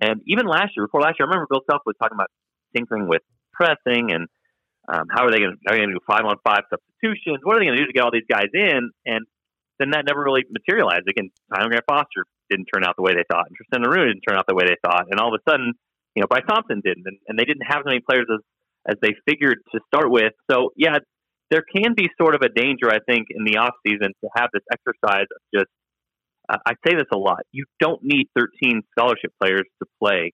And 0.00 0.22
even 0.26 0.46
last 0.46 0.72
year, 0.76 0.86
before 0.86 1.00
last 1.00 1.16
year, 1.18 1.26
I 1.26 1.30
remember 1.30 1.46
Bill 1.50 1.62
Self 1.70 1.82
was 1.84 1.96
talking 2.00 2.16
about 2.16 2.30
tinkering 2.74 3.08
with 3.08 3.22
pressing 3.52 4.12
and 4.12 4.28
um, 4.88 5.06
how 5.12 5.26
are 5.26 5.30
they 5.30 5.38
going 5.38 5.54
to 5.54 5.86
do 5.86 6.00
five 6.08 6.24
on 6.24 6.36
five 6.42 6.64
substitutions? 6.66 7.44
What 7.44 7.56
are 7.56 7.60
they 7.60 7.66
going 7.66 7.78
to 7.78 7.84
do 7.84 7.86
to 7.86 7.92
get 7.92 8.02
all 8.02 8.10
these 8.10 8.26
guys 8.26 8.50
in? 8.54 8.90
And 9.06 9.22
then 9.78 9.90
that 9.92 10.04
never 10.04 10.22
really 10.24 10.42
materialized. 10.50 11.06
Again, 11.08 11.30
Tyler 11.52 11.68
Grant 11.68 11.84
Foster 11.88 12.26
didn't 12.48 12.66
turn 12.72 12.84
out 12.84 12.96
the 12.96 13.02
way 13.02 13.12
they 13.14 13.24
thought, 13.30 13.46
and 13.46 13.54
Tristan 13.54 13.84
Enaruna 13.86 14.10
didn't 14.10 14.26
turn 14.26 14.36
out 14.36 14.44
the 14.48 14.54
way 14.54 14.64
they 14.66 14.76
thought, 14.82 15.06
and 15.10 15.20
all 15.20 15.32
of 15.32 15.38
a 15.38 15.50
sudden, 15.50 15.72
you 16.14 16.20
know, 16.20 16.26
Bryce 16.26 16.44
Thompson 16.48 16.82
didn't, 16.84 17.06
and, 17.06 17.16
and 17.28 17.38
they 17.38 17.44
didn't 17.44 17.64
have 17.64 17.80
as 17.80 17.86
many 17.86 18.00
players 18.00 18.26
as 18.32 18.40
as 18.88 18.96
they 19.00 19.12
figured 19.28 19.58
to 19.72 19.80
start 19.86 20.10
with. 20.10 20.32
So 20.50 20.72
yeah, 20.76 20.98
there 21.50 21.62
can 21.62 21.94
be 21.94 22.08
sort 22.20 22.34
of 22.34 22.42
a 22.42 22.48
danger, 22.48 22.88
I 22.90 22.98
think, 23.06 23.28
in 23.30 23.44
the 23.44 23.58
off 23.58 23.74
season 23.86 24.12
to 24.24 24.28
have 24.36 24.50
this 24.52 24.64
exercise 24.72 25.28
of 25.30 25.40
just. 25.54 25.70
Uh, 26.50 26.58
I 26.66 26.72
say 26.86 26.94
this 26.94 27.06
a 27.12 27.18
lot. 27.18 27.40
You 27.52 27.64
don't 27.80 28.00
need 28.02 28.28
13 28.36 28.82
scholarship 28.92 29.32
players 29.40 29.64
to 29.82 29.88
play 30.02 30.32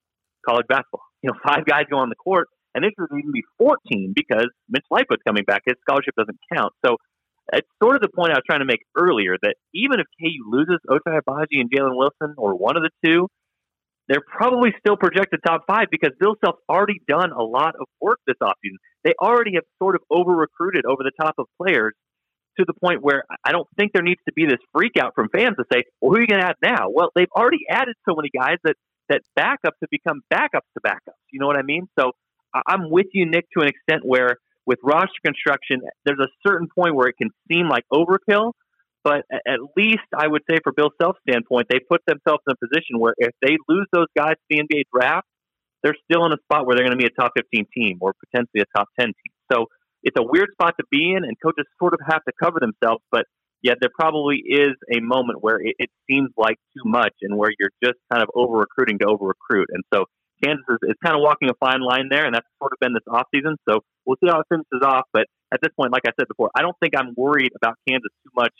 college 0.48 0.66
basketball. 0.68 1.02
You 1.22 1.30
know, 1.30 1.38
five 1.46 1.66
guys 1.66 1.84
go 1.90 1.98
on 1.98 2.08
the 2.08 2.16
court, 2.16 2.48
and 2.74 2.84
this 2.84 2.92
would 2.98 3.10
even 3.18 3.32
be 3.32 3.42
14 3.58 4.12
because 4.14 4.46
Mitch 4.68 4.84
Lightfoot's 4.90 5.22
coming 5.26 5.44
back. 5.44 5.62
His 5.66 5.76
scholarship 5.82 6.14
doesn't 6.16 6.38
count. 6.52 6.72
So 6.84 6.96
it's 7.52 7.68
sort 7.82 7.96
of 7.96 8.02
the 8.02 8.08
point 8.08 8.32
I 8.32 8.36
was 8.36 8.44
trying 8.46 8.60
to 8.60 8.66
make 8.66 8.80
earlier 8.96 9.36
that 9.42 9.54
even 9.74 10.00
if 10.00 10.06
KU 10.20 10.50
loses 10.50 10.78
Ochai 10.88 11.20
Agbaji 11.20 11.60
and 11.60 11.70
Jalen 11.70 11.96
Wilson 11.96 12.34
or 12.36 12.56
one 12.56 12.76
of 12.76 12.82
the 12.82 12.90
two, 13.04 13.28
they're 14.08 14.24
probably 14.26 14.70
still 14.78 14.96
projected 14.96 15.40
top 15.44 15.64
five 15.66 15.86
because 15.90 16.10
Bill 16.18 16.36
Self's 16.44 16.62
already 16.68 17.00
done 17.08 17.32
a 17.32 17.42
lot 17.42 17.74
of 17.80 17.86
work 18.00 18.20
this 18.26 18.36
offseason. 18.40 18.78
They 19.04 19.14
already 19.20 19.54
have 19.54 19.64
sort 19.82 19.96
of 19.96 20.02
over 20.10 20.32
recruited 20.32 20.84
over 20.86 21.02
the 21.02 21.12
top 21.20 21.34
of 21.38 21.46
players 21.60 21.92
to 22.58 22.64
the 22.66 22.74
point 22.74 23.02
where 23.02 23.24
I 23.44 23.52
don't 23.52 23.68
think 23.78 23.92
there 23.92 24.02
needs 24.02 24.20
to 24.26 24.32
be 24.32 24.46
this 24.46 24.58
freak 24.72 24.92
out 25.00 25.14
from 25.14 25.28
fans 25.28 25.56
to 25.56 25.64
say, 25.72 25.84
well, 26.00 26.10
who 26.10 26.18
are 26.18 26.20
you 26.20 26.26
going 26.26 26.40
to 26.40 26.46
add 26.46 26.56
now? 26.62 26.88
Well, 26.90 27.10
they've 27.14 27.30
already 27.34 27.64
added 27.68 27.94
so 28.08 28.14
many 28.14 28.30
guys 28.34 28.56
that, 28.64 28.76
that 29.08 29.22
backups 29.38 29.78
have 29.80 29.90
become 29.90 30.22
backups 30.32 30.68
to 30.74 30.80
backups. 30.84 31.20
You 31.30 31.40
know 31.40 31.46
what 31.46 31.56
I 31.56 31.62
mean? 31.62 31.88
So 31.98 32.12
I'm 32.66 32.90
with 32.90 33.06
you, 33.12 33.26
Nick, 33.26 33.46
to 33.56 33.62
an 33.62 33.68
extent 33.68 34.02
where 34.04 34.36
with 34.66 34.78
roster 34.82 35.20
construction, 35.24 35.82
there's 36.04 36.18
a 36.18 36.28
certain 36.46 36.68
point 36.74 36.94
where 36.94 37.08
it 37.08 37.16
can 37.16 37.30
seem 37.50 37.68
like 37.68 37.84
overkill. 37.92 38.52
But 39.04 39.22
at 39.30 39.60
least 39.76 40.02
I 40.16 40.26
would 40.26 40.42
say, 40.50 40.58
for 40.64 40.72
Bill 40.72 40.90
Self's 41.00 41.20
standpoint, 41.28 41.68
they 41.70 41.78
put 41.78 42.00
themselves 42.08 42.42
in 42.48 42.54
a 42.54 42.66
position 42.66 42.98
where 42.98 43.14
if 43.18 43.30
they 43.40 43.56
lose 43.68 43.86
those 43.92 44.08
guys 44.16 44.34
to 44.34 44.44
the 44.50 44.56
NBA 44.58 44.82
draft, 44.92 45.28
they're 45.84 45.94
still 46.10 46.26
in 46.26 46.32
a 46.32 46.38
spot 46.42 46.66
where 46.66 46.74
they're 46.74 46.84
going 46.84 46.98
to 46.98 47.00
be 47.00 47.06
a 47.06 47.14
top 47.14 47.30
15 47.36 47.66
team 47.72 47.98
or 48.00 48.14
potentially 48.18 48.62
a 48.62 48.76
top 48.76 48.88
10 48.98 49.06
team. 49.06 49.32
So 49.52 49.66
it's 50.06 50.16
a 50.16 50.22
weird 50.22 50.50
spot 50.52 50.74
to 50.78 50.86
be 50.88 51.12
in, 51.12 51.24
and 51.24 51.34
coaches 51.42 51.66
sort 51.82 51.92
of 51.92 52.00
have 52.06 52.22
to 52.24 52.32
cover 52.40 52.58
themselves. 52.60 53.02
But 53.10 53.26
yet 53.60 53.78
there 53.80 53.90
probably 53.92 54.38
is 54.46 54.78
a 54.94 55.00
moment 55.00 55.42
where 55.42 55.58
it, 55.58 55.74
it 55.78 55.90
seems 56.08 56.30
like 56.38 56.56
too 56.78 56.88
much 56.88 57.12
and 57.22 57.36
where 57.36 57.50
you're 57.58 57.74
just 57.82 57.98
kind 58.10 58.22
of 58.22 58.30
over 58.34 58.58
recruiting 58.58 58.98
to 59.00 59.06
over 59.06 59.26
recruit. 59.26 59.66
And 59.74 59.82
so 59.92 60.04
Kansas 60.42 60.64
is, 60.70 60.94
is 60.94 60.96
kind 61.02 61.16
of 61.16 61.22
walking 61.26 61.50
a 61.50 61.58
fine 61.58 61.82
line 61.82 62.06
there, 62.08 62.24
and 62.24 62.34
that's 62.34 62.46
sort 62.62 62.72
of 62.72 62.78
been 62.78 62.94
this 62.94 63.02
offseason. 63.10 63.58
So 63.68 63.80
we'll 64.06 64.16
see 64.22 64.30
how 64.30 64.40
it 64.40 64.46
finishes 64.48 64.86
off. 64.86 65.10
But 65.12 65.26
at 65.52 65.58
this 65.60 65.74
point, 65.74 65.90
like 65.90 66.06
I 66.06 66.14
said 66.18 66.28
before, 66.28 66.50
I 66.54 66.62
don't 66.62 66.76
think 66.78 66.94
I'm 66.96 67.12
worried 67.16 67.50
about 67.56 67.74
Kansas 67.88 68.14
too 68.22 68.30
much 68.36 68.54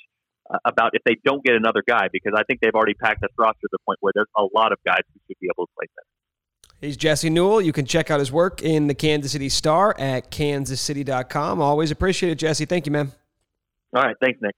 uh, 0.51 0.59
about 0.66 0.99
if 0.99 1.03
they 1.07 1.16
don't 1.24 1.44
get 1.44 1.55
another 1.55 1.82
guy 1.86 2.09
because 2.11 2.32
I 2.36 2.42
think 2.42 2.59
they've 2.59 2.74
already 2.74 2.94
packed 2.94 3.20
this 3.22 3.30
roster 3.38 3.62
to 3.62 3.68
the 3.70 3.78
point 3.86 3.99
where 4.01 4.12
there's 4.14 4.34
a 4.36 4.42
lot 4.42 4.72
of 4.72 4.78
guys 4.84 5.07
who 5.14 5.20
should 5.28 5.38
be 5.40 5.47
able 5.47 5.66
to 5.66 5.72
play 5.78 5.86
them. 5.94 6.15
He's 6.80 6.96
Jesse 6.96 7.30
Newell. 7.30 7.60
You 7.60 7.72
can 7.72 7.86
check 7.86 8.10
out 8.10 8.20
his 8.20 8.30
work 8.30 8.62
in 8.62 8.86
the 8.86 8.94
Kansas 8.94 9.32
City 9.32 9.48
Star 9.48 9.94
at 9.98 10.30
kansascity.com. 10.30 11.60
Always 11.60 11.90
appreciate 11.90 12.32
it, 12.32 12.38
Jesse. 12.38 12.66
Thank 12.66 12.86
you, 12.86 12.92
man. 12.92 13.12
All 13.94 14.02
right. 14.02 14.16
Thanks, 14.20 14.40
Nick. 14.42 14.54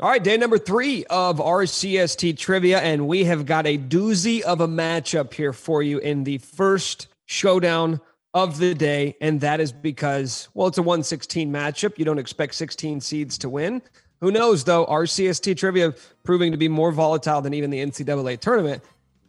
All 0.00 0.08
right, 0.08 0.24
day 0.24 0.38
number 0.38 0.56
three 0.56 1.04
of 1.10 1.36
RCST 1.36 2.38
trivia, 2.38 2.80
and 2.80 3.06
we 3.06 3.24
have 3.24 3.44
got 3.44 3.66
a 3.66 3.76
doozy 3.76 4.40
of 4.40 4.62
a 4.62 4.66
matchup 4.66 5.34
here 5.34 5.52
for 5.52 5.82
you 5.82 5.98
in 5.98 6.24
the 6.24 6.38
first 6.38 7.08
showdown 7.26 8.00
of 8.32 8.56
the 8.56 8.74
day, 8.74 9.14
and 9.20 9.42
that 9.42 9.60
is 9.60 9.72
because, 9.72 10.48
well, 10.54 10.68
it's 10.68 10.78
a 10.78 10.82
116 10.82 11.52
matchup. 11.52 11.98
You 11.98 12.06
don't 12.06 12.18
expect 12.18 12.54
16 12.54 13.02
seeds 13.02 13.36
to 13.38 13.50
win. 13.50 13.82
Who 14.22 14.30
knows, 14.30 14.64
though? 14.64 14.86
RCST 14.86 15.58
trivia 15.58 15.94
proving 16.24 16.50
to 16.52 16.56
be 16.56 16.68
more 16.68 16.92
volatile 16.92 17.42
than 17.42 17.52
even 17.52 17.68
the 17.68 17.80
NCAA 17.80 18.40
tournament. 18.40 18.82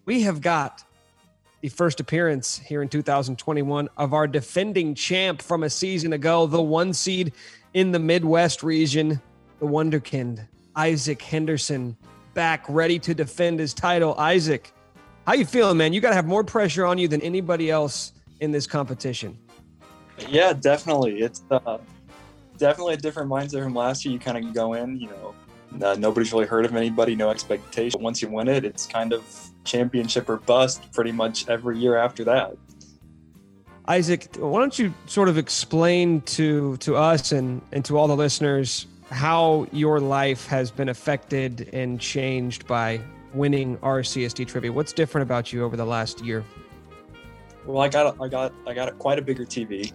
We 0.06 0.22
have 0.22 0.40
got 0.40 0.86
the 1.62 1.70
first 1.70 2.00
appearance 2.00 2.58
here 2.58 2.82
in 2.82 2.90
2021 2.90 3.88
of 3.98 4.14
our 4.14 4.28
defending 4.28 4.96
champ 4.96 5.42
from 5.42 5.64
a 5.64 5.70
season 5.70 6.14
ago, 6.14 6.48
the 6.48 6.62
one 6.62 6.92
seed 6.92 7.34
in 7.74 7.92
the 7.92 8.00
Midwest 8.00 8.64
region, 8.64 9.22
the 9.60 9.68
Wonderkind, 9.68 10.48
Isaac 10.76 11.22
Henderson 11.22 11.96
back 12.34 12.66
ready 12.68 12.98
to 13.00 13.14
defend 13.14 13.60
his 13.60 13.74
title. 13.74 14.16
Isaac, 14.18 14.74
how 15.28 15.34
you 15.34 15.46
feeling, 15.46 15.78
man? 15.78 15.94
You 15.94 16.02
got 16.02 16.10
to 16.10 16.16
have 16.16 16.26
more 16.26 16.44
pressure 16.44 16.86
on 16.86 16.98
you 16.98 17.08
than 17.08 17.22
anybody 17.22 17.70
else 17.70 18.14
in 18.40 18.52
this 18.52 18.66
competition. 18.66 19.38
Yeah, 20.30 20.54
definitely. 20.54 21.22
It's 21.22 21.44
uh, 21.52 21.78
definitely 22.58 22.96
a 22.96 22.98
different 22.98 23.30
mindset 23.30 23.64
from 23.64 23.76
last 23.76 24.04
year. 24.04 24.14
You 24.14 24.20
kind 24.20 24.44
of 24.44 24.54
go 24.54 24.74
in, 24.74 25.00
you 25.00 25.08
know, 25.08 25.36
uh, 25.82 25.96
nobody's 25.98 26.34
really 26.34 26.46
heard 26.46 26.66
of 26.66 26.76
anybody, 26.76 27.16
no 27.16 27.30
expectation. 27.30 28.02
Once 28.02 28.22
you 28.22 28.30
win 28.30 28.48
it, 28.48 28.66
it's 28.66 28.86
kind 28.86 29.14
of 29.14 29.24
championship 29.64 30.28
or 30.30 30.38
bust 30.38 30.92
pretty 30.92 31.12
much 31.12 31.48
every 31.48 31.78
year 31.78 31.98
after 31.98 32.24
that. 32.26 32.56
Isaac, 33.88 34.36
why 34.38 34.60
don't 34.60 34.78
you 34.78 34.94
sort 35.06 35.28
of 35.28 35.38
explain 35.38 36.22
to 36.22 36.78
to 36.78 36.96
us 36.96 37.32
and 37.32 37.62
and 37.72 37.84
to 37.86 37.98
all 37.98 38.08
the 38.08 38.16
listeners 38.16 38.88
how 39.10 39.68
your 39.72 40.00
life 40.00 40.48
has 40.48 40.72
been 40.72 40.90
affected 40.90 41.70
and 41.74 42.00
changed 42.00 42.66
by 42.68 43.02
winning 43.34 43.78
RCST 43.78 44.48
trivia. 44.48 44.72
What's 44.72 44.94
different 44.94 45.24
about 45.24 45.52
you 45.52 45.64
over 45.64 45.76
the 45.76 45.86
last 45.86 46.24
year? 46.24 46.46
Well, 47.66 47.82
I 47.82 47.90
got 47.90 48.20
I 48.22 48.28
got 48.28 48.54
I 48.68 48.74
got 48.74 48.98
quite 49.00 49.20
a 49.20 49.22
bigger 49.22 49.46
TV. 49.46 49.92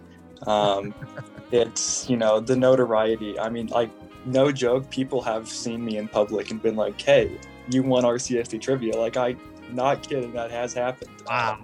Um, 0.46 0.94
it's 1.52 2.08
you 2.08 2.16
know 2.16 2.40
the 2.40 2.56
notoriety. 2.56 3.38
I 3.38 3.48
mean, 3.48 3.68
like 3.68 3.90
no 4.26 4.50
joke, 4.52 4.90
people 4.90 5.22
have 5.22 5.48
seen 5.48 5.84
me 5.84 5.98
in 5.98 6.08
public 6.08 6.50
and 6.50 6.60
been 6.60 6.76
like, 6.76 7.00
"Hey, 7.00 7.30
you 7.70 7.82
won 7.82 8.04
RCST 8.04 8.60
trivia." 8.60 8.96
Like 8.96 9.16
I, 9.16 9.36
not 9.72 10.06
kidding, 10.06 10.32
that 10.32 10.50
has 10.50 10.74
happened. 10.74 11.10
Wow. 11.26 11.58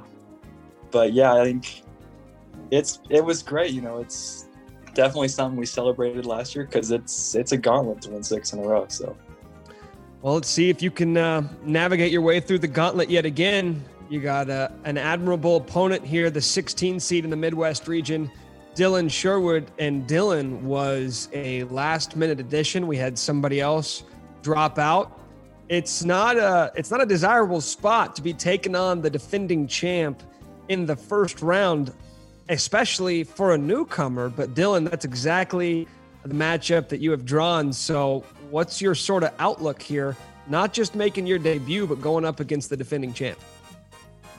But 0.90 1.12
yeah, 1.12 1.34
I 1.34 1.44
think 1.44 1.82
it's 2.70 3.00
it 3.10 3.24
was 3.24 3.42
great. 3.42 3.72
You 3.72 3.82
know, 3.82 3.98
it's 3.98 4.48
definitely 4.94 5.28
something 5.28 5.58
we 5.58 5.66
celebrated 5.66 6.26
last 6.26 6.54
year 6.54 6.64
because 6.64 6.90
it's 6.90 7.34
it's 7.34 7.52
a 7.52 7.56
gauntlet 7.56 8.02
to 8.02 8.10
win 8.10 8.22
six 8.22 8.52
in 8.52 8.60
a 8.60 8.62
row. 8.62 8.86
So, 8.88 9.16
well, 10.22 10.34
let's 10.34 10.48
see 10.48 10.70
if 10.70 10.82
you 10.82 10.90
can 10.90 11.16
uh, 11.16 11.48
navigate 11.64 12.12
your 12.12 12.22
way 12.22 12.40
through 12.40 12.60
the 12.60 12.68
gauntlet 12.68 13.10
yet 13.10 13.24
again. 13.24 13.84
You 14.08 14.20
got 14.20 14.50
uh, 14.50 14.68
an 14.84 14.98
admirable 14.98 15.56
opponent 15.56 16.04
here, 16.04 16.28
the 16.28 16.40
16 16.40 17.00
seed 17.00 17.24
in 17.24 17.30
the 17.30 17.36
Midwest 17.36 17.88
region, 17.88 18.30
Dylan 18.74 19.10
Sherwood, 19.10 19.70
and 19.78 20.06
Dylan 20.06 20.62
was 20.62 21.28
a 21.32 21.64
last 21.64 22.16
minute 22.16 22.40
addition. 22.40 22.86
We 22.86 22.96
had 22.96 23.18
somebody 23.18 23.60
else 23.60 24.04
drop 24.42 24.78
out. 24.78 25.20
It's 25.68 26.04
not 26.04 26.36
a 26.36 26.72
it's 26.74 26.90
not 26.90 27.02
a 27.02 27.06
desirable 27.06 27.60
spot 27.60 28.16
to 28.16 28.22
be 28.22 28.32
taking 28.32 28.74
on 28.74 29.02
the 29.02 29.10
defending 29.10 29.66
champ 29.66 30.22
in 30.68 30.86
the 30.86 30.96
first 30.96 31.42
round 31.42 31.92
especially 32.48 33.24
for 33.24 33.54
a 33.54 33.58
newcomer. 33.58 34.28
But 34.28 34.54
Dylan, 34.54 34.88
that's 34.88 35.04
exactly 35.04 35.86
the 36.24 36.34
matchup 36.34 36.88
that 36.88 37.00
you 37.00 37.10
have 37.10 37.24
drawn. 37.24 37.72
So, 37.72 38.24
what's 38.50 38.80
your 38.80 38.94
sort 38.94 39.24
of 39.24 39.32
outlook 39.38 39.82
here? 39.82 40.16
Not 40.48 40.72
just 40.72 40.94
making 40.94 41.26
your 41.26 41.38
debut, 41.38 41.86
but 41.86 42.00
going 42.00 42.24
up 42.24 42.40
against 42.40 42.70
the 42.70 42.76
defending 42.76 43.12
champ. 43.12 43.38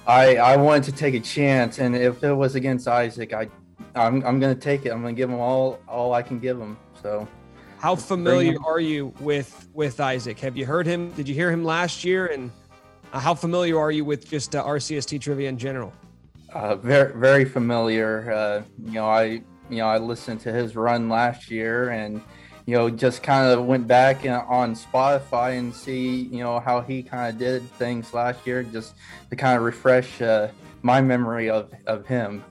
I 0.05 0.35
I 0.35 0.57
wanted 0.57 0.83
to 0.85 0.91
take 0.91 1.13
a 1.13 1.19
chance, 1.19 1.79
and 1.79 1.95
if 1.95 2.23
it 2.23 2.33
was 2.33 2.55
against 2.55 2.87
Isaac, 2.87 3.33
I 3.33 3.49
I'm 3.95 4.25
I'm 4.25 4.39
gonna 4.39 4.55
take 4.55 4.85
it. 4.85 4.91
I'm 4.91 5.01
gonna 5.01 5.13
give 5.13 5.29
them 5.29 5.39
all 5.39 5.79
all 5.87 6.13
I 6.13 6.21
can 6.21 6.39
give 6.39 6.57
them. 6.57 6.77
So, 7.01 7.27
how 7.77 7.95
familiar 7.95 8.57
are 8.65 8.79
you 8.79 9.13
with 9.19 9.69
with 9.73 9.99
Isaac? 9.99 10.39
Have 10.39 10.57
you 10.57 10.65
heard 10.65 10.87
him? 10.87 11.11
Did 11.11 11.27
you 11.27 11.35
hear 11.35 11.51
him 11.51 11.63
last 11.63 12.03
year? 12.03 12.27
And 12.27 12.51
uh, 13.11 13.19
how 13.19 13.35
familiar 13.35 13.79
are 13.79 13.91
you 13.91 14.03
with 14.05 14.27
just 14.27 14.55
uh, 14.55 14.63
RCST 14.63 15.21
trivia 15.21 15.49
in 15.49 15.57
general? 15.57 15.93
Uh, 16.51 16.75
very 16.75 17.13
very 17.13 17.45
familiar. 17.45 18.31
Uh, 18.31 18.63
you 18.83 18.93
know, 18.93 19.05
I 19.05 19.23
you 19.69 19.77
know 19.77 19.87
I 19.87 19.97
listened 19.99 20.41
to 20.41 20.51
his 20.51 20.75
run 20.75 21.09
last 21.09 21.51
year, 21.51 21.89
and 21.89 22.21
you 22.65 22.75
know 22.75 22.89
just 22.89 23.21
kind 23.21 23.47
of 23.47 23.65
went 23.65 23.87
back 23.87 24.25
on 24.25 24.75
Spotify 24.75 25.59
and 25.59 25.73
see 25.73 26.23
you 26.31 26.39
know 26.39 26.59
how 26.59 26.81
he 26.81 27.03
kind 27.03 27.31
of 27.31 27.39
did 27.39 27.69
things 27.73 28.11
last 28.13 28.47
year, 28.47 28.63
just 28.63 28.95
to 29.29 29.35
kind 29.35 29.55
of 29.55 29.63
refresh 29.63 30.19
uh, 30.19 30.47
my 30.81 30.99
memory 30.99 31.49
of 31.49 31.71
of 31.85 32.07
him. 32.07 32.43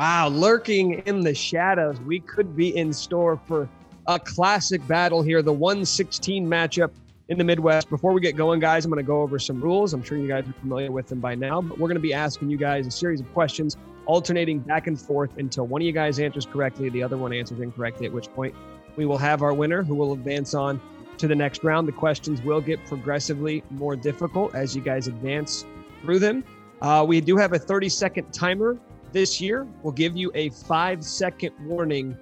Wow, 0.00 0.28
lurking 0.28 1.02
in 1.04 1.20
the 1.20 1.34
shadows, 1.34 2.00
we 2.00 2.20
could 2.20 2.56
be 2.56 2.74
in 2.74 2.90
store 2.90 3.38
for 3.46 3.68
a 4.06 4.18
classic 4.18 4.88
battle 4.88 5.20
here, 5.20 5.42
the 5.42 5.52
116 5.52 6.46
matchup 6.46 6.90
in 7.28 7.36
the 7.36 7.44
Midwest. 7.44 7.90
Before 7.90 8.14
we 8.14 8.22
get 8.22 8.34
going, 8.34 8.60
guys, 8.60 8.86
I'm 8.86 8.90
going 8.90 9.04
to 9.04 9.06
go 9.06 9.20
over 9.20 9.38
some 9.38 9.60
rules. 9.60 9.92
I'm 9.92 10.02
sure 10.02 10.16
you 10.16 10.26
guys 10.26 10.48
are 10.48 10.54
familiar 10.54 10.90
with 10.90 11.08
them 11.08 11.20
by 11.20 11.34
now, 11.34 11.60
but 11.60 11.78
we're 11.78 11.88
going 11.88 11.98
to 11.98 12.00
be 12.00 12.14
asking 12.14 12.48
you 12.48 12.56
guys 12.56 12.86
a 12.86 12.90
series 12.90 13.20
of 13.20 13.30
questions, 13.34 13.76
alternating 14.06 14.60
back 14.60 14.86
and 14.86 14.98
forth 14.98 15.36
until 15.36 15.66
one 15.66 15.82
of 15.82 15.86
you 15.86 15.92
guys 15.92 16.18
answers 16.18 16.46
correctly, 16.46 16.88
the 16.88 17.02
other 17.02 17.18
one 17.18 17.34
answers 17.34 17.60
incorrectly, 17.60 18.06
at 18.06 18.12
which 18.14 18.32
point 18.32 18.54
we 18.96 19.04
will 19.04 19.18
have 19.18 19.42
our 19.42 19.52
winner 19.52 19.82
who 19.82 19.94
will 19.94 20.14
advance 20.14 20.54
on 20.54 20.80
to 21.18 21.28
the 21.28 21.36
next 21.36 21.62
round. 21.62 21.86
The 21.86 21.92
questions 21.92 22.40
will 22.40 22.62
get 22.62 22.82
progressively 22.86 23.62
more 23.68 23.96
difficult 23.96 24.54
as 24.54 24.74
you 24.74 24.80
guys 24.80 25.08
advance 25.08 25.66
through 26.00 26.20
them. 26.20 26.42
Uh, 26.80 27.04
we 27.06 27.20
do 27.20 27.36
have 27.36 27.52
a 27.52 27.58
30 27.58 27.90
second 27.90 28.32
timer 28.32 28.78
this 29.12 29.40
year. 29.40 29.66
We'll 29.82 29.92
give 29.92 30.16
you 30.16 30.30
a 30.34 30.50
five 30.50 31.04
second 31.04 31.54
warning, 31.60 32.16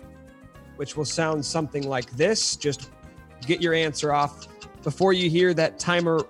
which 0.77 0.97
will 0.97 1.05
sound 1.05 1.45
something 1.45 1.89
like 1.89 2.11
this. 2.13 2.57
Just 2.57 2.91
get 3.47 3.61
your 3.61 3.75
answer 3.75 4.13
off 4.13 4.47
before 4.83 5.13
you 5.13 5.29
hear 5.29 5.55
that 5.55 5.79
timer 5.79 6.21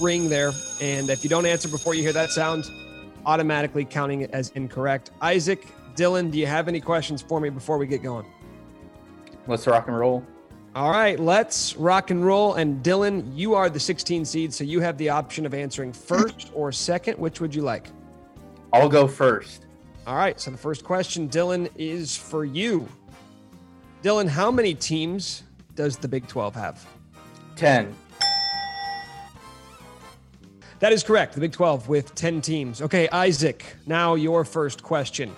ring 0.00 0.28
there. 0.28 0.52
And 0.80 1.08
if 1.10 1.24
you 1.24 1.30
don't 1.30 1.46
answer 1.46 1.68
before 1.68 1.94
you 1.94 2.02
hear 2.02 2.12
that 2.12 2.30
sound, 2.30 2.64
automatically 3.26 3.84
counting 3.84 4.22
it 4.22 4.30
as 4.32 4.50
incorrect. 4.50 5.10
Isaac, 5.20 5.66
Dylan, 5.94 6.30
do 6.30 6.38
you 6.38 6.46
have 6.46 6.68
any 6.68 6.80
questions 6.80 7.22
for 7.22 7.40
me 7.40 7.50
before 7.50 7.78
we 7.78 7.86
get 7.86 8.02
going? 8.02 8.26
Let's 9.46 9.66
rock 9.66 9.88
and 9.88 9.98
roll. 9.98 10.24
All 10.74 10.90
right, 10.90 11.20
let's 11.20 11.76
rock 11.76 12.10
and 12.10 12.24
roll. 12.24 12.54
And 12.54 12.82
Dylan, 12.82 13.30
you 13.36 13.54
are 13.54 13.68
the 13.68 13.80
16 13.80 14.24
seed, 14.24 14.54
so 14.54 14.64
you 14.64 14.80
have 14.80 14.96
the 14.96 15.10
option 15.10 15.44
of 15.44 15.52
answering 15.52 15.92
first 15.92 16.50
or 16.54 16.72
second. 16.72 17.18
Which 17.18 17.40
would 17.40 17.54
you 17.54 17.62
like? 17.62 17.88
I'll 18.72 18.88
go 18.88 19.06
first. 19.06 19.66
All 20.04 20.16
right, 20.16 20.40
so 20.40 20.50
the 20.50 20.58
first 20.58 20.82
question, 20.82 21.28
Dylan, 21.28 21.70
is 21.76 22.16
for 22.16 22.44
you. 22.44 22.88
Dylan, 24.02 24.28
how 24.28 24.50
many 24.50 24.74
teams 24.74 25.44
does 25.76 25.96
the 25.96 26.08
Big 26.08 26.26
12 26.26 26.56
have? 26.56 26.84
10. 27.54 27.94
That 30.80 30.92
is 30.92 31.04
correct. 31.04 31.34
The 31.34 31.40
Big 31.40 31.52
12 31.52 31.88
with 31.88 32.12
10 32.16 32.40
teams. 32.40 32.82
Okay, 32.82 33.08
Isaac, 33.10 33.64
now 33.86 34.16
your 34.16 34.44
first 34.44 34.82
question. 34.82 35.32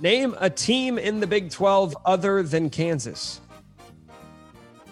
Name 0.00 0.34
a 0.40 0.50
team 0.50 0.98
in 0.98 1.20
the 1.20 1.28
Big 1.28 1.50
12 1.50 1.96
other 2.04 2.42
than 2.42 2.68
Kansas. 2.68 3.40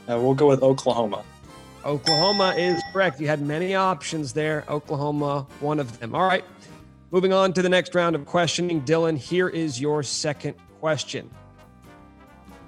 Uh, 0.08 0.16
we'll 0.20 0.34
go 0.34 0.46
with 0.46 0.62
Oklahoma. 0.62 1.24
Oklahoma 1.84 2.54
is 2.56 2.80
correct. 2.92 3.20
You 3.20 3.26
had 3.26 3.40
many 3.40 3.74
options 3.74 4.32
there. 4.32 4.64
Oklahoma, 4.68 5.48
one 5.58 5.80
of 5.80 5.98
them. 5.98 6.14
All 6.14 6.22
right. 6.22 6.44
Moving 7.12 7.32
on 7.32 7.52
to 7.54 7.62
the 7.62 7.68
next 7.68 7.94
round 7.96 8.14
of 8.14 8.24
questioning. 8.24 8.82
Dylan, 8.82 9.16
here 9.16 9.48
is 9.48 9.80
your 9.80 10.02
second 10.04 10.54
question. 10.78 11.28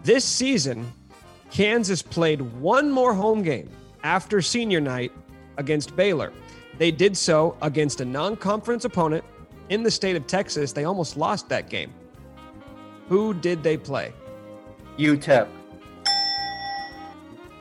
This 0.03 0.25
season, 0.25 0.93
Kansas 1.53 2.03
played 2.03 2.41
one 2.61 2.91
more 2.91 3.15
home 3.15 3.43
game 3.43 3.71
after 4.03 4.43
senior 4.43 4.81
night 4.81 5.13
against 5.59 5.95
Baylor. 5.95 6.33
They 6.79 6.91
did 6.91 7.17
so 7.17 7.57
against 7.63 8.01
a 8.01 8.05
non 8.05 8.37
conference 8.37 8.85
opponent 8.85 9.25
in 9.69 9.85
the 9.85 9.91
state 9.91 10.17
of 10.17 10.27
Texas. 10.27 10.73
They 10.73 10.85
almost 10.85 11.17
lost 11.17 11.49
that 11.51 11.71
game. 11.71 11.93
Who 13.09 13.35
did 13.35 13.63
they 13.63 13.77
play? 13.77 14.13
UTEP. 14.99 15.47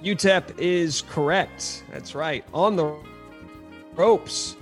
UTEP 0.02 0.58
is 0.58 1.04
correct. 1.04 1.84
That's 1.92 2.16
right. 2.16 2.44
On 2.56 2.76
the 2.76 2.96
ropes 3.94 4.56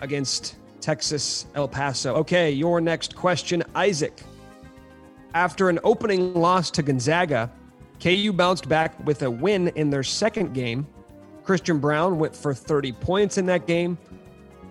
against 0.00 0.56
Texas 0.80 1.46
El 1.54 1.68
Paso. 1.68 2.14
Okay, 2.16 2.50
your 2.50 2.80
next 2.80 3.14
question, 3.14 3.62
Isaac. 3.74 4.22
After 5.34 5.68
an 5.68 5.78
opening 5.84 6.34
loss 6.34 6.70
to 6.72 6.82
Gonzaga, 6.82 7.50
KU 8.00 8.32
bounced 8.32 8.68
back 8.68 8.98
with 9.06 9.22
a 9.22 9.30
win 9.30 9.68
in 9.68 9.90
their 9.90 10.02
second 10.02 10.54
game. 10.54 10.86
Christian 11.44 11.78
Braun 11.78 12.18
went 12.18 12.34
for 12.34 12.54
30 12.54 12.92
points 12.92 13.38
in 13.38 13.46
that 13.46 13.66
game. 13.66 13.98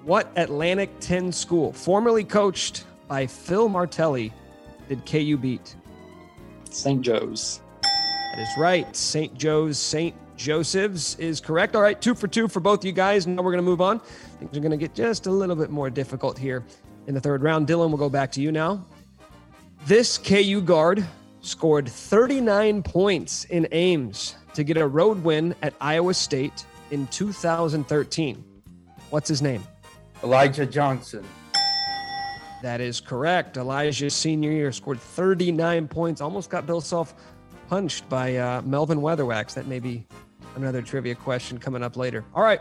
What 0.04 0.32
Atlantic 0.36 0.90
10 1.00 1.32
school, 1.32 1.72
formerly 1.72 2.24
coached 2.24 2.86
by 3.08 3.28
Phil 3.28 3.70
Martelli, 3.70 4.34
did 4.88 5.06
KU 5.06 5.38
beat? 5.38 5.76
St. 6.70 7.02
Joe's. 7.02 7.62
That 7.82 8.42
is 8.42 8.50
right. 8.58 8.96
St. 8.96 9.34
Joe's, 9.36 9.78
St. 9.78 10.16
Joseph's 10.36 11.16
is 11.20 11.42
correct. 11.42 11.76
All 11.76 11.82
right, 11.82 12.00
two 12.02 12.16
for 12.16 12.28
two 12.28 12.48
for 12.48 12.60
both 12.60 12.86
you 12.86 12.92
guys. 12.92 13.28
Now 13.28 13.42
we're 13.42 13.52
going 13.52 13.64
to 13.64 13.70
move 13.70 13.82
on. 13.82 14.02
Things 14.40 14.56
are 14.56 14.62
going 14.62 14.72
to 14.72 14.78
get 14.78 14.94
just 14.94 15.28
a 15.28 15.32
little 15.32 15.56
bit 15.56 15.70
more 15.70 15.90
difficult 15.90 16.38
here 16.38 16.64
in 17.08 17.14
the 17.14 17.20
third 17.20 17.44
round. 17.44 17.68
Dylan, 17.68 17.90
we'll 17.90 17.98
go 17.98 18.10
back 18.10 18.32
to 18.34 18.42
you 18.42 18.52
now. 18.52 18.86
This 19.86 20.18
KU 20.18 20.62
guard 20.62 21.06
scored 21.42 21.88
39 21.90 22.84
points 22.84 23.46
in 23.46 23.68
Ames 23.72 24.36
to 24.54 24.64
get 24.64 24.78
a 24.78 24.88
road 24.88 25.24
win 25.24 25.56
at 25.62 25.74
Iowa 25.82 26.14
State 26.14 26.66
in 26.92 27.08
2013. 27.08 28.44
What's 29.10 29.28
his 29.28 29.42
name? 29.42 29.64
Elijah 30.24 30.66
Johnson. 30.66 31.26
That 32.62 32.82
is 32.82 33.00
correct. 33.00 33.58
Elijah's 33.58 34.14
senior 34.14 34.52
year 34.52 34.72
scored 34.72 35.00
39 35.00 35.88
points, 35.88 36.22
almost 36.22 36.50
got 36.50 36.66
Bill 36.66 36.82
Self 36.82 37.14
punched 37.70 38.08
by 38.10 38.36
uh, 38.36 38.62
Melvin 38.64 39.00
Weatherwax. 39.00 39.54
That 39.54 39.68
may 39.68 39.80
be 39.80 40.06
another 40.56 40.82
trivia 40.82 41.16
question 41.16 41.58
coming 41.58 41.84
up 41.84 41.96
later. 41.96 42.26
All 42.34 42.44
right. 42.44 42.60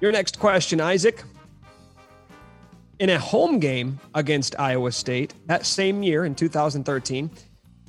Your 0.00 0.12
next 0.12 0.38
question, 0.38 0.80
Isaac. 0.80 1.24
In 3.00 3.10
a 3.10 3.18
home 3.18 3.58
game 3.58 3.98
against 4.14 4.58
Iowa 4.58 4.92
State 4.92 5.34
that 5.46 5.66
same 5.66 6.02
year 6.02 6.24
in 6.24 6.34
2013, 6.34 7.30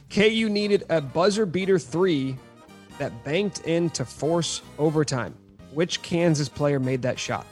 KU 0.10 0.50
needed 0.50 0.86
a 0.90 1.02
buzzer 1.02 1.46
beater 1.46 1.78
three 1.78 2.36
that 2.98 3.24
banked 3.24 3.62
in 3.62 3.90
to 3.92 4.06
force 4.06 4.62
overtime. 4.78 5.36
Which 5.74 6.02
Kansas 6.02 6.50
player 6.50 6.80
made 6.80 7.02
that 7.04 7.20
shot? 7.20 7.46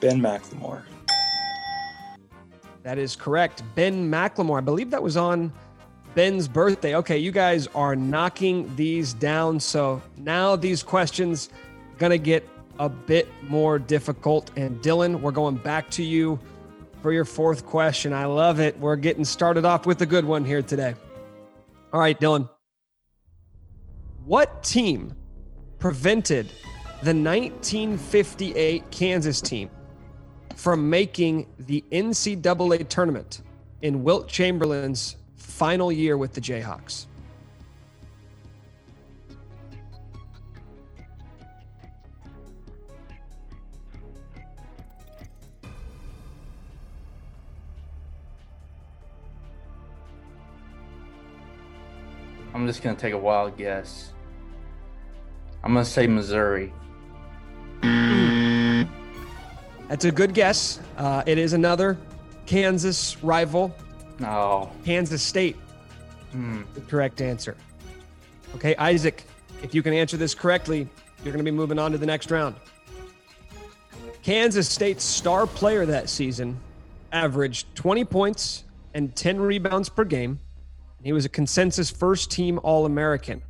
Ben 0.00 0.20
McLemore. 0.20 0.82
That 2.82 2.98
is 2.98 3.16
correct. 3.16 3.62
Ben 3.74 4.10
McLemore. 4.10 4.58
I 4.58 4.60
believe 4.60 4.90
that 4.90 5.02
was 5.02 5.16
on 5.16 5.50
Ben's 6.14 6.46
birthday. 6.46 6.94
Okay, 6.96 7.18
you 7.18 7.32
guys 7.32 7.66
are 7.74 7.96
knocking 7.96 8.74
these 8.76 9.12
down. 9.12 9.58
So 9.60 10.00
now 10.18 10.56
these 10.56 10.82
questions 10.82 11.48
gonna 11.98 12.18
get 12.18 12.46
a 12.78 12.88
bit 12.88 13.28
more 13.42 13.78
difficult. 13.78 14.50
And 14.56 14.80
Dylan, 14.82 15.20
we're 15.20 15.32
going 15.32 15.56
back 15.56 15.90
to 15.92 16.02
you 16.02 16.38
for 17.02 17.12
your 17.12 17.24
fourth 17.24 17.64
question. 17.66 18.12
I 18.12 18.26
love 18.26 18.60
it. 18.60 18.78
We're 18.78 18.96
getting 18.96 19.24
started 19.24 19.64
off 19.64 19.86
with 19.86 20.02
a 20.02 20.06
good 20.06 20.24
one 20.24 20.44
here 20.44 20.62
today. 20.62 20.94
All 21.92 22.00
right, 22.00 22.18
Dylan. 22.18 22.48
What 24.24 24.62
team 24.62 25.14
prevented 25.78 26.46
the 27.02 27.14
1958 27.14 28.90
Kansas 28.90 29.40
team 29.40 29.70
from 30.56 30.90
making 30.90 31.46
the 31.60 31.84
NCAA 31.92 32.88
tournament 32.88 33.42
in 33.82 34.02
Wilt 34.02 34.26
Chamberlain's 34.28 35.16
final 35.36 35.92
year 35.92 36.16
with 36.16 36.32
the 36.32 36.40
Jayhawks? 36.40 37.06
I'm 52.56 52.66
just 52.66 52.82
gonna 52.82 52.96
take 52.96 53.12
a 53.12 53.18
wild 53.18 53.58
guess. 53.58 54.12
I'm 55.62 55.74
gonna 55.74 55.84
say 55.84 56.06
Missouri. 56.06 56.72
That's 59.88 60.06
a 60.06 60.10
good 60.10 60.32
guess. 60.32 60.80
Uh, 60.96 61.22
it 61.26 61.36
is 61.36 61.52
another 61.52 61.98
Kansas 62.46 63.22
rival, 63.22 63.76
No. 64.18 64.72
Kansas 64.86 65.22
State. 65.22 65.56
Hmm. 66.32 66.62
The 66.72 66.80
correct 66.80 67.20
answer. 67.20 67.58
Okay, 68.54 68.74
Isaac, 68.76 69.24
if 69.62 69.74
you 69.74 69.82
can 69.82 69.92
answer 69.92 70.16
this 70.16 70.34
correctly, 70.34 70.88
you're 71.22 71.34
going 71.34 71.44
to 71.44 71.50
be 71.50 71.54
moving 71.54 71.78
on 71.78 71.92
to 71.92 71.98
the 71.98 72.06
next 72.06 72.30
round. 72.30 72.54
Kansas 74.22 74.66
State's 74.66 75.04
star 75.04 75.46
player 75.46 75.84
that 75.84 76.08
season 76.08 76.58
averaged 77.12 77.66
20 77.74 78.04
points 78.06 78.64
and 78.94 79.14
10 79.14 79.40
rebounds 79.40 79.90
per 79.90 80.04
game. 80.04 80.40
He 81.06 81.12
was 81.12 81.24
a 81.24 81.28
consensus 81.28 81.88
first 81.88 82.32
team 82.32 82.58
All 82.64 82.84
American. 82.84 83.40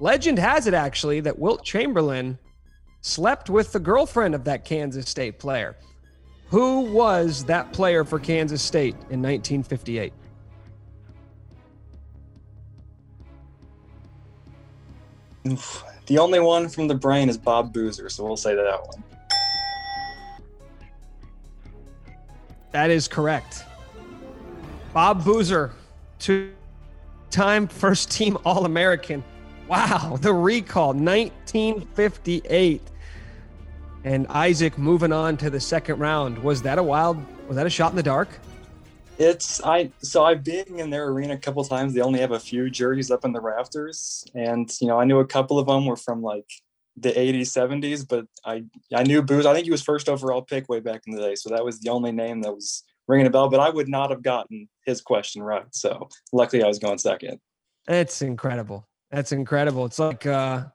Legend 0.00 0.36
has 0.40 0.66
it 0.66 0.74
actually 0.74 1.20
that 1.20 1.38
Wilt 1.38 1.62
Chamberlain 1.62 2.40
slept 3.02 3.48
with 3.48 3.70
the 3.70 3.78
girlfriend 3.78 4.34
of 4.34 4.42
that 4.42 4.64
Kansas 4.64 5.08
State 5.08 5.38
player. 5.38 5.76
Who 6.48 6.80
was 6.80 7.44
that 7.44 7.72
player 7.72 8.02
for 8.02 8.18
Kansas 8.18 8.60
State 8.60 8.94
in 9.10 9.22
1958? 9.22 10.12
Oof. 15.46 15.84
The 16.06 16.18
only 16.18 16.40
one 16.40 16.68
from 16.68 16.88
the 16.88 16.96
brain 16.96 17.28
is 17.28 17.38
Bob 17.38 17.72
Boozer, 17.72 18.08
so 18.08 18.24
we'll 18.24 18.36
say 18.36 18.56
that 18.56 18.84
one. 18.84 19.04
That 22.72 22.90
is 22.90 23.06
correct. 23.06 23.62
Bob 24.92 25.22
Boozer, 25.24 25.70
two 26.18 26.52
time 27.30 27.66
first 27.68 28.10
team 28.10 28.36
All 28.44 28.64
American. 28.64 29.24
Wow, 29.68 30.16
the 30.20 30.32
recall, 30.32 30.94
1958. 30.94 32.82
And 34.04 34.26
Isaac 34.28 34.78
moving 34.78 35.12
on 35.12 35.36
to 35.38 35.50
the 35.50 35.60
second 35.60 35.98
round. 35.98 36.38
Was 36.38 36.62
that 36.62 36.78
a 36.78 36.82
wild, 36.82 37.18
was 37.46 37.56
that 37.56 37.66
a 37.66 37.70
shot 37.70 37.90
in 37.90 37.96
the 37.96 38.02
dark? 38.02 38.28
It's 39.18 39.60
I 39.64 39.90
so 40.00 40.24
I've 40.24 40.44
been 40.44 40.78
in 40.78 40.90
their 40.90 41.08
arena 41.08 41.34
a 41.34 41.38
couple 41.38 41.64
times. 41.64 41.92
They 41.92 42.00
only 42.00 42.20
have 42.20 42.30
a 42.30 42.38
few 42.38 42.70
jerseys 42.70 43.10
up 43.10 43.24
in 43.24 43.32
the 43.32 43.40
rafters, 43.40 44.24
and 44.34 44.70
you 44.80 44.86
know 44.86 45.00
I 45.00 45.04
knew 45.04 45.18
a 45.18 45.26
couple 45.26 45.58
of 45.58 45.66
them 45.66 45.86
were 45.86 45.96
from 45.96 46.22
like 46.22 46.46
the 46.96 47.10
80s, 47.10 47.48
70s, 47.48 48.06
but 48.08 48.26
I 48.44 48.64
I 48.94 49.02
knew 49.02 49.20
Booz. 49.22 49.44
I 49.44 49.54
think 49.54 49.64
he 49.64 49.72
was 49.72 49.82
first 49.82 50.08
overall 50.08 50.42
pick 50.42 50.68
way 50.68 50.78
back 50.78 51.02
in 51.06 51.16
the 51.16 51.20
day, 51.20 51.34
so 51.34 51.50
that 51.50 51.64
was 51.64 51.80
the 51.80 51.90
only 51.90 52.12
name 52.12 52.42
that 52.42 52.54
was 52.54 52.84
ringing 53.08 53.26
a 53.26 53.30
bell. 53.30 53.48
But 53.48 53.60
I 53.60 53.70
would 53.70 53.88
not 53.88 54.10
have 54.10 54.22
gotten 54.22 54.68
his 54.84 55.00
question 55.00 55.42
right. 55.42 55.66
So 55.72 56.08
luckily, 56.32 56.62
I 56.62 56.68
was 56.68 56.78
going 56.78 56.98
second. 56.98 57.40
That's 57.86 58.22
incredible. 58.22 58.86
That's 59.10 59.32
incredible. 59.32 59.86
It's 59.86 59.98
like 59.98 60.26
uh, 60.26 60.66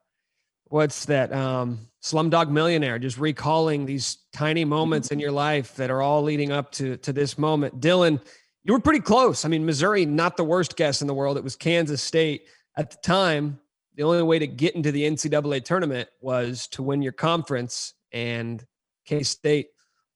what's 0.65 1.05
that? 1.05 1.31
Um, 1.31 1.87
Slumdog 2.03 2.49
Millionaire. 2.49 2.99
Just 2.99 3.17
recalling 3.17 3.85
these 3.85 4.17
tiny 4.33 4.65
moments 4.65 5.11
in 5.11 5.19
your 5.19 5.31
life 5.31 5.75
that 5.75 5.89
are 5.89 6.01
all 6.01 6.23
leading 6.23 6.51
up 6.51 6.71
to 6.73 6.97
to 6.97 7.13
this 7.13 7.37
moment. 7.37 7.79
Dylan, 7.79 8.19
you 8.63 8.73
were 8.73 8.79
pretty 8.79 8.99
close. 8.99 9.45
I 9.45 9.49
mean, 9.49 9.65
Missouri, 9.65 10.05
not 10.05 10.35
the 10.35 10.43
worst 10.43 10.75
guess 10.75 11.01
in 11.01 11.07
the 11.07 11.13
world. 11.13 11.37
It 11.37 11.43
was 11.43 11.55
Kansas 11.55 12.01
State 12.01 12.47
at 12.75 12.89
the 12.91 12.97
time 13.03 13.59
the 13.95 14.03
only 14.03 14.23
way 14.23 14.39
to 14.39 14.47
get 14.47 14.75
into 14.75 14.91
the 14.91 15.03
NCAA 15.03 15.63
tournament 15.63 16.09
was 16.21 16.67
to 16.69 16.83
win 16.83 17.01
your 17.01 17.11
conference, 17.11 17.93
and 18.11 18.63
K 19.05 19.23
State 19.23 19.67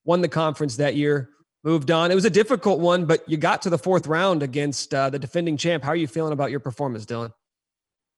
won 0.03 0.21
the 0.21 0.27
conference 0.27 0.77
that 0.77 0.95
year. 0.95 1.29
Moved 1.67 1.91
on. 1.91 2.11
It 2.11 2.15
was 2.15 2.23
a 2.23 2.29
difficult 2.29 2.79
one, 2.79 3.03
but 3.03 3.27
you 3.27 3.35
got 3.35 3.63
to 3.63 3.69
the 3.69 3.77
fourth 3.77 4.07
round 4.07 4.41
against 4.41 4.93
uh, 4.93 5.09
the 5.09 5.19
defending 5.19 5.57
champ. 5.57 5.83
How 5.83 5.89
are 5.89 5.97
you 5.97 6.07
feeling 6.07 6.31
about 6.31 6.49
your 6.49 6.61
performance, 6.61 7.05
Dylan? 7.05 7.33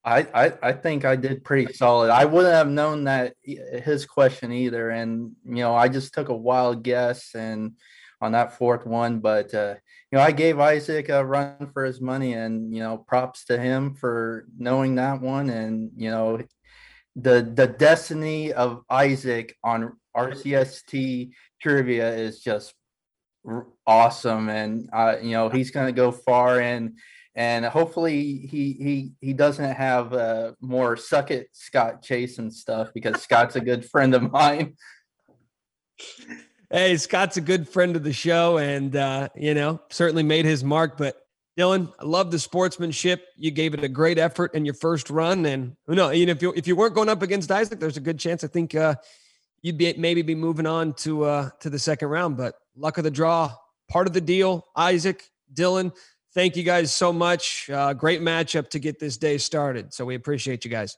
I, 0.06 0.20
I, 0.36 0.54
I 0.62 0.72
think 0.72 1.04
I 1.04 1.16
did 1.16 1.44
pretty 1.44 1.74
solid. 1.74 2.12
I 2.12 2.26
wouldn't 2.26 2.54
have 2.54 2.70
known 2.70 3.06
that 3.06 3.34
his 3.42 4.06
question 4.06 4.52
either, 4.52 4.92
and 4.92 5.32
you 5.44 5.64
know 5.64 5.74
I 5.74 5.88
just 5.88 6.14
took 6.14 6.30
a 6.30 6.36
wild 6.36 6.84
guess 6.84 7.34
and 7.34 7.72
on 8.22 8.34
that 8.34 8.56
fourth 8.56 8.86
one, 8.86 9.20
but 9.20 9.52
uh, 9.56 9.74
you 10.12 10.20
know, 10.20 10.24
I 10.24 10.32
gave 10.32 10.60
Isaac 10.60 11.10
a 11.10 11.26
run 11.26 11.72
for 11.74 11.86
his 11.86 12.00
money, 12.00 12.34
and 12.34 12.72
you 12.72 12.82
know, 12.82 13.00
props 13.00 13.46
to 13.46 13.58
him 13.58 13.96
for 13.96 14.46
knowing 14.60 14.94
that 14.96 15.22
one. 15.22 15.50
And 15.50 15.90
you 15.98 16.12
know, 16.12 16.40
the 17.16 17.52
the 17.52 17.66
destiny 17.66 18.54
of 18.54 18.84
Isaac 18.92 19.58
on 19.64 19.98
RCST 20.16 21.32
trivia 21.60 22.16
is 22.16 22.42
just 22.42 22.76
awesome, 23.86 24.50
and 24.50 24.90
uh, 24.94 25.16
you 25.22 25.32
know, 25.32 25.50
he's 25.50 25.72
going 25.72 25.88
to 25.88 25.94
go 25.94 26.12
far 26.12 26.60
and 26.60 26.98
and 27.36 27.64
hopefully 27.66 28.48
he 28.50 28.74
he 28.74 29.12
he 29.22 29.34
doesn't 29.34 29.74
have 29.74 30.14
uh, 30.14 30.52
more 30.62 30.98
suck 30.98 31.32
it 31.32 31.50
Scott 31.54 32.02
Chase 32.02 32.38
and 32.38 32.54
stuff 32.54 32.92
because 32.94 33.22
Scott's 33.22 33.56
a 33.56 33.62
good 33.62 33.86
friend 33.90 34.14
of 34.16 34.32
mine. 34.32 34.76
Hey, 36.72 36.98
Scott's 36.98 37.36
a 37.36 37.42
good 37.42 37.68
friend 37.68 37.96
of 37.96 38.04
the 38.04 38.14
show 38.14 38.60
and, 38.60 38.96
uh, 38.96 39.30
you 39.36 39.56
know, 39.56 39.82
certainly 39.90 40.22
made 40.22 40.46
his 40.46 40.64
mark. 40.64 41.00
But 41.00 41.16
Dylan, 41.58 41.92
I 42.00 42.06
love 42.06 42.30
the 42.30 42.38
sportsmanship. 42.38 43.26
You 43.36 43.50
gave 43.50 43.74
it 43.74 43.84
a 43.84 43.90
great 43.90 44.20
effort 44.20 44.54
in 44.54 44.66
your 44.66 44.76
first 44.76 45.10
run. 45.10 45.48
And 45.48 45.76
who 45.88 45.96
knows, 45.96 46.16
you 46.16 46.28
know, 46.28 46.32
if 46.34 46.44
you, 46.44 46.54
if 46.56 46.68
you 46.68 46.76
weren't 46.76 46.94
going 46.94 47.10
up 47.10 47.24
against 47.24 47.50
Isaac, 47.50 47.80
there's 47.80 47.98
a 47.98 48.02
good 48.02 48.20
chance 48.20 48.44
I 48.44 48.48
think 48.50 48.76
uh, 48.76 48.94
you'd 49.64 49.80
be 49.80 49.96
maybe 49.98 50.22
be 50.22 50.36
moving 50.36 50.68
on 50.68 50.94
to 50.94 51.24
uh, 51.24 51.50
to 51.62 51.72
the 51.72 51.80
second 51.80 52.10
round. 52.10 52.38
But 52.38 52.54
luck 52.80 52.98
of 52.98 53.04
the 53.04 53.12
draw, 53.12 53.54
part 53.90 54.08
of 54.08 54.14
the 54.14 54.22
deal. 54.22 54.66
Isaac, 54.76 55.24
Dylan, 55.54 55.96
thank 56.34 56.56
you 56.56 56.64
guys 56.64 56.94
so 56.94 57.12
much. 57.12 57.70
Uh, 57.70 57.94
great 57.94 58.22
matchup 58.22 58.70
to 58.70 58.80
get 58.80 59.00
this 59.00 59.18
day 59.18 59.38
started. 59.38 59.94
So 59.94 60.06
we 60.06 60.16
appreciate 60.16 60.66
you 60.66 60.72
guys. 60.72 60.98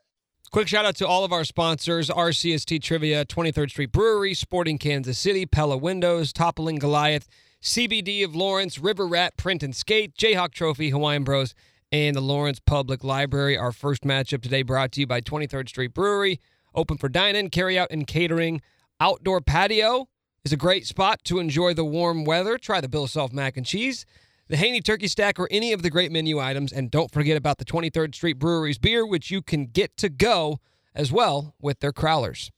Quick 0.51 0.67
shout 0.67 0.83
out 0.83 0.95
to 0.97 1.07
all 1.07 1.23
of 1.23 1.31
our 1.31 1.45
sponsors 1.45 2.09
RCST 2.09 2.81
Trivia, 2.83 3.23
23rd 3.23 3.69
Street 3.69 3.91
Brewery, 3.93 4.33
Sporting 4.33 4.77
Kansas 4.77 5.17
City, 5.17 5.45
Pella 5.45 5.77
Windows, 5.77 6.33
Toppling 6.33 6.77
Goliath, 6.77 7.29
CBD 7.63 8.25
of 8.25 8.35
Lawrence, 8.35 8.77
River 8.77 9.07
Rat 9.07 9.37
Print 9.37 9.63
and 9.63 9.73
Skate, 9.73 10.13
Jayhawk 10.17 10.51
Trophy, 10.51 10.89
Hawaiian 10.89 11.23
Bros, 11.23 11.55
and 11.89 12.17
the 12.17 12.21
Lawrence 12.21 12.59
Public 12.59 13.01
Library. 13.01 13.57
Our 13.57 13.71
first 13.71 14.03
matchup 14.03 14.41
today 14.41 14.61
brought 14.61 14.91
to 14.93 14.99
you 14.99 15.07
by 15.07 15.21
23rd 15.21 15.69
Street 15.69 15.93
Brewery, 15.93 16.41
open 16.75 16.97
for 16.97 17.07
dine 17.07 17.37
in, 17.37 17.49
carry 17.49 17.79
out, 17.79 17.87
and 17.89 18.05
catering. 18.05 18.61
Outdoor 18.99 19.39
patio 19.39 20.09
is 20.43 20.53
a 20.53 20.57
great 20.57 20.87
spot 20.87 21.23
to 21.25 21.39
enjoy 21.39 21.73
the 21.73 21.85
warm 21.85 22.25
weather. 22.25 22.57
Try 22.57 22.81
the 22.81 22.89
Bill 22.89 23.07
Self 23.07 23.31
mac 23.31 23.57
and 23.57 23.65
cheese 23.65 24.05
the 24.51 24.57
Haney 24.57 24.81
Turkey 24.81 25.07
Stack, 25.07 25.39
or 25.39 25.47
any 25.49 25.71
of 25.71 25.81
the 25.81 25.89
great 25.89 26.11
menu 26.11 26.37
items. 26.37 26.73
And 26.73 26.91
don't 26.91 27.09
forget 27.09 27.37
about 27.37 27.57
the 27.57 27.65
23rd 27.65 28.13
Street 28.13 28.37
Brewery's 28.37 28.77
beer, 28.77 29.05
which 29.05 29.31
you 29.31 29.41
can 29.41 29.65
get 29.65 29.95
to 29.97 30.09
go 30.09 30.59
as 30.93 31.09
well 31.09 31.55
with 31.61 31.79
their 31.79 31.93
crowlers. 31.93 32.51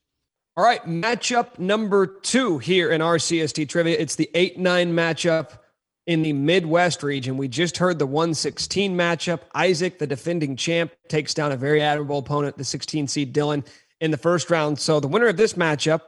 All 0.57 0.63
right, 0.63 0.83
matchup 0.85 1.59
number 1.59 2.07
two 2.07 2.57
here 2.57 2.89
in 2.89 2.99
RCST 2.99 3.69
trivia. 3.69 3.95
It's 3.97 4.15
the 4.15 4.29
8 4.33 4.57
9 4.57 4.93
matchup 4.93 5.59
in 6.07 6.23
the 6.23 6.33
Midwest 6.33 7.03
region. 7.03 7.37
We 7.37 7.47
just 7.47 7.77
heard 7.77 7.99
the 7.99 8.07
116 8.07 8.95
matchup. 8.97 9.41
Isaac, 9.53 9.99
the 9.99 10.07
defending 10.07 10.55
champ, 10.55 10.91
takes 11.09 11.33
down 11.35 11.51
a 11.51 11.57
very 11.57 11.81
admirable 11.81 12.17
opponent, 12.17 12.57
the 12.57 12.63
16 12.63 13.07
seed 13.07 13.33
Dylan, 13.35 13.65
in 14.01 14.09
the 14.09 14.17
first 14.17 14.49
round. 14.49 14.79
So 14.79 14.99
the 14.99 15.07
winner 15.07 15.27
of 15.27 15.37
this 15.37 15.53
matchup 15.53 16.01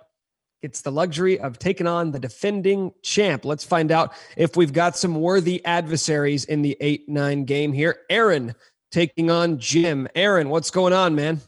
it's 0.65 0.81
the 0.81 0.91
luxury 0.91 1.39
of 1.39 1.59
taking 1.59 1.85
on 1.85 2.09
the 2.09 2.17
defending 2.17 2.91
champ. 3.03 3.45
Let's 3.45 3.63
find 3.63 3.91
out 3.91 4.13
if 4.35 4.57
we've 4.57 4.73
got 4.73 4.97
some 4.97 5.13
worthy 5.13 5.63
adversaries 5.63 6.45
in 6.45 6.63
the 6.63 6.75
8 6.81 7.07
9 7.07 7.45
game 7.45 7.71
here. 7.71 7.99
Aaron 8.09 8.55
taking 8.89 9.29
on 9.29 9.59
Jim. 9.59 10.07
Aaron, 10.15 10.49
what's 10.49 10.71
going 10.71 10.91
on, 10.91 11.13
man? 11.13 11.39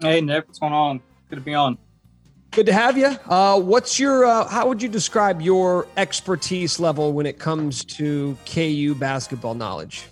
Hey, 0.00 0.20
Nick, 0.20 0.48
what's 0.48 0.58
going 0.58 0.72
on? 0.72 1.00
Good 1.30 1.36
to 1.36 1.42
be 1.42 1.54
on. 1.54 1.78
Good 2.50 2.66
to 2.66 2.72
have 2.72 2.98
you. 2.98 3.16
Uh, 3.28 3.60
what's 3.60 4.00
your, 4.00 4.24
uh, 4.24 4.48
how 4.48 4.66
would 4.66 4.82
you 4.82 4.88
describe 4.88 5.40
your 5.40 5.86
expertise 5.96 6.80
level 6.80 7.12
when 7.12 7.26
it 7.26 7.38
comes 7.38 7.84
to 7.84 8.36
KU 8.44 8.96
basketball 8.96 9.54
knowledge? 9.54 10.06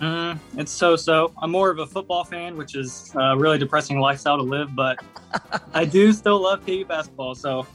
Mm, 0.00 0.38
it's 0.56 0.72
so 0.72 0.96
so. 0.96 1.32
I'm 1.38 1.50
more 1.50 1.70
of 1.70 1.78
a 1.78 1.86
football 1.86 2.24
fan, 2.24 2.56
which 2.56 2.74
is 2.76 3.12
a 3.14 3.36
really 3.36 3.58
depressing 3.58 3.98
lifestyle 3.98 4.36
to 4.36 4.42
live, 4.42 4.74
but 4.74 4.98
I 5.74 5.84
do 5.84 6.12
still 6.12 6.40
love 6.40 6.64
KU 6.66 6.84
basketball. 6.84 7.34
So 7.34 7.66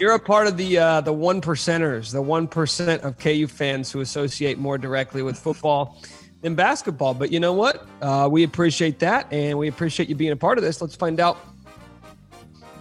You're 0.00 0.12
a 0.12 0.18
part 0.18 0.46
of 0.46 0.56
the 0.56 0.78
uh, 0.78 1.00
the 1.00 1.12
one 1.12 1.40
percenters, 1.40 2.12
the 2.12 2.22
one 2.22 2.46
percent 2.46 3.02
of 3.02 3.18
KU 3.18 3.46
fans 3.46 3.90
who 3.90 4.00
associate 4.00 4.58
more 4.58 4.78
directly 4.78 5.22
with 5.22 5.38
football 5.38 5.98
than 6.40 6.54
basketball. 6.54 7.14
But 7.14 7.30
you 7.30 7.40
know 7.40 7.52
what? 7.52 7.86
Uh, 8.00 8.28
we 8.30 8.44
appreciate 8.44 8.98
that, 9.00 9.32
and 9.32 9.58
we 9.58 9.68
appreciate 9.68 10.08
you 10.08 10.14
being 10.14 10.32
a 10.32 10.36
part 10.36 10.58
of 10.58 10.64
this. 10.64 10.80
Let's 10.80 10.96
find 10.96 11.20
out 11.20 11.38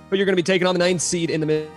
who 0.10 0.16
you're 0.16 0.26
going 0.26 0.36
to 0.36 0.41
be 0.41 0.43
taking 0.43 0.68
on 0.68 0.76
the 0.76 0.80
ninth 0.80 1.01
seed 1.01 1.30
in 1.30 1.41
the 1.41 1.68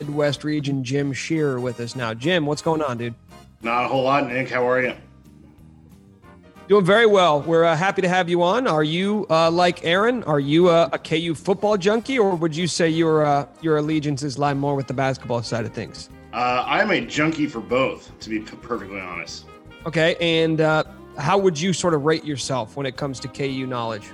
Midwest 0.00 0.44
region. 0.44 0.84
Jim 0.84 1.12
Shearer 1.12 1.60
with 1.60 1.80
us 1.80 1.96
now. 1.96 2.14
Jim, 2.14 2.46
what's 2.46 2.62
going 2.62 2.82
on, 2.82 2.98
dude? 2.98 3.14
Not 3.62 3.84
a 3.84 3.88
whole 3.88 4.04
lot, 4.04 4.28
Nick. 4.28 4.50
How 4.50 4.68
are 4.68 4.82
you? 4.82 4.94
Doing 6.68 6.84
very 6.84 7.06
well. 7.06 7.40
We're 7.40 7.64
uh, 7.64 7.74
happy 7.74 8.02
to 8.02 8.08
have 8.10 8.28
you 8.28 8.42
on. 8.42 8.66
Are 8.66 8.84
you 8.84 9.26
uh, 9.30 9.50
like 9.50 9.86
Aaron? 9.86 10.22
Are 10.24 10.38
you 10.38 10.68
a, 10.68 10.90
a, 10.92 10.98
KU 10.98 11.34
football 11.34 11.78
junkie, 11.78 12.18
or 12.18 12.34
would 12.34 12.54
you 12.54 12.66
say 12.66 12.90
your 12.90 13.24
uh, 13.24 13.46
your 13.62 13.78
allegiances 13.78 14.38
lie 14.38 14.52
more 14.52 14.74
with 14.74 14.86
the 14.86 14.92
basketball 14.92 15.42
side 15.42 15.64
of 15.64 15.72
things? 15.72 16.10
Uh, 16.34 16.62
I'm 16.66 16.90
a 16.90 17.00
junkie 17.00 17.46
for 17.46 17.60
both, 17.60 18.12
to 18.20 18.28
be 18.28 18.40
perfectly 18.40 19.00
honest. 19.00 19.46
Okay, 19.86 20.14
and 20.20 20.60
uh, 20.60 20.84
how 21.16 21.38
would 21.38 21.58
you 21.58 21.72
sort 21.72 21.94
of 21.94 22.04
rate 22.04 22.22
yourself 22.22 22.76
when 22.76 22.84
it 22.84 22.98
comes 22.98 23.18
to 23.20 23.28
KU 23.28 23.66
knowledge? 23.66 24.10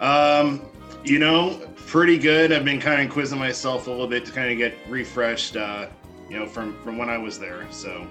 Um, 0.00 0.64
you 1.02 1.18
know, 1.18 1.68
pretty 1.74 2.16
good. 2.16 2.52
I've 2.52 2.64
been 2.64 2.80
kind 2.80 3.02
of 3.02 3.12
quizzing 3.12 3.40
myself 3.40 3.88
a 3.88 3.90
little 3.90 4.06
bit 4.06 4.24
to 4.26 4.30
kind 4.30 4.52
of 4.52 4.56
get 4.56 4.72
refreshed. 4.88 5.56
Uh, 5.56 5.88
you 6.30 6.38
know, 6.38 6.46
from 6.46 6.80
from 6.84 6.96
when 6.96 7.10
I 7.10 7.18
was 7.18 7.40
there. 7.40 7.66
So 7.72 8.06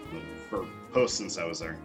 for 0.49 0.65
post 0.91 1.15
since 1.15 1.37
I 1.37 1.45
was 1.45 1.59
there. 1.59 1.79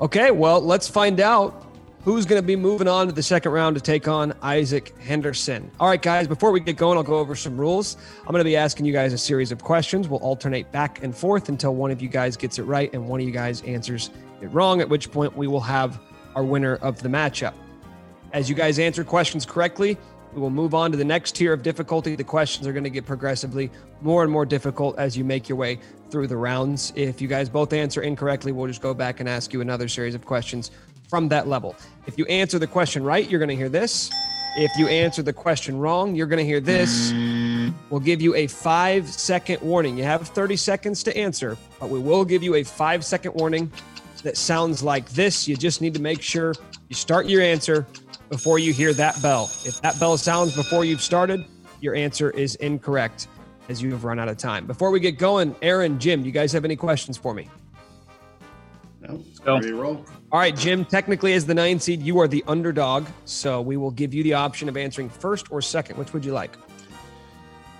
Okay, 0.00 0.32
well, 0.32 0.60
let's 0.60 0.88
find 0.88 1.20
out 1.20 1.66
who's 2.02 2.26
going 2.26 2.42
to 2.42 2.46
be 2.46 2.56
moving 2.56 2.88
on 2.88 3.06
to 3.06 3.12
the 3.12 3.22
second 3.22 3.52
round 3.52 3.76
to 3.76 3.80
take 3.80 4.08
on 4.08 4.34
Isaac 4.42 4.92
Henderson. 4.98 5.70
All 5.78 5.88
right, 5.88 6.02
guys, 6.02 6.26
before 6.26 6.50
we 6.50 6.58
get 6.58 6.76
going, 6.76 6.98
I'll 6.98 7.04
go 7.04 7.18
over 7.18 7.36
some 7.36 7.56
rules. 7.56 7.96
I'm 8.22 8.32
going 8.32 8.40
to 8.40 8.44
be 8.44 8.56
asking 8.56 8.86
you 8.86 8.92
guys 8.92 9.12
a 9.12 9.18
series 9.18 9.52
of 9.52 9.62
questions. 9.62 10.08
We'll 10.08 10.18
alternate 10.18 10.72
back 10.72 11.04
and 11.04 11.16
forth 11.16 11.48
until 11.48 11.76
one 11.76 11.92
of 11.92 12.02
you 12.02 12.08
guys 12.08 12.36
gets 12.36 12.58
it 12.58 12.64
right 12.64 12.92
and 12.92 13.06
one 13.06 13.20
of 13.20 13.26
you 13.26 13.32
guys 13.32 13.62
answers 13.62 14.10
it 14.42 14.48
wrong, 14.48 14.80
at 14.80 14.88
which 14.88 15.12
point 15.12 15.36
we 15.36 15.46
will 15.46 15.60
have 15.60 16.00
our 16.34 16.42
winner 16.42 16.74
of 16.76 17.00
the 17.00 17.08
matchup. 17.08 17.54
As 18.32 18.48
you 18.48 18.56
guys 18.56 18.80
answer 18.80 19.04
questions 19.04 19.46
correctly, 19.46 19.96
we 20.34 20.40
will 20.40 20.50
move 20.50 20.74
on 20.74 20.90
to 20.90 20.96
the 20.96 21.04
next 21.04 21.36
tier 21.36 21.52
of 21.52 21.62
difficulty. 21.62 22.16
The 22.16 22.24
questions 22.24 22.66
are 22.66 22.72
going 22.72 22.82
to 22.82 22.90
get 22.90 23.06
progressively 23.06 23.70
more 24.02 24.24
and 24.24 24.32
more 24.32 24.44
difficult 24.44 24.98
as 24.98 25.16
you 25.16 25.22
make 25.22 25.48
your 25.48 25.56
way 25.56 25.78
through 26.14 26.28
the 26.28 26.36
rounds. 26.36 26.92
If 26.94 27.20
you 27.20 27.26
guys 27.26 27.48
both 27.48 27.72
answer 27.72 28.00
incorrectly, 28.00 28.52
we'll 28.52 28.68
just 28.68 28.80
go 28.80 28.94
back 28.94 29.18
and 29.18 29.28
ask 29.28 29.52
you 29.52 29.60
another 29.60 29.88
series 29.88 30.14
of 30.14 30.24
questions 30.24 30.70
from 31.08 31.26
that 31.30 31.48
level. 31.48 31.74
If 32.06 32.16
you 32.16 32.24
answer 32.26 32.56
the 32.60 32.68
question 32.68 33.02
right, 33.02 33.28
you're 33.28 33.40
going 33.40 33.48
to 33.48 33.56
hear 33.56 33.68
this. 33.68 34.12
If 34.56 34.70
you 34.78 34.86
answer 34.86 35.24
the 35.24 35.32
question 35.32 35.76
wrong, 35.76 36.14
you're 36.14 36.28
going 36.28 36.38
to 36.38 36.44
hear 36.44 36.60
this. 36.60 37.12
We'll 37.90 37.98
give 37.98 38.22
you 38.22 38.32
a 38.36 38.46
five 38.46 39.08
second 39.08 39.60
warning. 39.60 39.98
You 39.98 40.04
have 40.04 40.28
30 40.28 40.54
seconds 40.54 41.02
to 41.02 41.16
answer, 41.16 41.58
but 41.80 41.90
we 41.90 41.98
will 41.98 42.24
give 42.24 42.44
you 42.44 42.54
a 42.54 42.62
five 42.62 43.04
second 43.04 43.34
warning 43.34 43.72
that 44.22 44.36
sounds 44.36 44.84
like 44.84 45.08
this. 45.10 45.48
You 45.48 45.56
just 45.56 45.80
need 45.80 45.94
to 45.94 46.00
make 46.00 46.22
sure 46.22 46.54
you 46.88 46.94
start 46.94 47.26
your 47.26 47.42
answer 47.42 47.88
before 48.28 48.60
you 48.60 48.72
hear 48.72 48.92
that 48.92 49.20
bell. 49.20 49.50
If 49.64 49.80
that 49.80 49.98
bell 49.98 50.16
sounds 50.16 50.54
before 50.54 50.84
you've 50.84 51.02
started, 51.02 51.44
your 51.80 51.96
answer 51.96 52.30
is 52.30 52.54
incorrect 52.54 53.26
as 53.68 53.82
you 53.82 53.90
have 53.92 54.04
run 54.04 54.18
out 54.18 54.28
of 54.28 54.36
time. 54.36 54.66
Before 54.66 54.90
we 54.90 55.00
get 55.00 55.18
going, 55.18 55.54
Aaron, 55.62 55.98
Jim, 55.98 56.22
do 56.22 56.26
you 56.26 56.32
guys 56.32 56.52
have 56.52 56.64
any 56.64 56.76
questions 56.76 57.16
for 57.16 57.34
me? 57.34 57.48
No, 59.00 59.22
go. 59.44 59.54
ready 59.54 59.68
to 59.68 59.74
roll. 59.76 60.04
All 60.32 60.38
right, 60.40 60.56
Jim, 60.56 60.84
technically 60.84 61.34
as 61.34 61.46
the 61.46 61.54
nine 61.54 61.78
seed, 61.78 62.02
you 62.02 62.18
are 62.20 62.28
the 62.28 62.42
underdog. 62.46 63.06
So 63.24 63.60
we 63.60 63.76
will 63.76 63.90
give 63.90 64.14
you 64.14 64.22
the 64.22 64.34
option 64.34 64.68
of 64.68 64.76
answering 64.76 65.08
first 65.08 65.50
or 65.52 65.60
second. 65.60 65.96
Which 65.98 66.12
would 66.12 66.24
you 66.24 66.32
like? 66.32 66.56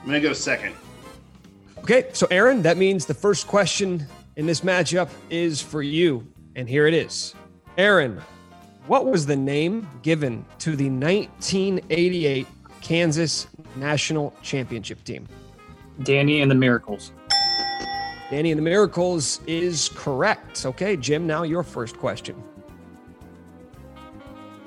I'm 0.03 0.07
gonna 0.07 0.20
go 0.20 0.32
second. 0.32 0.74
Okay, 1.78 2.09
so 2.12 2.26
Aaron, 2.30 2.62
that 2.62 2.76
means 2.76 3.07
the 3.07 3.14
first 3.14 3.47
question 3.47 4.07
in 4.37 4.47
this 4.47 4.61
matchup 4.61 5.09
is 5.30 5.61
for 5.61 5.82
you. 5.82 6.26
And 6.57 6.68
here 6.68 6.87
it 6.87 6.95
is. 6.95 7.35
Aaron, 7.76 8.20
what 8.87 9.07
was 9.07 9.26
the 9.26 9.37
name 9.37 9.89
given 10.03 10.45
to 10.61 10.76
the 10.76 10.91
1988 10.91 12.47
Kansas 12.80 13.47
National 13.76 14.35
Championship 14.43 15.03
team? 15.05 15.26
Danny 16.03 16.40
and 16.40 16.51
the 16.51 16.55
Miracles. 16.55 17.12
Danny 18.30 18.51
and 18.51 18.59
the 18.59 18.62
Miracles 18.62 19.40
is 19.47 19.90
correct. 19.95 20.66
Okay, 20.66 20.97
Jim, 20.97 21.26
now 21.26 21.42
your 21.42 21.62
first 21.62 21.97
question. 21.99 22.42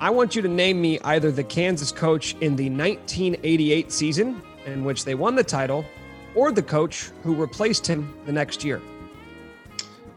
I 0.00 0.10
want 0.10 0.36
you 0.36 0.42
to 0.42 0.48
name 0.48 0.80
me 0.80 1.00
either 1.00 1.30
the 1.30 1.42
Kansas 1.42 1.90
coach 1.90 2.34
in 2.34 2.54
the 2.54 2.70
1988 2.70 3.90
season, 3.90 4.40
in 4.64 4.84
which 4.84 5.04
they 5.04 5.14
won 5.14 5.34
the 5.34 5.42
title, 5.42 5.84
or 6.34 6.52
the 6.52 6.62
coach 6.62 7.10
who 7.24 7.34
replaced 7.34 7.86
him 7.86 8.14
the 8.24 8.32
next 8.32 8.62
year. 8.62 8.80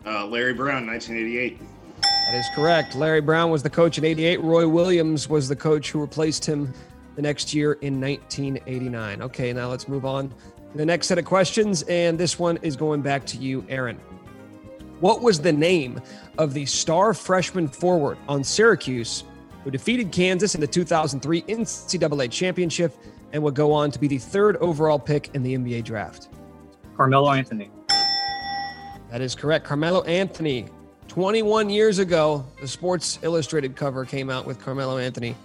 Uh, 0.06 0.26
Larry 0.28 0.54
Brown, 0.54 0.86
1988. 0.86 1.60
That 2.02 2.36
is 2.36 2.46
correct. 2.56 2.96
Larry 2.96 3.22
Brown 3.22 3.50
was 3.50 3.64
the 3.64 3.70
coach 3.70 3.98
in 3.98 4.06
88. 4.06 4.42
Roy 4.42 4.68
Williams 4.68 5.28
was 5.28 5.50
the 5.50 5.56
coach 5.56 5.92
who 5.92 6.00
replaced 6.00 6.46
him 6.46 6.72
the 7.16 7.22
next 7.22 7.54
year 7.54 7.74
in 7.74 8.00
1989. 8.00 9.22
Okay, 9.24 9.52
now 9.52 9.68
let's 9.68 9.88
move 9.88 10.06
on 10.06 10.30
to 10.30 10.36
the 10.76 10.86
next 10.86 11.08
set 11.08 11.18
of 11.18 11.26
questions. 11.26 11.84
And 11.84 12.18
this 12.18 12.40
one 12.40 12.58
is 12.62 12.76
going 12.76 13.02
back 13.02 13.26
to 13.28 13.38
you, 13.38 13.66
Aaron. 13.70 14.00
What 15.00 15.22
was 15.22 15.40
the 15.40 15.52
name 15.52 16.02
of 16.38 16.54
the 16.54 16.66
star 16.66 17.14
freshman 17.14 17.68
forward 17.68 18.18
on 18.28 18.44
Syracuse 18.44 19.24
who 19.64 19.72
defeated 19.72 20.12
Kansas 20.12 20.56
in 20.56 20.62
the 20.62 20.68
2003 20.68 21.42
NCAA 21.44 22.32
championship 22.32 22.96
and 23.34 23.42
would 23.44 23.56
go 23.56 23.72
on 23.74 23.92
to 23.92 24.00
be 24.00 24.08
the 24.08 24.18
third 24.18 24.58
overall 24.58 25.00
pick 25.00 25.34
in 25.34 25.44
the 25.44 25.58
NBA 25.58 25.84
draft? 25.84 26.30
Carmelo 26.96 27.32
Anthony. 27.32 27.72
That 29.10 29.22
is 29.22 29.36
correct. 29.36 29.66
Carmelo 29.66 30.04
Anthony. 30.04 30.68
21 31.08 31.70
years 31.70 32.00
ago, 32.00 32.46
the 32.62 32.68
Sports 32.68 33.20
Illustrated 33.22 33.76
cover 33.76 34.06
came 34.06 34.30
out 34.30 34.46
with 34.46 34.60
Carmelo 34.62 34.98
Anthony 34.98 35.36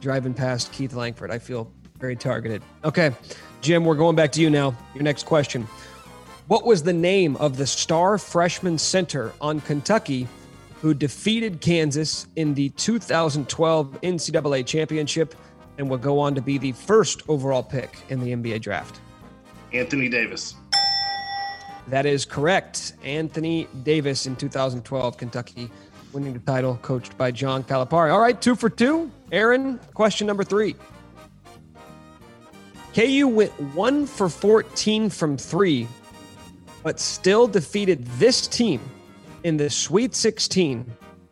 driving 0.00 0.34
past 0.34 0.72
Keith 0.72 0.94
Langford. 0.94 1.30
I 1.30 1.38
feel 1.38 1.70
very 2.00 2.16
targeted. 2.16 2.62
Okay, 2.84 3.12
Jim, 3.62 3.84
we're 3.84 3.94
going 3.94 4.16
back 4.16 4.32
to 4.32 4.40
you 4.40 4.50
now. 4.50 4.76
Your 4.92 5.04
next 5.04 5.24
question. 5.24 5.68
What 6.48 6.66
was 6.66 6.82
the 6.82 6.92
name 6.92 7.36
of 7.36 7.56
the 7.56 7.66
star 7.66 8.18
freshman 8.18 8.76
center 8.76 9.32
on 9.40 9.60
Kentucky 9.60 10.26
who 10.80 10.92
defeated 10.92 11.60
Kansas 11.60 12.26
in 12.34 12.54
the 12.54 12.70
2012 12.70 14.00
NCAA 14.02 14.66
championship 14.66 15.36
and 15.78 15.88
would 15.88 16.02
go 16.02 16.18
on 16.18 16.34
to 16.34 16.42
be 16.42 16.58
the 16.58 16.72
first 16.72 17.22
overall 17.28 17.62
pick 17.62 17.96
in 18.08 18.18
the 18.18 18.32
NBA 18.32 18.60
draft? 18.62 19.00
Anthony 19.72 20.08
Davis. 20.08 20.56
That 21.86 22.04
is 22.04 22.24
correct. 22.24 22.94
Anthony 23.04 23.68
Davis 23.84 24.26
in 24.26 24.34
2012, 24.34 25.16
Kentucky 25.16 25.70
winning 26.12 26.32
the 26.32 26.40
title, 26.40 26.80
coached 26.82 27.16
by 27.16 27.30
John 27.30 27.62
Calipari. 27.62 28.12
All 28.12 28.20
right, 28.20 28.40
two 28.42 28.56
for 28.56 28.68
two. 28.68 29.08
Aaron, 29.30 29.78
question 29.94 30.26
number 30.26 30.42
three. 30.42 30.74
KU 32.94 33.26
went 33.26 33.52
one 33.74 34.04
for 34.04 34.28
14 34.28 35.08
from 35.08 35.38
three, 35.38 35.88
but 36.82 37.00
still 37.00 37.46
defeated 37.46 38.04
this 38.18 38.46
team 38.46 38.80
in 39.44 39.56
the 39.56 39.70
Sweet 39.70 40.14
16 40.14 40.84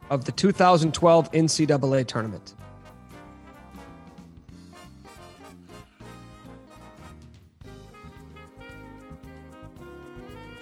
of 0.09 0.25
the 0.25 0.33
2012 0.33 1.31
NCAA 1.33 2.07
tournament. 2.07 2.55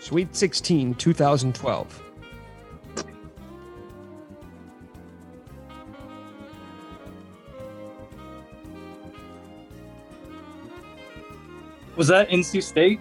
Sweet 0.00 0.34
16, 0.34 0.94
2012. 0.94 2.07
Was 11.98 12.06
that 12.08 12.28
NC 12.30 12.62
State? 12.62 13.00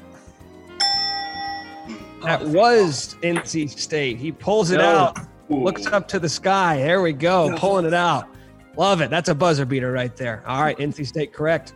That 2.23 2.43
was 2.47 3.15
NC 3.21 3.69
State. 3.79 4.17
He 4.17 4.31
pulls 4.31 4.71
it 4.71 4.77
No. 4.77 4.83
out, 4.85 5.17
looks 5.49 5.85
up 5.85 6.07
to 6.09 6.19
the 6.19 6.27
sky. 6.27 6.77
There 6.77 7.01
we 7.03 7.13
go, 7.13 7.55
pulling 7.57 7.85
it 7.85 7.93
out. 7.93 8.27
Love 8.75 9.01
it. 9.01 9.09
That's 9.11 9.29
a 9.29 9.35
buzzer 9.35 9.65
beater 9.65 9.91
right 9.91 10.15
there. 10.17 10.43
All 10.47 10.61
right, 10.61 10.75
NC 10.79 11.05
State 11.05 11.31
correct. 11.31 11.73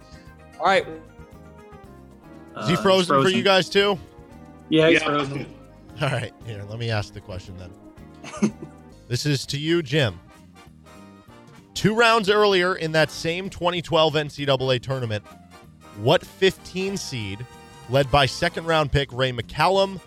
All 0.60 0.66
right, 0.66 0.86
Is 2.60 2.68
he 2.68 2.74
Uh, 2.74 2.82
frozen, 2.82 3.22
for 3.24 3.30
you 3.30 3.44
guys 3.44 3.70
too? 3.70 3.98
Yeah, 4.70 4.90
he's 4.90 5.00
Yeah. 5.00 5.06
frozen. 5.06 5.46
All 6.02 6.10
right, 6.10 6.34
here, 6.46 6.64
let 6.70 6.80
me 6.80 6.90
ask 6.90 7.14
the 7.14 7.22
question 7.22 7.56
then. 7.58 8.52
this 9.08 9.26
is 9.28 9.46
to 9.48 9.58
you, 9.60 9.82
Jim. 9.84 10.20
Two 11.76 11.94
rounds 11.96 12.30
earlier 12.30 12.76
in 12.76 12.92
that 12.94 13.10
same 13.12 13.50
2012 13.50 14.16
NCAA 14.16 14.80
tournament, 14.80 15.24
what 15.98 16.26
15 16.26 16.98
seed, 16.98 17.46
led 17.89 18.10
by 18.12 18.26
second 18.26 18.66
round 18.66 18.92
pick 18.92 19.12
Ray 19.12 19.32
McCallum, 19.32 20.00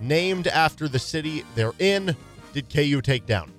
named 0.00 0.46
after 0.46 0.88
the 0.88 0.98
city 0.98 1.44
they're 1.54 1.72
in, 1.78 2.16
did 2.52 2.68
KU 2.68 3.00
take 3.00 3.26
down? 3.26 3.52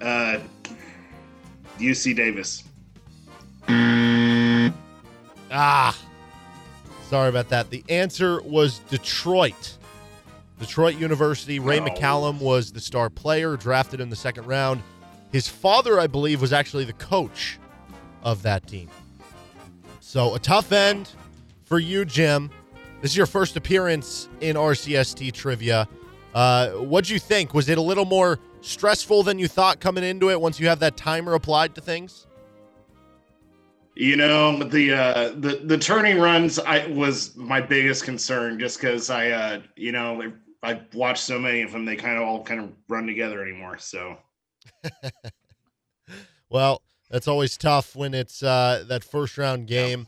Uh, 0.00 0.40
UC 1.78 2.16
Davis. 2.16 2.64
Ah, 5.54 5.96
sorry 7.12 7.28
about 7.28 7.50
that. 7.50 7.68
The 7.68 7.84
answer 7.90 8.40
was 8.40 8.78
Detroit. 8.88 9.76
Detroit 10.58 10.96
University. 10.96 11.58
Ray 11.58 11.78
No. 11.78 11.84
McCallum 11.90 12.40
was 12.40 12.72
the 12.72 12.80
star 12.80 13.10
player, 13.10 13.54
drafted 13.54 14.00
in 14.00 14.08
the 14.08 14.16
second 14.16 14.46
round. 14.46 14.82
His 15.30 15.46
father, 15.46 16.00
I 16.00 16.06
believe, 16.06 16.40
was 16.40 16.54
actually 16.54 16.84
the 16.84 16.94
coach 16.94 17.58
of 18.22 18.40
that 18.44 18.66
team. 18.66 18.88
So 20.00 20.34
a 20.34 20.38
tough 20.38 20.72
end 20.72 21.10
for 21.66 21.78
you, 21.78 22.06
Jim. 22.06 22.48
This 23.02 23.10
is 23.10 23.16
your 23.18 23.26
first 23.26 23.58
appearance 23.58 24.30
in 24.40 24.56
RCST 24.56 25.34
trivia. 25.34 25.86
Uh, 26.34 26.70
what'd 26.70 27.10
you 27.10 27.18
think? 27.18 27.52
Was 27.52 27.68
it 27.68 27.76
a 27.76 27.82
little 27.82 28.06
more 28.06 28.38
stressful 28.62 29.22
than 29.22 29.38
you 29.38 29.48
thought 29.48 29.80
coming 29.80 30.02
into 30.02 30.30
it 30.30 30.40
once 30.40 30.58
you 30.58 30.66
have 30.68 30.78
that 30.78 30.96
timer 30.96 31.34
applied 31.34 31.74
to 31.74 31.82
things? 31.82 32.26
You 33.94 34.16
know 34.16 34.62
the 34.62 34.92
uh, 34.92 35.28
the 35.36 35.60
the 35.64 35.78
turning 35.78 36.18
runs 36.18 36.58
I 36.58 36.86
was 36.86 37.36
my 37.36 37.60
biggest 37.60 38.04
concern 38.04 38.58
just 38.58 38.80
because 38.80 39.10
I 39.10 39.30
uh, 39.30 39.60
you 39.76 39.92
know 39.92 40.32
I 40.62 40.80
watched 40.94 41.24
so 41.24 41.38
many 41.38 41.62
of 41.62 41.72
them 41.72 41.84
they 41.84 41.96
kind 41.96 42.16
of 42.16 42.22
all 42.22 42.42
kind 42.42 42.60
of 42.60 42.70
run 42.88 43.06
together 43.06 43.42
anymore 43.42 43.78
so 43.78 44.16
Well, 46.52 46.82
that's 47.10 47.26
always 47.26 47.56
tough 47.56 47.96
when 47.96 48.12
it's 48.12 48.42
uh, 48.42 48.84
that 48.86 49.02
first 49.02 49.38
round 49.38 49.66
game. 49.66 50.06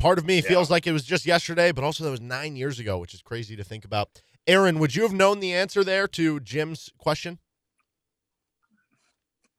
Part 0.00 0.18
of 0.18 0.26
me 0.26 0.40
feels 0.40 0.70
like 0.70 0.88
it 0.88 0.92
was 0.92 1.04
just 1.04 1.24
yesterday, 1.24 1.70
but 1.70 1.84
also 1.84 2.02
that 2.04 2.10
was 2.10 2.20
nine 2.20 2.56
years 2.56 2.80
ago, 2.80 2.98
which 2.98 3.14
is 3.14 3.22
crazy 3.22 3.54
to 3.54 3.62
think 3.62 3.84
about. 3.84 4.08
Aaron, 4.48 4.80
would 4.80 4.96
you 4.96 5.02
have 5.02 5.12
known 5.12 5.38
the 5.38 5.52
answer 5.52 5.84
there 5.84 6.08
to 6.08 6.40
Jim's 6.40 6.90
question? 6.98 7.38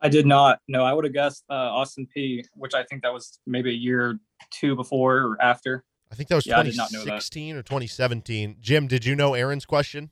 I 0.01 0.09
did 0.09 0.25
not. 0.25 0.59
No, 0.67 0.83
I 0.83 0.93
would 0.93 1.03
have 1.03 1.13
guessed 1.13 1.43
uh, 1.49 1.53
Austin 1.53 2.07
Peay, 2.15 2.45
which 2.55 2.73
I 2.73 2.83
think 2.83 3.01
that 3.03 3.13
was 3.13 3.39
maybe 3.45 3.69
a 3.71 3.73
year 3.73 4.17
two 4.51 4.75
before 4.75 5.17
or 5.17 5.41
after. 5.41 5.83
I 6.11 6.15
think 6.15 6.29
that 6.29 6.35
was 6.35 6.47
Yeah, 6.47 6.59
I 6.59 6.63
did 6.63 6.77
not 6.77 6.91
know 6.91 6.99
that. 6.99 7.21
2016 7.21 7.55
or 7.57 7.61
2017. 7.63 8.57
Jim, 8.61 8.87
did 8.87 9.05
you 9.05 9.15
know 9.15 9.33
Aaron's 9.33 9.65
question? 9.65 10.09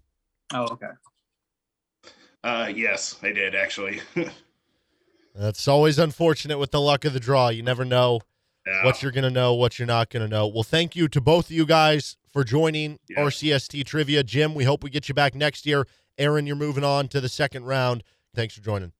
Oh, 0.53 0.65
okay. 0.71 0.87
uh, 2.43 2.71
yes 2.73 3.17
I 3.23 3.31
did 3.33 3.53
actually 3.55 3.99
That's 5.35 5.67
always 5.67 5.99
unfortunate 5.99 6.57
with 6.57 6.71
the 6.71 6.81
luck 6.81 7.05
of 7.05 7.13
the 7.13 7.19
draw. 7.19 7.49
You 7.49 7.61
never 7.63 7.85
know 7.85 8.21
Yeah. 8.65 8.83
what 8.85 9.01
you're 9.03 9.11
going 9.11 9.23
to 9.23 9.29
know, 9.29 9.53
what 9.53 9.77
you're 9.77 9.85
not 9.87 10.09
going 10.09 10.23
to 10.23 10.27
know. 10.29 10.47
Well, 10.47 10.63
thank 10.63 10.95
you 10.95 11.07
to 11.09 11.21
both 11.21 11.45
of 11.45 11.51
you 11.51 11.65
guys 11.65 12.17
for 12.31 12.43
joining 12.43 12.97
Yeah. 13.09 13.19
RCST 13.23 13.85
Trivia. 13.85 14.23
Jim, 14.23 14.55
we 14.55 14.63
hope 14.63 14.83
we 14.83 14.89
get 14.89 15.07
you 15.09 15.13
back 15.15 15.35
next 15.35 15.65
year. 15.65 15.87
Aaron, 16.17 16.47
you're 16.47 16.55
moving 16.55 16.83
on 16.83 17.07
to 17.09 17.21
the 17.21 17.29
second 17.29 17.65
round. 17.65 18.03
Thanks 18.33 18.55
for 18.55 18.61
joining. 18.61 18.93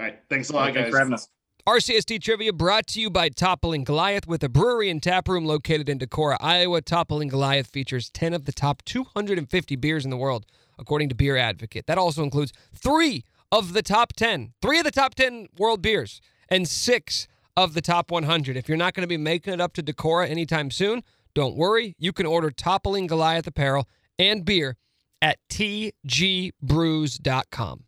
All 0.00 0.06
right. 0.06 0.18
Thanks 0.30 0.48
a 0.48 0.54
lot, 0.54 0.72
Thanks 0.72 0.80
guys. 0.80 0.90
for 0.90 0.98
having 0.98 1.12
us. 1.12 1.28
RCST 1.66 2.22
Trivia 2.22 2.54
brought 2.54 2.86
to 2.86 3.02
you 3.02 3.10
by 3.10 3.28
Toppling 3.28 3.84
Goliath 3.84 4.26
with 4.26 4.42
a 4.42 4.48
brewery 4.48 4.88
and 4.88 5.02
tap 5.02 5.28
room 5.28 5.44
located 5.44 5.90
in 5.90 5.98
Decorah, 5.98 6.38
Iowa. 6.40 6.80
Toppling 6.80 7.28
Goliath 7.28 7.66
features 7.66 8.08
10 8.08 8.32
of 8.32 8.46
the 8.46 8.52
top 8.52 8.82
250 8.86 9.76
beers 9.76 10.06
in 10.06 10.10
the 10.10 10.16
world, 10.16 10.46
according 10.78 11.10
to 11.10 11.14
Beer 11.14 11.36
Advocate. 11.36 11.86
That 11.86 11.98
also 11.98 12.22
includes 12.22 12.54
three 12.74 13.26
of 13.52 13.74
the 13.74 13.82
top 13.82 14.14
10, 14.14 14.54
three 14.62 14.78
of 14.78 14.84
the 14.84 14.90
top 14.90 15.14
10 15.16 15.48
world 15.58 15.82
beers, 15.82 16.22
and 16.48 16.66
six 16.66 17.28
of 17.54 17.74
the 17.74 17.82
top 17.82 18.10
100. 18.10 18.56
If 18.56 18.66
you're 18.66 18.78
not 18.78 18.94
going 18.94 19.04
to 19.04 19.06
be 19.06 19.18
making 19.18 19.52
it 19.52 19.60
up 19.60 19.74
to 19.74 19.82
Decorah 19.82 20.30
anytime 20.30 20.70
soon, 20.70 21.02
don't 21.34 21.56
worry. 21.56 21.94
You 21.98 22.14
can 22.14 22.24
order 22.24 22.50
Toppling 22.50 23.06
Goliath 23.06 23.46
apparel 23.46 23.86
and 24.18 24.46
beer 24.46 24.78
at 25.20 25.36
tgbrews.com. 25.50 27.84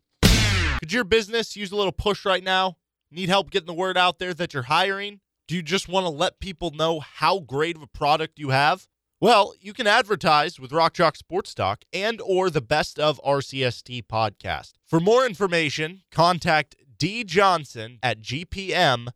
Could 0.83 0.91
your 0.91 1.05
business 1.05 1.55
use 1.55 1.71
a 1.71 1.77
little 1.77 1.93
push 1.93 2.25
right 2.25 2.43
now? 2.43 2.75
Need 3.09 3.29
help 3.29 3.51
getting 3.51 3.67
the 3.67 3.73
word 3.73 3.97
out 3.97 4.19
there 4.19 4.33
that 4.33 4.53
you're 4.53 4.63
hiring? 4.63 5.21
Do 5.47 5.55
you 5.55 5.61
just 5.61 5.87
want 5.87 6.05
to 6.05 6.09
let 6.09 6.41
people 6.41 6.71
know 6.71 6.99
how 6.99 7.39
great 7.39 7.77
of 7.77 7.81
a 7.81 7.87
product 7.87 8.37
you 8.37 8.49
have? 8.49 8.85
Well, 9.21 9.53
you 9.61 9.71
can 9.71 9.87
advertise 9.87 10.59
with 10.59 10.73
Rock 10.73 10.95
Chalk 10.95 11.15
Sports 11.15 11.53
Talk 11.53 11.85
and 11.93 12.19
or 12.19 12.49
the 12.49 12.59
Best 12.59 12.99
of 12.99 13.21
RCST 13.25 14.07
podcast. 14.07 14.73
For 14.85 14.99
more 14.99 15.25
information, 15.25 16.01
contact 16.11 16.75
D 16.97 17.23
Johnson 17.23 17.97
at 18.03 18.19
gpmnow.com. 18.19 19.13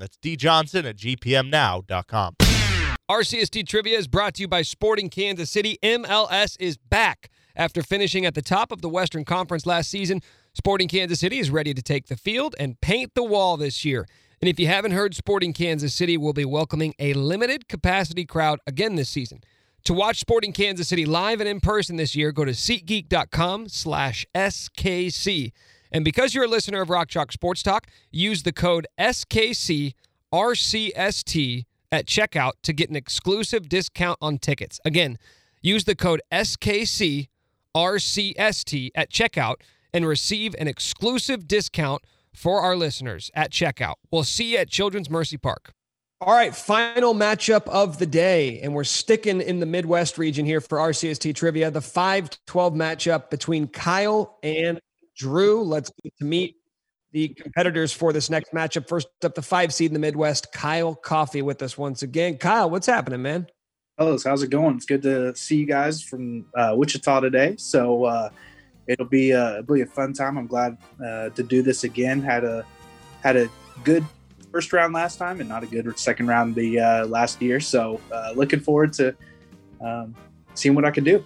That's 0.00 0.16
D 0.16 0.34
Johnson 0.34 0.86
at 0.86 0.96
gpmnow.com. 0.96 2.34
RCST 3.08 3.68
Trivia 3.68 3.96
is 3.96 4.08
brought 4.08 4.34
to 4.34 4.40
you 4.42 4.48
by 4.48 4.62
Sporting 4.62 5.08
Kansas 5.08 5.50
City. 5.50 5.78
MLS 5.84 6.56
is 6.58 6.78
back. 6.78 7.30
After 7.54 7.82
finishing 7.82 8.24
at 8.24 8.34
the 8.34 8.42
top 8.42 8.72
of 8.72 8.80
the 8.82 8.88
Western 8.88 9.24
Conference 9.24 9.66
last 9.66 9.90
season, 9.90 10.20
Sporting 10.54 10.88
Kansas 10.88 11.20
City 11.20 11.38
is 11.38 11.50
ready 11.50 11.74
to 11.74 11.82
take 11.82 12.06
the 12.06 12.16
field 12.16 12.54
and 12.58 12.80
paint 12.80 13.14
the 13.14 13.22
wall 13.24 13.56
this 13.56 13.84
year. 13.84 14.06
And 14.40 14.48
if 14.48 14.58
you 14.58 14.66
haven't 14.66 14.92
heard, 14.92 15.14
Sporting 15.14 15.52
Kansas 15.52 15.94
City 15.94 16.16
will 16.16 16.32
be 16.32 16.44
welcoming 16.44 16.94
a 16.98 17.12
limited 17.14 17.68
capacity 17.68 18.24
crowd 18.24 18.58
again 18.66 18.96
this 18.96 19.08
season. 19.08 19.42
To 19.84 19.94
watch 19.94 20.18
Sporting 20.18 20.52
Kansas 20.52 20.88
City 20.88 21.04
live 21.04 21.40
and 21.40 21.48
in 21.48 21.60
person 21.60 21.96
this 21.96 22.16
year, 22.16 22.32
go 22.32 22.44
to 22.44 22.52
SeatGeek.com 22.52 23.68
slash 23.68 24.26
SKC. 24.34 25.52
And 25.90 26.04
because 26.04 26.34
you're 26.34 26.44
a 26.44 26.48
listener 26.48 26.80
of 26.80 26.90
Rock 26.90 27.08
Chalk 27.08 27.32
Sports 27.32 27.62
Talk, 27.62 27.86
use 28.10 28.42
the 28.44 28.52
code 28.52 28.86
SKCRCST 28.98 29.94
at 31.92 32.06
checkout 32.06 32.52
to 32.62 32.72
get 32.72 32.90
an 32.90 32.96
exclusive 32.96 33.68
discount 33.68 34.18
on 34.22 34.38
tickets. 34.38 34.80
Again, 34.84 35.18
use 35.60 35.84
the 35.84 35.94
code 35.94 36.22
SKCRCST 37.74 38.90
at 38.94 39.10
checkout 39.10 39.56
and 39.92 40.06
receive 40.06 40.54
an 40.58 40.68
exclusive 40.68 41.46
discount 41.46 42.02
for 42.34 42.60
our 42.60 42.76
listeners 42.76 43.30
at 43.34 43.50
checkout. 43.50 43.94
We'll 44.10 44.24
see 44.24 44.52
you 44.52 44.58
at 44.58 44.70
Children's 44.70 45.10
Mercy 45.10 45.36
Park. 45.36 45.72
All 46.20 46.34
right, 46.34 46.54
final 46.54 47.14
matchup 47.14 47.66
of 47.66 47.98
the 47.98 48.06
day, 48.06 48.60
and 48.60 48.72
we're 48.72 48.84
sticking 48.84 49.40
in 49.40 49.58
the 49.58 49.66
Midwest 49.66 50.18
region 50.18 50.46
here 50.46 50.60
for 50.60 50.78
RCST 50.78 51.34
trivia. 51.34 51.70
The 51.70 51.80
5 51.80 52.30
12 52.46 52.74
matchup 52.74 53.28
between 53.28 53.66
Kyle 53.66 54.38
and 54.44 54.80
Drew. 55.16 55.64
Let's 55.64 55.90
get 56.02 56.16
to 56.18 56.24
meet 56.24 56.56
the 57.10 57.28
competitors 57.28 57.92
for 57.92 58.12
this 58.12 58.30
next 58.30 58.52
matchup. 58.52 58.88
First 58.88 59.08
up, 59.24 59.34
the 59.34 59.42
five 59.42 59.74
seed 59.74 59.90
in 59.90 59.94
the 59.94 59.98
Midwest, 59.98 60.52
Kyle 60.52 60.94
Coffee 60.94 61.42
with 61.42 61.60
us 61.60 61.76
once 61.76 62.02
again. 62.02 62.38
Kyle, 62.38 62.70
what's 62.70 62.86
happening, 62.86 63.20
man? 63.20 63.48
Hello, 63.98 64.16
how's 64.24 64.42
it 64.42 64.48
going? 64.48 64.76
It's 64.76 64.86
good 64.86 65.02
to 65.02 65.36
see 65.36 65.56
you 65.56 65.66
guys 65.66 66.02
from 66.02 66.46
uh, 66.56 66.72
Wichita 66.74 67.20
today. 67.20 67.56
So 67.58 68.04
uh, 68.04 68.30
it'll 68.86 69.04
be 69.04 69.34
uh, 69.34 69.58
it'll 69.58 69.74
be 69.74 69.82
a 69.82 69.86
fun 69.86 70.14
time. 70.14 70.38
I'm 70.38 70.46
glad 70.46 70.78
uh, 70.98 71.28
to 71.28 71.42
do 71.42 71.60
this 71.60 71.84
again. 71.84 72.22
Had 72.22 72.42
a 72.42 72.64
had 73.22 73.36
a 73.36 73.50
good 73.84 74.02
first 74.50 74.72
round 74.72 74.94
last 74.94 75.18
time, 75.18 75.40
and 75.40 75.48
not 75.48 75.62
a 75.62 75.66
good 75.66 75.98
second 75.98 76.26
round 76.26 76.54
the 76.54 76.80
uh, 76.80 77.06
last 77.06 77.42
year. 77.42 77.60
So 77.60 78.00
uh, 78.10 78.32
looking 78.34 78.60
forward 78.60 78.94
to 78.94 79.14
um, 79.82 80.14
seeing 80.54 80.74
what 80.74 80.86
I 80.86 80.90
can 80.90 81.04
do. 81.04 81.22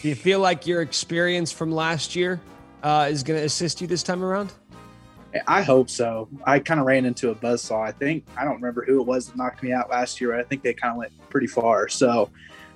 Do 0.00 0.08
you 0.08 0.14
feel 0.14 0.40
like 0.40 0.66
your 0.66 0.80
experience 0.80 1.52
from 1.52 1.70
last 1.70 2.16
year 2.16 2.40
is 2.82 3.22
going 3.22 3.38
to 3.38 3.44
assist 3.44 3.82
you 3.82 3.86
this 3.86 4.02
time 4.02 4.24
around? 4.24 4.54
I 5.46 5.62
hope 5.62 5.90
so. 5.90 6.28
I 6.44 6.58
kind 6.58 6.80
of 6.80 6.86
ran 6.86 7.04
into 7.04 7.30
a 7.30 7.34
buzzsaw. 7.34 7.86
I 7.86 7.92
think 7.92 8.26
I 8.36 8.44
don't 8.44 8.54
remember 8.54 8.84
who 8.84 9.00
it 9.00 9.06
was 9.06 9.28
that 9.28 9.36
knocked 9.36 9.62
me 9.62 9.72
out 9.72 9.90
last 9.90 10.20
year. 10.20 10.30
But 10.30 10.40
I 10.40 10.44
think 10.44 10.62
they 10.62 10.74
kind 10.74 10.92
of 10.92 10.98
went 10.98 11.12
pretty 11.30 11.46
far. 11.46 11.88
So 11.88 12.30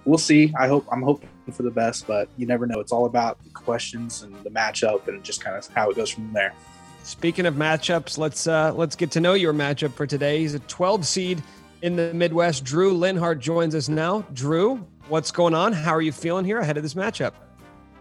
we'll 0.05 0.19
see. 0.19 0.53
I 0.59 0.69
hope 0.69 0.87
I'm 0.91 1.03
hoping 1.03 1.29
for 1.53 1.63
the 1.63 1.71
best, 1.71 2.07
but 2.07 2.29
you 2.37 2.47
never 2.47 2.67
know. 2.67 2.81
It's 2.81 2.93
all 2.93 3.07
about 3.07 3.43
the 3.45 3.51
questions 3.51 4.23
and 4.23 4.35
the 4.45 4.51
matchup 4.51 5.09
and 5.09 5.23
just 5.25 5.43
kind 5.43 5.57
of 5.57 5.67
how 5.75 5.91
it 5.91 5.97
goes 5.97 6.11
from 6.11 6.33
there. 6.33 6.55
Speaking 7.03 7.47
of 7.47 7.55
matchups, 7.55 8.19
let's 8.19 8.47
uh, 8.47 8.73
let's 8.75 8.95
get 8.95 9.11
to 9.13 9.21
know 9.21 9.35
your 9.35 9.53
matchup 9.53 9.93
for 9.95 10.07
today. 10.07 10.39
He's 10.41 10.55
a 10.55 10.61
12 10.61 11.07
seed 11.07 11.43
in 11.83 11.97
the 11.97 12.13
Midwest. 12.15 12.65
Drew 12.65 12.95
Linhart 12.95 13.39
joins 13.39 13.75
us 13.75 13.89
now. 13.89 14.23
Drew, 14.35 14.77
what's 15.09 15.31
going 15.31 15.55
on? 15.55 15.73
How 15.73 15.93
are 15.93 16.03
you 16.03 16.13
feeling 16.13 16.45
here 16.45 16.59
ahead 16.59 16.77
of 16.77 16.83
this 16.83 16.95
matchup? 16.95 17.33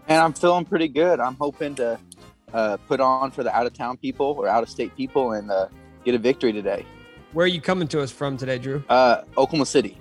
And 0.08 0.20
I'm 0.20 0.32
feeling 0.32 0.64
pretty 0.64 0.88
good. 0.88 1.20
I'm 1.20 1.36
hoping 1.36 1.74
to 1.76 1.98
uh, 2.52 2.76
put 2.88 3.00
on 3.00 3.30
for 3.30 3.42
the 3.42 3.54
out 3.54 3.66
of 3.66 3.72
town 3.72 3.96
people 3.96 4.26
or 4.38 4.48
out 4.48 4.62
of 4.62 4.68
state 4.68 4.96
people 4.96 5.32
and 5.32 5.50
uh, 5.50 5.68
get 6.04 6.14
a 6.14 6.18
victory 6.18 6.52
today. 6.52 6.84
Where 7.32 7.44
are 7.44 7.48
you 7.48 7.60
coming 7.60 7.86
to 7.88 8.00
us 8.00 8.10
from 8.10 8.36
today, 8.36 8.58
Drew? 8.58 8.82
Uh, 8.88 9.22
Oklahoma 9.38 9.66
City. 9.66 9.96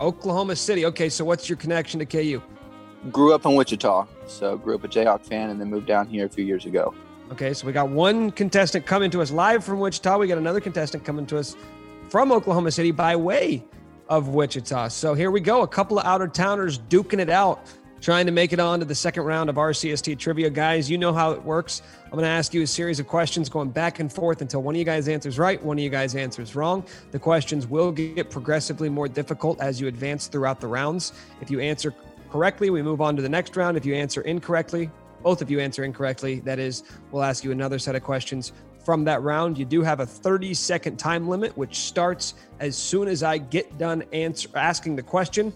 Oklahoma 0.00 0.56
City. 0.56 0.84
Okay, 0.86 1.08
so 1.08 1.24
what's 1.24 1.48
your 1.48 1.56
connection 1.56 2.00
to 2.00 2.06
KU? 2.06 2.42
Grew 3.10 3.34
up 3.34 3.46
in 3.46 3.54
Wichita, 3.54 4.06
so 4.26 4.56
grew 4.56 4.74
up 4.74 4.84
a 4.84 4.88
Jayhawk 4.88 5.24
fan, 5.24 5.50
and 5.50 5.60
then 5.60 5.70
moved 5.70 5.86
down 5.86 6.08
here 6.08 6.26
a 6.26 6.28
few 6.28 6.44
years 6.44 6.66
ago. 6.66 6.94
Okay, 7.30 7.54
so 7.54 7.66
we 7.66 7.72
got 7.72 7.88
one 7.88 8.30
contestant 8.30 8.84
coming 8.84 9.10
to 9.10 9.22
us 9.22 9.30
live 9.30 9.64
from 9.64 9.80
Wichita. 9.80 10.18
We 10.18 10.26
got 10.26 10.38
another 10.38 10.60
contestant 10.60 11.04
coming 11.04 11.24
to 11.26 11.38
us 11.38 11.56
from 12.08 12.30
Oklahoma 12.30 12.70
City 12.70 12.90
by 12.90 13.16
way 13.16 13.64
of 14.08 14.28
Wichita. 14.28 14.88
So 14.88 15.14
here 15.14 15.30
we 15.30 15.40
go. 15.40 15.62
A 15.62 15.68
couple 15.68 15.98
of 15.98 16.04
out 16.04 16.20
of 16.20 16.32
towners 16.32 16.78
duking 16.78 17.20
it 17.20 17.30
out, 17.30 17.66
trying 18.02 18.26
to 18.26 18.32
make 18.32 18.52
it 18.52 18.58
on 18.58 18.80
to 18.80 18.84
the 18.84 18.94
second 18.94 19.22
round 19.22 19.48
of 19.48 19.54
RCST 19.54 20.18
trivia. 20.18 20.50
Guys, 20.50 20.90
you 20.90 20.98
know 20.98 21.12
how 21.12 21.30
it 21.30 21.42
works. 21.44 21.82
I'm 22.06 22.10
going 22.10 22.24
to 22.24 22.28
ask 22.28 22.52
you 22.52 22.62
a 22.62 22.66
series 22.66 22.98
of 22.98 23.06
questions 23.06 23.48
going 23.48 23.70
back 23.70 24.00
and 24.00 24.12
forth 24.12 24.42
until 24.42 24.60
one 24.60 24.74
of 24.74 24.78
you 24.80 24.84
guys 24.84 25.06
answers 25.06 25.38
right, 25.38 25.62
one 25.62 25.78
of 25.78 25.84
you 25.84 25.88
guys 25.88 26.16
answers 26.16 26.56
wrong. 26.56 26.84
The 27.12 27.20
questions 27.20 27.68
will 27.68 27.92
get 27.92 28.28
progressively 28.28 28.88
more 28.88 29.06
difficult 29.06 29.60
as 29.60 29.80
you 29.80 29.86
advance 29.86 30.26
throughout 30.26 30.60
the 30.60 30.66
rounds. 30.66 31.12
If 31.40 31.48
you 31.48 31.60
answer 31.60 31.94
correctly, 32.28 32.70
we 32.70 32.82
move 32.82 33.00
on 33.00 33.14
to 33.14 33.22
the 33.22 33.28
next 33.28 33.56
round. 33.56 33.76
If 33.76 33.86
you 33.86 33.94
answer 33.94 34.22
incorrectly, 34.22 34.90
both 35.22 35.40
of 35.40 35.48
you 35.48 35.60
answer 35.60 35.84
incorrectly, 35.84 36.40
that 36.40 36.58
is, 36.58 36.82
we'll 37.12 37.22
ask 37.22 37.44
you 37.44 37.52
another 37.52 37.78
set 37.78 37.94
of 37.94 38.02
questions 38.02 38.52
from 38.84 39.04
that 39.04 39.22
round. 39.22 39.56
You 39.56 39.64
do 39.64 39.80
have 39.82 40.00
a 40.00 40.06
30 40.06 40.54
second 40.54 40.96
time 40.96 41.28
limit, 41.28 41.56
which 41.56 41.76
starts 41.76 42.34
as 42.58 42.76
soon 42.76 43.06
as 43.06 43.22
I 43.22 43.38
get 43.38 43.78
done 43.78 44.02
answer, 44.12 44.48
asking 44.56 44.96
the 44.96 45.02
question. 45.04 45.52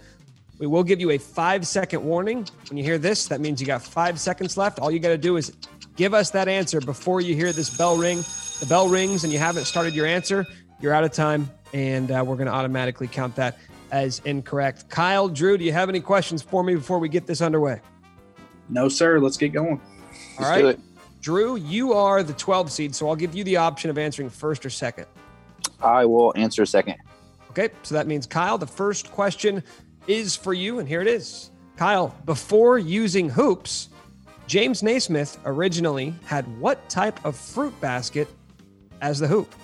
We 0.58 0.66
will 0.66 0.84
give 0.84 1.00
you 1.00 1.10
a 1.10 1.18
five 1.18 1.66
second 1.66 2.02
warning. 2.02 2.46
When 2.68 2.78
you 2.78 2.84
hear 2.84 2.98
this, 2.98 3.26
that 3.28 3.40
means 3.40 3.60
you 3.60 3.66
got 3.66 3.82
five 3.82 4.18
seconds 4.18 4.56
left. 4.56 4.78
All 4.78 4.90
you 4.90 4.98
got 4.98 5.08
to 5.08 5.18
do 5.18 5.36
is 5.36 5.52
give 5.96 6.14
us 6.14 6.30
that 6.30 6.48
answer 6.48 6.80
before 6.80 7.20
you 7.20 7.34
hear 7.34 7.52
this 7.52 7.76
bell 7.76 7.96
ring. 7.96 8.18
The 8.60 8.66
bell 8.66 8.88
rings 8.88 9.24
and 9.24 9.32
you 9.32 9.38
haven't 9.38 9.64
started 9.64 9.94
your 9.94 10.06
answer, 10.06 10.46
you're 10.80 10.94
out 10.94 11.04
of 11.04 11.12
time, 11.12 11.50
and 11.74 12.10
uh, 12.10 12.24
we're 12.26 12.36
going 12.36 12.46
to 12.46 12.54
automatically 12.54 13.06
count 13.06 13.36
that 13.36 13.58
as 13.90 14.20
incorrect. 14.24 14.88
Kyle, 14.88 15.28
Drew, 15.28 15.58
do 15.58 15.64
you 15.64 15.72
have 15.72 15.90
any 15.90 16.00
questions 16.00 16.40
for 16.40 16.64
me 16.64 16.74
before 16.74 16.98
we 16.98 17.08
get 17.08 17.26
this 17.26 17.42
underway? 17.42 17.80
No, 18.68 18.88
sir. 18.88 19.20
Let's 19.20 19.36
get 19.36 19.52
going. 19.52 19.80
All 20.38 20.50
right. 20.50 20.78
Drew, 21.20 21.56
you 21.56 21.92
are 21.92 22.22
the 22.22 22.32
12 22.32 22.70
seed, 22.70 22.94
so 22.94 23.08
I'll 23.08 23.16
give 23.16 23.34
you 23.34 23.44
the 23.44 23.56
option 23.56 23.90
of 23.90 23.98
answering 23.98 24.30
first 24.30 24.64
or 24.64 24.70
second. 24.70 25.06
I 25.82 26.04
will 26.04 26.32
answer 26.36 26.64
second. 26.64 26.96
Okay, 27.50 27.70
so 27.82 27.94
that 27.94 28.06
means 28.06 28.26
Kyle, 28.26 28.58
the 28.58 28.66
first 28.66 29.10
question 29.10 29.62
is 30.06 30.36
for 30.36 30.54
you, 30.54 30.78
and 30.78 30.88
here 30.88 31.00
it 31.00 31.08
is. 31.08 31.50
Kyle, 31.76 32.14
before 32.24 32.78
using 32.78 33.28
hoops, 33.28 33.88
James 34.46 34.82
Naismith 34.82 35.38
originally 35.44 36.14
had 36.24 36.46
what 36.58 36.88
type 36.88 37.24
of 37.24 37.36
fruit 37.36 37.78
basket 37.80 38.28
as 39.00 39.18
the 39.18 39.26
hoop? 39.26 39.54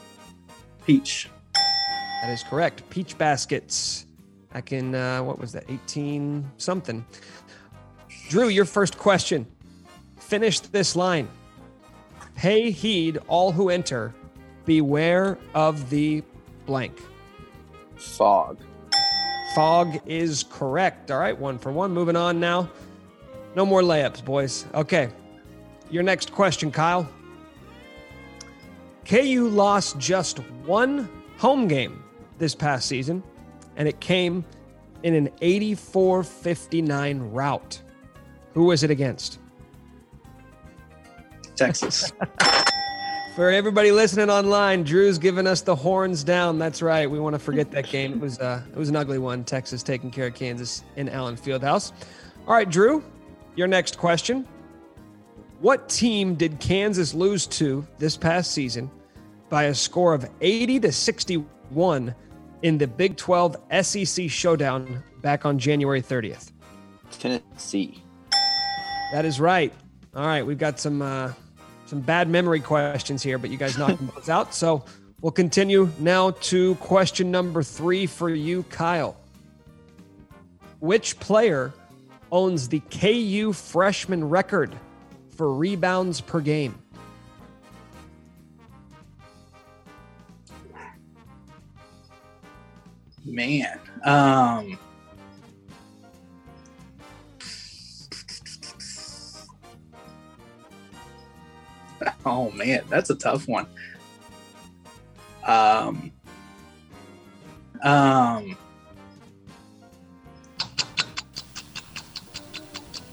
Peach. 0.86 1.30
That 1.55 2.30
is 2.30 2.43
correct. 2.43 2.88
Peach 2.90 3.16
baskets. 3.16 4.07
Back 4.53 4.72
in, 4.72 4.95
uh, 4.95 5.22
what 5.22 5.38
was 5.38 5.53
that, 5.53 5.64
18 5.68 6.51
something. 6.59 7.05
Drew, 8.28 8.49
your 8.49 8.64
first 8.64 8.99
question. 8.99 9.47
Finish 10.18 10.61
this 10.61 10.95
line. 10.97 11.28
Pay 12.34 12.70
heed, 12.70 13.18
all 13.28 13.53
who 13.53 13.70
enter. 13.70 14.14
Beware 14.64 15.38
of 15.55 15.90
the 15.90 16.22
blank. 16.66 17.01
Phog. 17.97 18.59
Phog 19.55 20.00
is 20.07 20.44
correct. 20.44 21.11
All 21.11 21.18
right, 21.18 21.38
one 21.38 21.59
for 21.59 21.70
one. 21.70 21.92
Moving 21.92 22.16
on 22.16 22.40
now. 22.40 22.70
No 23.55 23.66
more 23.66 23.82
layups, 23.82 24.24
boys. 24.24 24.64
Okay. 24.74 25.11
Your 25.90 26.03
next 26.03 26.32
question, 26.32 26.70
Kyle. 26.70 27.07
KU 29.05 29.48
lost 29.48 29.98
just 29.98 30.38
one 30.64 31.09
home 31.36 31.68
game 31.68 32.03
this 32.38 32.55
past 32.55 32.88
season, 32.88 33.22
and 33.76 33.86
it 33.86 34.00
came 34.00 34.44
in 35.03 35.14
an 35.14 35.28
84 35.42 36.22
59 36.22 37.20
rout. 37.30 37.82
Who 38.55 38.64
was 38.64 38.82
it 38.82 38.90
against? 38.90 39.38
Texas. 41.57 42.12
For 43.35 43.49
everybody 43.49 43.93
listening 43.93 44.28
online, 44.28 44.83
Drew's 44.83 45.16
giving 45.16 45.47
us 45.47 45.62
the 45.62 45.74
horns 45.74 46.22
down. 46.22 46.59
That's 46.59 46.83
right. 46.83 47.11
We 47.11 47.18
want 47.18 47.33
to 47.35 47.39
forget 47.39 47.70
that 47.70 47.89
game. 47.89 48.12
It 48.12 48.20
was 48.20 48.39
uh, 48.39 48.62
it 48.70 48.76
was 48.76 48.91
an 48.91 48.97
ugly 48.97 49.16
one. 49.16 49.43
Texas 49.43 49.83
taking 49.83 50.11
care 50.11 50.26
of 50.26 50.35
Kansas 50.35 50.85
in 50.97 51.09
Allen 51.09 51.37
Fieldhouse. 51.37 51.93
All 52.47 52.53
right, 52.53 52.68
Drew, 52.68 53.03
your 53.57 53.68
next 53.68 53.97
question. 53.97 54.47
What 55.61 55.89
team 55.89 56.35
did 56.35 56.61
Kansas 56.61 57.14
lose 57.14 57.47
to 57.47 57.87
this 57.97 58.18
past 58.18 58.53
season 58.53 58.91
by 59.49 59.64
a 59.64 59.74
score 59.74 60.12
of 60.12 60.28
80 60.43 60.80
to 60.80 60.93
61 60.93 62.14
in 62.61 62.76
the 62.76 62.87
Big 62.87 63.16
12 63.16 63.57
SEC 63.80 64.28
showdown 64.28 65.03
back 65.22 65.47
on 65.47 65.59
January 65.59 66.03
30th? 66.03 66.53
Tennessee. 67.12 68.03
That 69.12 69.24
is 69.24 69.41
right. 69.41 69.72
All 70.14 70.26
right, 70.26 70.45
we've 70.45 70.59
got 70.59 70.78
some 70.78 71.01
uh, 71.01 71.33
some 71.93 72.01
bad 72.01 72.26
memory 72.26 72.61
questions 72.61 73.22
here, 73.22 73.36
but 73.36 73.51
you 73.51 73.59
guys 73.59 73.76
knocked 73.76 74.01
those 74.14 74.30
out. 74.30 74.55
So 74.55 74.82
we'll 75.20 75.30
continue 75.30 75.90
now 75.99 76.30
to 76.30 76.74
question 76.76 77.30
number 77.30 77.62
three 77.62 78.07
for 78.07 78.30
you, 78.30 78.62
Kyle. 78.70 79.14
Which 80.80 81.20
player 81.20 81.74
owns 82.30 82.68
the 82.68 82.80
KU 82.80 83.53
freshman 83.53 84.30
record 84.30 84.74
for 85.36 85.53
rebounds 85.53 86.22
per 86.22 86.40
game? 86.40 86.78
Man. 93.26 93.78
Um 94.03 94.78
Oh 102.24 102.50
man, 102.53 102.82
that's 102.88 103.11
a 103.11 103.14
tough 103.14 103.48
one. 103.48 103.66
Um 105.44 106.12
um 107.82 108.57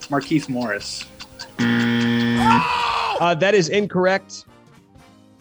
Markieff 0.09 0.49
Morris. 0.49 1.05
Uh, 1.59 3.35
that 3.35 3.53
is 3.53 3.69
incorrect. 3.69 4.45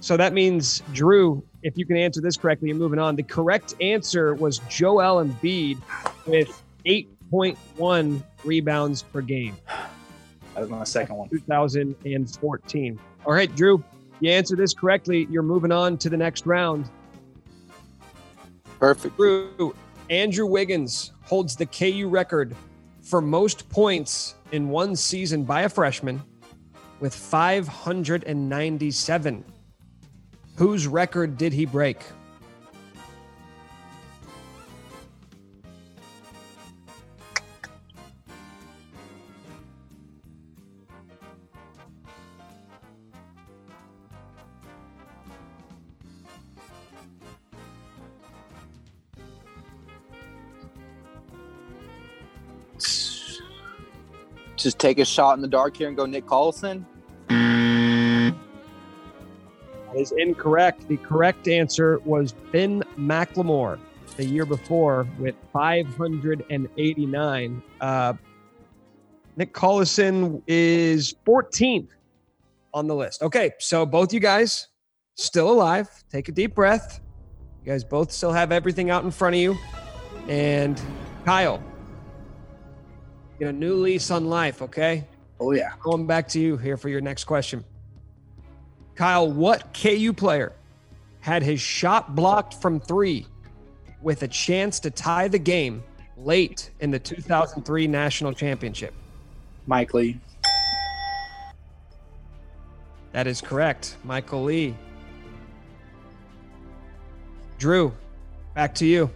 So 0.01 0.17
that 0.17 0.33
means, 0.33 0.83
Drew, 0.93 1.43
if 1.63 1.77
you 1.77 1.87
can 1.87 1.97
answer 1.97 2.21
this 2.21 2.37
correctly, 2.37 2.69
you're 2.69 2.77
moving 2.77 2.99
on. 2.99 3.17
The 3.17 3.23
correct 3.23 3.75
answer 3.81 4.35
was 4.35 4.59
Joel 4.69 5.25
Embiid 5.25 5.79
with 6.27 6.63
8.1 6.87 8.23
rebounds 8.45 9.03
per 9.03 9.21
game. 9.21 9.57
That 10.59 10.63
was 10.63 10.71
my 10.71 10.83
second 10.83 11.15
one. 11.15 11.29
2014. 11.29 12.99
All 13.25 13.33
right, 13.33 13.55
Drew, 13.55 13.85
you 14.19 14.33
answered 14.33 14.59
this 14.59 14.75
correctly. 14.75 15.29
You're 15.31 15.45
moving 15.45 15.71
on 15.71 15.97
to 15.99 16.11
the 16.11 16.17
next 16.17 16.47
round. 16.47 16.91
Perfect. 18.81 19.17
Drew, 19.17 19.73
Andrew 20.11 20.47
Wiggins 20.47 21.13
holds 21.23 21.55
the 21.55 21.67
KU 21.67 22.09
record 22.09 22.57
for 23.03 23.21
most 23.21 23.69
points 23.69 24.35
in 24.51 24.69
one 24.69 24.97
season 24.97 25.45
by 25.45 25.63
a 25.63 25.69
freshman 25.69 26.21
with 26.99 27.15
597. 27.15 29.45
Whose 30.57 30.89
record 30.89 31.39
did 31.39 31.53
he 31.53 31.67
break? 31.67 31.99
Just 54.69 54.79
take 54.79 54.99
a 54.99 55.05
shot 55.07 55.33
in 55.33 55.41
the 55.41 55.49
dark 55.49 55.79
here 55.79 55.89
and 55.89 55.97
go 55.97 56.05
Nick 56.05 56.27
Collison. 56.27 56.85
That 57.31 58.35
is 59.97 60.13
incorrect. 60.13 60.87
The 60.89 60.99
correct 60.99 61.49
answer 61.49 62.01
was 62.05 62.33
Ben 62.53 62.83
McLemore 62.99 63.79
the 64.19 64.27
year 64.27 64.45
before 64.45 65.09
with 65.19 65.35
589. 65.55 67.63
Uh, 67.81 68.13
Nick 69.39 69.55
Collison 69.55 70.43
is 70.47 71.15
14th 71.27 71.89
on 72.75 72.87
the 72.87 72.95
list. 72.95 73.23
Okay, 73.23 73.53
so 73.59 73.87
both 73.87 74.13
you 74.13 74.21
guys 74.21 74.69
still 75.15 75.49
alive. 75.49 75.89
Take 76.13 76.29
a 76.29 76.33
deep 76.33 76.55
breath. 76.55 77.01
You 77.65 77.73
guys 77.73 77.85
both 77.85 78.13
still 78.13 78.33
have 78.33 78.53
everything 78.53 78.91
out 78.91 79.03
in 79.03 79.11
front 79.11 79.35
of 79.35 79.41
you. 79.41 79.57
And 80.29 80.79
Kyle, 81.25 81.63
get 83.39 83.49
a 83.49 83.53
new 83.53 83.75
lease 83.75 84.11
on 84.11 84.29
life, 84.29 84.63
okay? 84.63 85.05
Oh, 85.41 85.53
yeah. 85.53 85.73
Going 85.81 86.07
back 86.07 86.29
to 86.29 86.41
you 86.41 86.57
here 86.57 86.77
for 86.77 86.89
your 86.89 87.01
next 87.01 87.25
question. 87.25 87.65
Kyle, 88.95 89.31
what 89.31 89.73
KU 89.73 90.13
player 90.13 90.53
had 91.21 91.43
his 91.43 91.61
shot 91.61 92.15
blocked 92.15 92.55
from 92.55 92.81
three 92.81 93.27
with 94.03 94.23
a 94.23 94.29
chance 94.29 94.81
to 94.81 94.91
tie 94.91 95.29
the 95.29 95.39
game 95.39 95.83
late 96.17 96.71
in 96.81 96.91
the 96.91 96.99
2003 96.99 97.87
national 97.87 98.33
championship? 98.33 98.93
Mike 99.67 99.95
Lee. 99.95 100.19
That 103.13 103.27
is 103.27 103.41
correct. 103.41 103.97
Michael 104.05 104.45
Lee. 104.45 104.75
Drew, 107.59 107.93
back 108.55 108.75
to 108.77 108.87
you. 108.87 109.11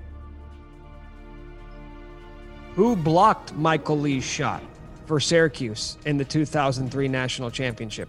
Who 2.74 2.96
blocked 2.96 3.54
Michael 3.54 3.98
Lee's 3.98 4.24
shot 4.24 4.62
for 5.06 5.20
Syracuse 5.20 5.98
in 6.06 6.16
the 6.16 6.24
2003 6.24 7.06
national 7.06 7.50
championship? 7.50 8.08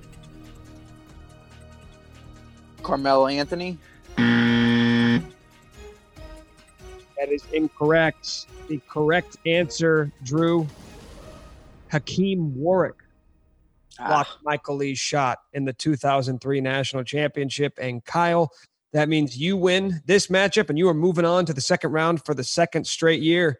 Carmelo 2.82 3.28
Anthony. 3.28 3.78
That 4.16 5.22
is 7.30 7.44
incorrect. 7.52 8.48
The 8.70 8.80
correct 8.88 9.38
answer, 9.46 10.12
Drew, 10.24 10.68
Hakim 11.92 12.56
Warrick 12.58 12.96
ah. 14.00 14.08
blocked 14.08 14.38
Michael 14.44 14.78
Lee's 14.78 15.00
shot 15.00 15.40
in 15.54 15.66
the 15.66 15.74
2003 15.74 16.62
national 16.62 17.04
championship. 17.04 17.78
And 17.82 18.04
Kyle, 18.06 18.52
that 18.94 19.10
means 19.10 19.38
you 19.38 19.58
win 19.58 20.02
this 20.06 20.28
matchup 20.28 20.70
and 20.70 20.78
you 20.78 20.88
are 20.88 20.94
moving 20.94 21.26
on 21.26 21.46
to 21.48 21.54
the 21.54 21.62
second 21.62 21.92
round 21.92 22.24
for 22.26 22.34
the 22.34 22.44
second 22.44 22.88
straight 22.88 23.22
year. 23.22 23.60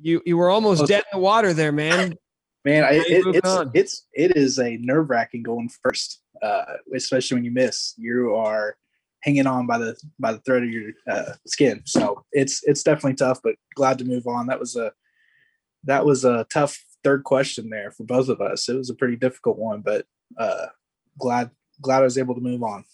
You 0.00 0.22
you 0.24 0.36
were 0.36 0.50
almost 0.50 0.86
dead 0.86 1.04
in 1.12 1.18
the 1.18 1.22
water 1.22 1.52
there, 1.52 1.72
man. 1.72 2.14
Man, 2.62 2.84
I, 2.84 2.90
it, 2.90 3.24
it's 3.26 3.48
on. 3.48 3.70
it's 3.72 4.06
it 4.12 4.36
is 4.36 4.58
a 4.58 4.76
nerve 4.76 5.08
wracking 5.08 5.42
going 5.42 5.70
first, 5.82 6.20
uh, 6.42 6.74
especially 6.94 7.36
when 7.36 7.44
you 7.44 7.50
miss. 7.50 7.94
You 7.96 8.34
are 8.34 8.76
hanging 9.22 9.46
on 9.46 9.66
by 9.66 9.78
the 9.78 9.96
by 10.18 10.32
the 10.32 10.40
thread 10.40 10.62
of 10.64 10.68
your 10.68 10.90
uh, 11.10 11.32
skin. 11.46 11.80
So 11.86 12.22
it's 12.32 12.62
it's 12.64 12.82
definitely 12.82 13.14
tough, 13.14 13.40
but 13.42 13.54
glad 13.74 13.98
to 13.98 14.04
move 14.04 14.26
on. 14.26 14.46
That 14.48 14.60
was 14.60 14.76
a 14.76 14.92
that 15.84 16.04
was 16.04 16.26
a 16.26 16.46
tough 16.50 16.78
third 17.02 17.24
question 17.24 17.70
there 17.70 17.90
for 17.90 18.04
both 18.04 18.28
of 18.28 18.42
us. 18.42 18.68
It 18.68 18.76
was 18.76 18.90
a 18.90 18.94
pretty 18.94 19.16
difficult 19.16 19.58
one, 19.58 19.80
but 19.80 20.04
uh, 20.36 20.66
glad 21.18 21.50
glad 21.80 22.00
I 22.00 22.04
was 22.04 22.18
able 22.18 22.34
to 22.34 22.42
move 22.42 22.62
on. 22.62 22.84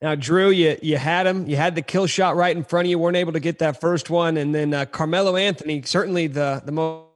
Now, 0.00 0.14
Drew, 0.14 0.50
you 0.50 0.78
you 0.80 0.96
had 0.96 1.26
him. 1.26 1.48
You 1.48 1.56
had 1.56 1.74
the 1.74 1.82
kill 1.82 2.06
shot 2.06 2.36
right 2.36 2.56
in 2.56 2.62
front 2.62 2.86
of 2.86 2.90
you. 2.90 2.98
weren't 2.98 3.16
able 3.16 3.32
to 3.32 3.40
get 3.40 3.58
that 3.58 3.80
first 3.80 4.10
one, 4.10 4.36
and 4.36 4.54
then 4.54 4.72
uh, 4.72 4.84
Carmelo 4.86 5.36
Anthony, 5.36 5.82
certainly 5.82 6.28
the 6.28 6.62
the 6.64 6.70
mo- 6.70 7.08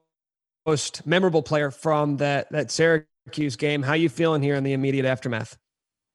most 0.66 1.06
memorable 1.06 1.42
player 1.42 1.70
from 1.70 2.16
that 2.16 2.50
that 2.50 2.72
Syracuse 2.72 3.56
game. 3.56 3.82
How 3.82 3.94
you 3.94 4.08
feeling 4.08 4.42
here 4.42 4.56
in 4.56 4.64
the 4.64 4.72
immediate 4.72 5.06
aftermath? 5.06 5.56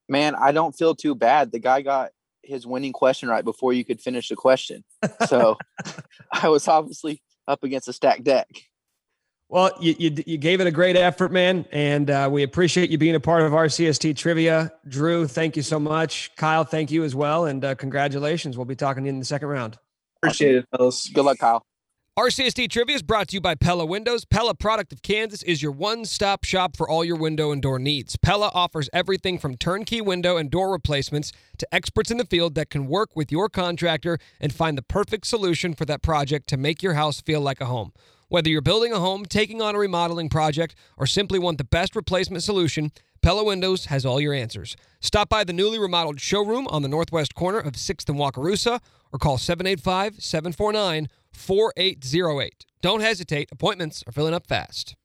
Man, 0.09 0.35
I 0.35 0.51
don't 0.51 0.73
feel 0.73 0.93
too 0.93 1.15
bad. 1.15 1.51
The 1.51 1.59
guy 1.59 1.81
got 1.81 2.11
his 2.43 2.67
winning 2.67 2.93
question 2.93 3.29
right 3.29 3.43
before 3.43 3.73
you 3.73 3.85
could 3.85 4.01
finish 4.01 4.29
the 4.29 4.35
question. 4.35 4.83
So 5.27 5.57
I 6.31 6.49
was 6.49 6.67
obviously 6.67 7.21
up 7.47 7.63
against 7.63 7.87
a 7.87 7.93
stacked 7.93 8.23
deck. 8.23 8.47
Well, 9.49 9.71
you, 9.79 9.95
you, 9.97 10.23
you 10.25 10.37
gave 10.37 10.59
it 10.59 10.67
a 10.67 10.71
great 10.71 10.97
effort, 10.97 11.31
man, 11.31 11.65
and 11.71 12.09
uh, 12.09 12.27
we 12.29 12.43
appreciate 12.43 12.89
you 12.89 12.97
being 12.97 13.15
a 13.15 13.19
part 13.19 13.43
of 13.43 13.53
our 13.53 13.67
CST 13.67 14.17
trivia. 14.17 14.73
Drew, 14.87 15.25
thank 15.25 15.55
you 15.55 15.61
so 15.61 15.79
much. 15.79 16.35
Kyle, 16.35 16.65
thank 16.65 16.91
you 16.91 17.05
as 17.05 17.15
well, 17.15 17.45
and 17.45 17.63
uh, 17.63 17.75
congratulations. 17.75 18.57
We'll 18.57 18.65
be 18.65 18.75
talking 18.75 19.03
to 19.03 19.07
you 19.07 19.13
in 19.13 19.19
the 19.19 19.25
second 19.25 19.47
round. 19.47 19.77
Appreciate 20.21 20.55
it, 20.55 20.65
fellas. 20.75 21.07
Good 21.07 21.23
luck, 21.23 21.37
Kyle. 21.37 21.63
RCST 22.19 22.71
Trivia 22.71 22.95
is 22.95 23.03
brought 23.03 23.27
to 23.27 23.35
you 23.35 23.41
by 23.41 23.53
Pella 23.53 23.85
Windows. 23.85 24.25
Pella 24.25 24.55
Product 24.55 24.91
of 24.91 25.03
Kansas 25.03 25.43
is 25.43 25.61
your 25.61 25.71
one 25.71 26.03
stop 26.03 26.43
shop 26.43 26.75
for 26.75 26.89
all 26.89 27.05
your 27.05 27.15
window 27.15 27.51
and 27.51 27.61
door 27.61 27.77
needs. 27.77 28.17
Pella 28.17 28.49
offers 28.55 28.89
everything 28.91 29.37
from 29.37 29.55
turnkey 29.55 30.01
window 30.01 30.35
and 30.35 30.49
door 30.49 30.71
replacements 30.71 31.31
to 31.59 31.67
experts 31.71 32.09
in 32.09 32.17
the 32.17 32.25
field 32.25 32.55
that 32.55 32.71
can 32.71 32.87
work 32.87 33.15
with 33.15 33.31
your 33.31 33.49
contractor 33.49 34.17
and 34.41 34.51
find 34.51 34.75
the 34.75 34.81
perfect 34.81 35.27
solution 35.27 35.75
for 35.75 35.85
that 35.85 36.01
project 36.01 36.49
to 36.49 36.57
make 36.57 36.81
your 36.81 36.95
house 36.95 37.21
feel 37.21 37.39
like 37.39 37.61
a 37.61 37.65
home. 37.65 37.93
Whether 38.29 38.49
you're 38.49 38.61
building 38.61 38.91
a 38.91 38.99
home, 38.99 39.25
taking 39.25 39.61
on 39.61 39.73
a 39.73 39.79
remodeling 39.79 40.27
project, 40.27 40.75
or 40.97 41.05
simply 41.05 41.39
want 41.39 41.57
the 41.57 41.63
best 41.63 41.95
replacement 41.95 42.43
solution, 42.43 42.91
Pella 43.21 43.43
Windows 43.43 43.85
has 43.85 44.05
all 44.05 44.19
your 44.19 44.33
answers. 44.33 44.75
Stop 44.99 45.29
by 45.29 45.43
the 45.43 45.53
newly 45.53 45.79
remodeled 45.79 46.19
showroom 46.19 46.67
on 46.67 46.81
the 46.81 46.89
northwest 46.89 47.35
corner 47.35 47.59
of 47.59 47.73
6th 47.73 48.09
and 48.09 48.19
Wakarusa 48.19 48.81
or 49.13 49.19
call 49.19 49.37
785 49.37 50.21
749 50.21 51.07
4808. 51.31 52.65
Don't 52.81 53.01
hesitate, 53.01 53.49
appointments 53.51 54.03
are 54.05 54.11
filling 54.11 54.33
up 54.33 54.45
fast. 54.47 54.95